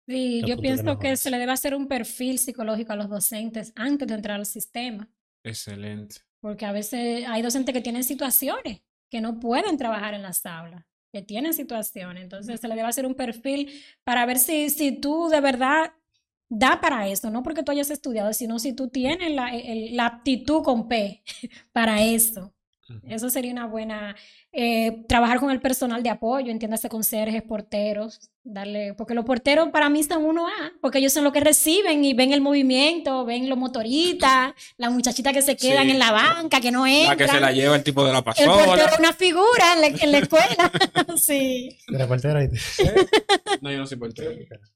Sí, 0.07 0.41
yo 0.45 0.57
pienso 0.57 0.99
que 0.99 1.16
se 1.16 1.32
le 1.32 1.38
debe 1.39 1.51
hacer 1.53 1.74
un 1.76 1.88
perfil 1.88 2.38
psicológico 2.38 2.91
a 2.93 2.95
los 2.97 3.09
docentes 3.09 3.72
antes 3.76 4.07
de 4.07 4.16
entrar 4.16 4.38
al 4.38 4.45
sistema, 4.45 5.09
Excelente. 5.43 6.18
porque 6.41 6.66
a 6.66 6.72
veces 6.74 7.26
hay 7.28 7.41
docentes 7.41 7.74
que 7.74 7.82
tienen 7.82 8.03
situaciones 8.03 8.82
que 9.09 9.22
no 9.22 9.39
pueden 9.39 9.78
trabajar 9.78 10.14
en 10.14 10.24
las 10.24 10.45
aulas, 10.45 10.84
que 11.14 11.24
tienen 11.24 11.53
situaciones, 11.55 12.24
entonces 12.24 12.59
se 12.61 12.68
le 12.70 12.76
debe 12.76 12.89
hacer 12.89 13.05
un 13.07 13.16
perfil 13.16 13.72
para 14.03 14.26
ver 14.26 14.39
si, 14.39 14.70
si 14.72 14.93
tú 14.99 15.30
de 15.30 15.41
verdad 15.41 15.93
da 16.49 16.82
para 16.82 17.07
eso, 17.09 17.32
no 17.32 17.43
porque 17.43 17.64
tú 17.64 17.72
hayas 17.72 17.91
estudiado, 17.91 18.34
sino 18.34 18.59
si 18.59 18.74
tú 18.74 18.89
tienes 18.89 19.32
la, 19.34 19.49
el- 19.55 19.95
la 19.97 20.07
aptitud 20.07 20.64
con 20.64 20.88
P 20.89 21.24
para 21.74 22.03
eso. 22.03 22.53
Eso 23.08 23.30
sería 23.30 23.52
una 23.52 23.66
buena, 23.66 24.16
eh, 24.52 25.04
trabajar 25.08 25.40
con 25.40 25.52
el 25.52 25.62
personal 25.62 26.04
de 26.04 26.10
apoyo, 26.10 26.52
entiéndase 26.52 26.90
conserjes, 26.90 27.42
porteros, 27.42 28.30
darle, 28.44 28.94
porque 28.94 29.14
los 29.14 29.24
porteros 29.24 29.70
para 29.70 29.90
mí 29.90 30.04
son 30.04 30.26
uno 30.26 30.48
a 30.48 30.52
porque 30.82 30.98
ellos 30.98 31.14
son 31.14 31.24
los 31.24 31.32
que 31.32 31.40
reciben 31.40 32.04
y 32.04 32.14
ven 32.14 32.34
el 32.34 32.42
movimiento, 32.42 33.24
ven 33.26 33.48
los 33.48 33.58
motoristas, 33.58 34.54
las 34.78 34.92
muchachitas 34.92 35.32
que 35.34 35.42
se 35.42 35.56
quedan 35.56 35.86
Sí. 35.86 35.92
en 35.92 36.00
la 36.00 36.12
banca, 36.12 36.60
que 36.60 36.72
no 36.72 36.86
entran. 36.86 37.18
La 37.18 37.26
que 37.26 37.32
se 37.32 37.40
la 37.40 37.52
lleva 37.54 37.76
el 37.78 37.84
tipo 37.84 38.06
de 38.06 38.12
la 38.12 38.18
el 38.20 38.24
portero 38.26 38.52
pasola. 38.54 38.86
es 38.86 39.00
una 39.00 39.14
figura 39.14 39.74
en 39.76 39.82
la, 39.82 39.88
en 39.88 40.12
la 40.12 40.18
escuela. 40.18 40.72
sí. 41.18 41.78
De 41.88 41.98
la 41.98 42.08
portera, 42.08 42.40
¿viste? 42.46 42.94
No, 43.62 43.72
yo 43.72 43.78
no 43.78 43.88
soy 43.88 43.98
portero. 43.98 44.32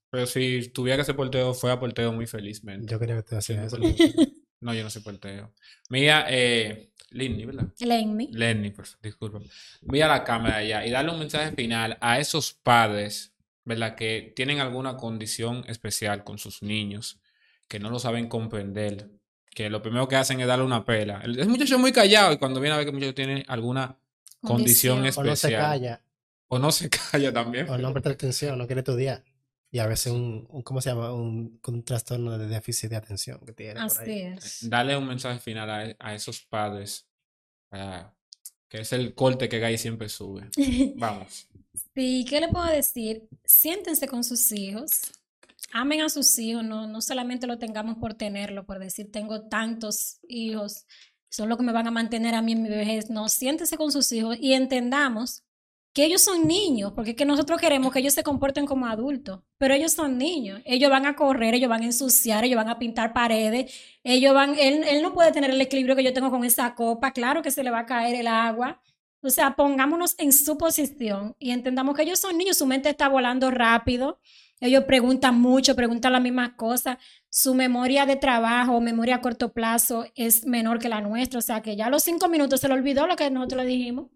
Pero 0.10 0.26
si 0.26 0.70
tuviera 0.70 0.98
que 0.98 1.04
ser 1.04 1.16
portero, 1.16 1.54
fuera 1.54 1.78
portero 1.80 2.14
muy 2.14 2.26
felizmente. 2.26 2.90
Yo 2.90 2.98
quería 3.00 3.18
que 3.18 3.24
te 3.24 3.36
hacías 3.36 3.66
eso. 3.74 3.78
No, 4.62 4.74
yo 4.74 4.84
no 4.84 4.90
soy 4.90 5.02
portero. 5.02 5.54
Mira, 5.90 6.26
eh, 6.30 6.90
Lindy, 7.10 7.46
¿verdad? 7.46 7.68
Lenny. 7.80 8.28
Lenny, 8.32 8.72
por 8.72 8.86
favor, 8.86 9.02
disculpa. 9.02 9.40
Voy 9.82 10.02
a 10.02 10.08
la 10.08 10.24
cámara 10.24 10.64
ya 10.64 10.86
y 10.86 10.92
darle 10.92 11.12
un 11.12 11.20
mensaje 11.20 11.52
final 11.54 11.98
a 12.02 12.20
esos 12.20 12.54
padres, 12.54 13.34
¿verdad? 13.64 13.96
Que 13.96 14.34
tienen 14.36 14.60
alguna 14.60 14.98
condición 14.98 15.64
especial 15.68 16.24
con 16.24 16.38
sus 16.38 16.62
niños, 16.62 17.20
que 17.68 17.80
no 17.80 17.90
lo 17.90 18.00
saben 18.00 18.28
comprender, 18.28 19.10
que 19.52 19.70
lo 19.70 19.82
primero 19.82 20.08
que 20.08 20.16
hacen 20.18 20.40
es 20.42 20.48
darle 20.48 20.66
una 20.66 20.86
pela. 20.86 21.22
El, 21.24 21.40
el 21.40 21.48
muchacho 21.50 21.76
es 21.76 21.82
muy 21.82 21.92
callado 21.92 22.34
y 22.34 22.38
cuando 22.38 22.60
viene 22.60 22.74
a 22.76 22.78
ver 22.78 22.86
que 22.86 22.90
el 22.92 22.96
muchacho 22.96 23.16
tiene 23.16 23.44
alguna 23.48 23.98
condición, 24.42 24.98
Condición. 24.98 25.18
O 25.18 25.24
no 25.24 25.36
se 25.36 25.48
especial. 25.48 25.62
calla, 25.62 26.02
O 26.50 26.60
no 26.60 26.72
se 26.72 26.90
calla 27.12 27.34
también. 27.34 27.70
o 27.70 27.78
no 27.78 27.92
presta 27.94 28.12
atención, 28.12 28.58
no 28.58 28.68
quiere 28.68 28.82
estudiar. 28.82 29.24
Y 29.78 29.80
a 29.80 29.86
veces 29.86 30.12
un, 30.12 30.48
un- 30.50 30.64
¿cómo 30.64 30.82
se 30.82 30.90
llama? 30.90 31.14
Un, 31.14 31.62
un 31.68 31.84
trastorno 31.84 32.36
de 32.36 32.48
déficit 32.48 32.90
de 32.90 32.96
atención 32.96 33.40
que 33.46 33.54
tiene 33.54 33.76
por 33.76 33.84
Así 33.84 34.10
ahí. 34.10 34.22
es. 34.36 34.68
Darle 34.68 34.98
un 34.98 35.06
mensaje 35.08 35.40
final 35.40 35.70
a, 35.70 35.96
a 36.00 36.16
esos 36.16 36.42
padres, 36.42 37.08
ah, 37.72 38.12
que 38.68 38.80
es 38.82 38.92
el 38.92 39.14
corte 39.14 39.48
que 39.48 39.60
Guy 39.60 39.78
siempre 39.78 40.10
sube. 40.10 40.50
Vamos. 40.96 41.48
Sí, 41.94 42.26
¿qué 42.28 42.42
le 42.42 42.48
puedo 42.48 42.66
decir? 42.66 43.30
Siéntense 43.46 44.08
con 44.08 44.24
sus 44.24 44.52
hijos, 44.52 45.12
amen 45.72 46.02
a 46.02 46.10
sus 46.10 46.40
hijos, 46.40 46.64
no, 46.64 46.88
no 46.88 47.00
solamente 47.00 47.46
lo 47.46 47.60
tengamos 47.60 47.98
por 48.00 48.16
tenerlo, 48.16 48.66
por 48.66 48.80
decir 48.80 49.12
tengo 49.12 49.48
tantos 49.48 50.18
hijos, 50.28 50.88
son 51.30 51.50
los 51.50 51.58
que 51.60 51.64
me 51.64 51.72
van 51.72 51.86
a 51.86 51.92
mantener 51.92 52.34
a 52.34 52.42
mí 52.42 52.54
en 52.54 52.64
mi 52.64 52.70
vejez. 52.70 53.12
No, 53.12 53.30
siéntense 53.30 53.78
con 53.78 53.92
sus 53.92 54.12
hijos 54.12 54.38
y 54.40 54.54
entendamos 54.54 55.44
que 55.98 56.06
ellos 56.06 56.22
son 56.22 56.48
niños, 56.48 56.94
porque 56.94 57.10
es 57.10 57.16
que 57.16 57.26
nosotros 57.26 57.60
queremos 57.60 57.92
que 57.92 57.98
ellos 57.98 58.14
se 58.14 58.22
comporten 58.22 58.68
como 58.68 58.86
adultos, 58.86 59.40
pero 59.58 59.74
ellos 59.74 59.94
son 59.94 60.20
niños, 60.20 60.62
ellos 60.64 60.92
van 60.92 61.08
a 61.08 61.16
correr, 61.16 61.56
ellos 61.56 61.72
van 61.72 61.82
a 61.82 61.86
ensuciar, 61.86 62.44
ellos 62.44 62.56
van 62.56 62.70
a 62.70 62.78
pintar 62.78 63.14
paredes, 63.14 63.74
ellos 64.04 64.32
van, 64.32 64.54
él, 64.60 64.84
él 64.88 65.02
no 65.02 65.12
puede 65.12 65.32
tener 65.32 65.50
el 65.50 65.60
equilibrio 65.60 65.96
que 65.96 66.04
yo 66.04 66.14
tengo 66.14 66.30
con 66.30 66.44
esa 66.44 66.76
copa, 66.76 67.14
claro 67.14 67.42
que 67.42 67.50
se 67.50 67.64
le 67.64 67.72
va 67.72 67.80
a 67.80 67.86
caer 67.88 68.14
el 68.14 68.28
agua. 68.28 68.80
O 69.22 69.32
sea, 69.32 69.56
pongámonos 69.56 70.14
en 70.20 70.34
su 70.34 70.56
posición 70.60 71.36
y 71.40 71.50
entendamos 71.50 71.96
que 71.96 72.04
ellos 72.04 72.20
son 72.20 72.38
niños, 72.38 72.58
su 72.60 72.68
mente 72.68 72.90
está 72.90 73.08
volando 73.08 73.50
rápido, 73.50 74.20
ellos 74.60 74.84
preguntan 74.84 75.42
mucho, 75.42 75.76
preguntan 75.76 76.14
las 76.14 76.22
mismas 76.22 76.52
cosas, 76.52 76.98
su 77.28 77.56
memoria 77.56 78.06
de 78.06 78.18
trabajo, 78.18 78.80
memoria 78.82 79.16
a 79.16 79.22
corto 79.22 79.52
plazo 79.52 80.06
es 80.14 80.46
menor 80.46 80.78
que 80.78 80.90
la 80.90 81.02
nuestra, 81.02 81.40
o 81.40 81.42
sea 81.42 81.64
que 81.64 81.76
ya 81.76 81.88
a 81.88 81.90
los 81.90 82.04
cinco 82.04 82.30
minutos 82.30 82.60
se 82.62 82.68
le 82.68 82.76
olvidó 82.76 83.08
lo 83.08 83.16
que 83.16 83.32
nosotros 83.32 83.64
le 83.64 83.68
dijimos. 83.68 84.12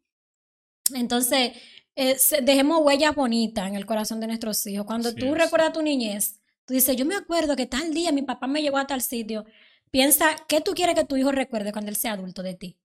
Entonces, 0.93 1.53
eh, 1.95 2.17
dejemos 2.43 2.81
huellas 2.81 3.15
bonitas 3.15 3.67
en 3.67 3.75
el 3.75 3.85
corazón 3.85 4.19
de 4.19 4.27
nuestros 4.27 4.65
hijos. 4.67 4.85
Cuando 4.85 5.09
Así 5.09 5.17
tú 5.17 5.27
es. 5.27 5.37
recuerdas 5.37 5.73
tu 5.73 5.81
niñez, 5.81 6.39
tú 6.65 6.73
dices, 6.73 6.95
yo 6.95 7.05
me 7.05 7.15
acuerdo 7.15 7.55
que 7.55 7.65
tal 7.65 7.93
día 7.93 8.11
mi 8.11 8.21
papá 8.21 8.47
me 8.47 8.61
llevó 8.61 8.77
a 8.77 8.87
tal 8.87 9.01
sitio. 9.01 9.45
Piensa, 9.91 10.35
¿qué 10.47 10.61
tú 10.61 10.73
quieres 10.73 10.95
que 10.95 11.05
tu 11.05 11.17
hijo 11.17 11.31
recuerde 11.31 11.71
cuando 11.71 11.89
él 11.89 11.97
sea 11.97 12.13
adulto 12.13 12.43
de 12.43 12.55
ti? 12.55 12.77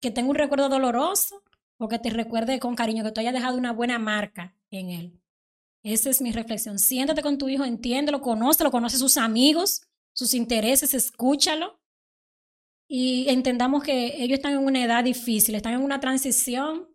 ¿Que 0.00 0.10
tenga 0.10 0.30
un 0.30 0.36
recuerdo 0.36 0.68
doloroso 0.68 1.42
o 1.78 1.88
que 1.88 1.98
te 1.98 2.10
recuerde 2.10 2.58
con 2.58 2.74
cariño, 2.74 3.04
que 3.04 3.12
tú 3.12 3.20
hayas 3.20 3.34
dejado 3.34 3.58
una 3.58 3.72
buena 3.72 3.98
marca 3.98 4.56
en 4.70 4.90
él? 4.90 5.20
Esa 5.82 6.10
es 6.10 6.20
mi 6.20 6.32
reflexión. 6.32 6.78
Siéntate 6.78 7.22
con 7.22 7.38
tu 7.38 7.48
hijo, 7.48 7.64
entiéndelo, 7.64 8.20
conócelo, 8.20 8.70
conoce 8.70 8.96
sus 8.96 9.16
amigos, 9.16 9.82
sus 10.12 10.34
intereses, 10.34 10.94
escúchalo. 10.94 11.78
Y 12.88 13.28
entendamos 13.28 13.82
que 13.82 14.22
ellos 14.22 14.38
están 14.38 14.52
en 14.52 14.64
una 14.64 14.82
edad 14.82 15.04
difícil, 15.04 15.54
están 15.54 15.74
en 15.74 15.82
una 15.82 16.00
transición 16.00 16.88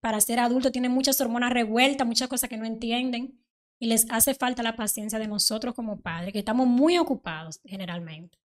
para 0.00 0.20
ser 0.20 0.38
adultos, 0.38 0.72
tienen 0.72 0.92
muchas 0.92 1.20
hormonas 1.20 1.52
revueltas, 1.52 2.06
muchas 2.06 2.28
cosas 2.28 2.48
que 2.48 2.56
no 2.56 2.64
entienden. 2.64 3.38
Y 3.78 3.86
les 3.86 4.06
hace 4.10 4.34
falta 4.34 4.62
la 4.62 4.76
paciencia 4.76 5.18
de 5.18 5.26
nosotros 5.26 5.74
como 5.74 6.00
padres, 6.00 6.32
que 6.34 6.40
estamos 6.40 6.66
muy 6.66 6.98
ocupados 6.98 7.60
generalmente. 7.64 8.38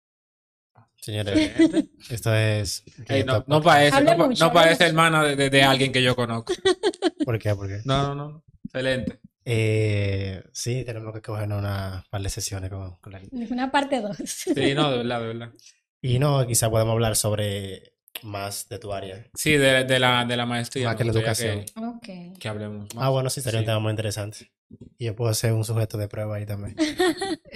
Señores, 1.01 1.51
esto 2.09 2.33
es... 2.33 2.83
Ey, 3.07 3.23
no, 3.25 3.61
parece, 3.61 4.01
no, 4.01 4.27
mucho, 4.27 4.51
parece 4.51 4.85
hermana 4.85 5.23
de, 5.23 5.35
de- 5.35 5.49
de 5.49 5.61
alguien 5.63 5.91
que 5.91 6.01
yo 6.01 6.15
conozco. 6.15 6.53
¿Por 7.25 7.37
qué? 7.37 7.53
¿Por 7.53 7.67
qué? 7.67 7.81
No, 7.85 8.15
no, 8.15 8.15
no. 8.15 8.43
Excelente. 8.63 9.19
Eh, 9.43 10.41
sí, 10.53 10.83
tenemos 10.85 11.13
que 11.13 11.21
coger 11.21 11.47
una 11.51 12.03
par 12.09 12.21
de 12.21 12.29
sesiones 12.29 12.71
con, 12.71 12.95
con 12.95 13.13
la 13.13 13.21
Una 13.31 13.69
parte 13.71 14.01
dos. 14.01 14.17
Sí, 14.25 14.73
no, 14.73 14.89
de 14.89 14.97
verdad, 14.99 15.19
de 15.21 15.27
verdad. 15.27 15.51
Y 16.01 16.17
no, 16.17 16.47
quizá 16.47 16.69
podemos 16.69 16.93
hablar 16.93 17.15
sobre 17.15 17.93
más 18.23 18.67
de 18.69 18.79
tu 18.79 18.93
área. 18.93 19.25
Sí, 19.33 19.53
de, 19.57 19.83
de 19.83 19.99
la, 19.99 20.25
de 20.25 20.37
la 20.37 20.45
maestría. 20.45 20.87
Más 20.87 20.95
que 20.95 21.03
la 21.03 21.11
educación. 21.11 21.63
ok. 21.75 22.37
Que, 22.39 22.47
hablemos 22.47 22.93
más. 22.95 23.03
Ah, 23.05 23.09
bueno, 23.09 23.29
sí, 23.29 23.41
sería 23.41 23.59
un 23.59 23.63
Sí. 23.63 23.67
tema 23.67 23.79
muy 23.79 23.91
interesante. 23.91 24.51
Y 24.97 25.05
yo 25.05 25.15
puedo 25.15 25.33
ser 25.33 25.53
un 25.53 25.63
sujeto 25.63 25.97
de 25.97 26.07
prueba 26.07 26.35
ahí 26.37 26.45
también. 26.45 26.75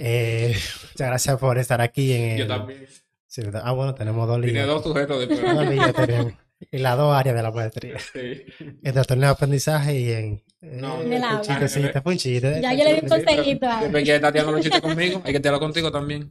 Eh, 0.02 0.54
muchas 0.92 1.08
gracias 1.08 1.38
por 1.38 1.58
estar 1.58 1.80
aquí 1.82 2.12
en 2.14 2.22
el... 2.30 2.38
Yo 2.38 2.46
también. 2.46 2.86
Sí, 3.26 3.42
ah, 3.62 3.72
bueno, 3.72 3.94
tenemos 3.94 4.26
dos 4.26 4.36
Tiene 4.36 4.46
líneas. 4.48 4.66
dos 4.66 4.82
sujetos 4.82 5.20
de 5.20 5.26
Dos 5.26 5.38
prueba. 5.40 5.62
líneas 5.64 5.92
tenemos. 5.94 6.32
En 6.72 6.82
las 6.82 6.96
dos 6.96 7.14
áreas 7.14 7.36
de 7.36 7.42
la 7.42 7.50
maestría. 7.50 7.96
Sí. 8.12 8.42
En 8.82 8.92
trastorno 8.92 9.26
de 9.26 9.32
aprendizaje 9.32 9.98
y 9.98 10.10
en... 10.12 10.42
No, 10.62 11.00
eh, 11.00 11.04
En 11.06 11.12
el 11.12 11.20
fue 11.20 11.28
un 11.28 11.34
habla. 11.36 11.40
chistecito, 11.42 12.02
fue 12.02 12.12
un 12.12 12.18
chiste. 12.18 12.60
Ya 12.62 12.72
yo 12.74 12.84
le 12.84 12.94
di 12.94 13.00
un 13.02 13.08
Sí, 13.08 13.08
consejito 13.08 13.66
Siempre 13.78 14.04
que 14.04 14.14
está 14.14 14.32
tirando 14.32 14.52
los 14.52 14.60
chistes 14.62 14.80
conmigo, 14.80 15.22
hay 15.24 15.32
que 15.32 15.40
tirarlo 15.40 15.60
contigo 15.60 15.90
también. 15.92 16.28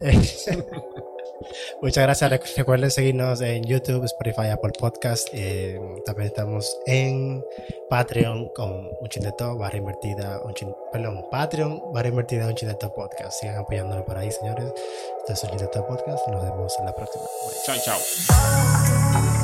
Muchas 1.82 2.04
gracias. 2.04 2.32
Rec- 2.32 2.56
Recuerden 2.58 2.91
seguirnos 2.91 3.41
en 3.41 3.64
YouTube, 3.64 4.04
Spotify, 4.06 4.47
Apple 4.52 4.72
Podcast. 4.80 5.28
Eh, 5.34 5.80
también 6.06 6.28
estamos 6.28 6.78
en 6.86 7.43
Patreon 7.89 8.50
con 8.50 8.72
un 9.00 9.10
chin 9.10 9.24
de 9.24 9.32
barra 9.58 9.78
invertida, 9.78 10.41
un 10.43 10.54
chin, 10.54 10.74
perdón, 10.91 11.26
Patreon, 11.32 11.82
barra 11.93 12.10
invertida, 12.10 12.47
un 12.47 12.56
chin 12.56 12.70
de 12.70 12.76
todo 12.76 12.93
podcast. 12.93 13.39
Sigan 13.39 13.58
apoyándonos 13.58 14.06
por 14.06 14.18
ahí, 14.18 14.32
señores. 14.32 14.72
Esto 15.20 15.34
es 15.34 15.43
un 15.43 15.50
chin 15.58 15.68
todo 15.72 15.88
podcast. 15.88 16.28
Nos 16.28 16.43
vemos 16.43 16.78
en 16.80 16.86
la 16.86 16.93
próxima. 16.95 17.24
Bye. 17.68 17.80
Chao, 17.82 17.97
chao. 17.97 19.38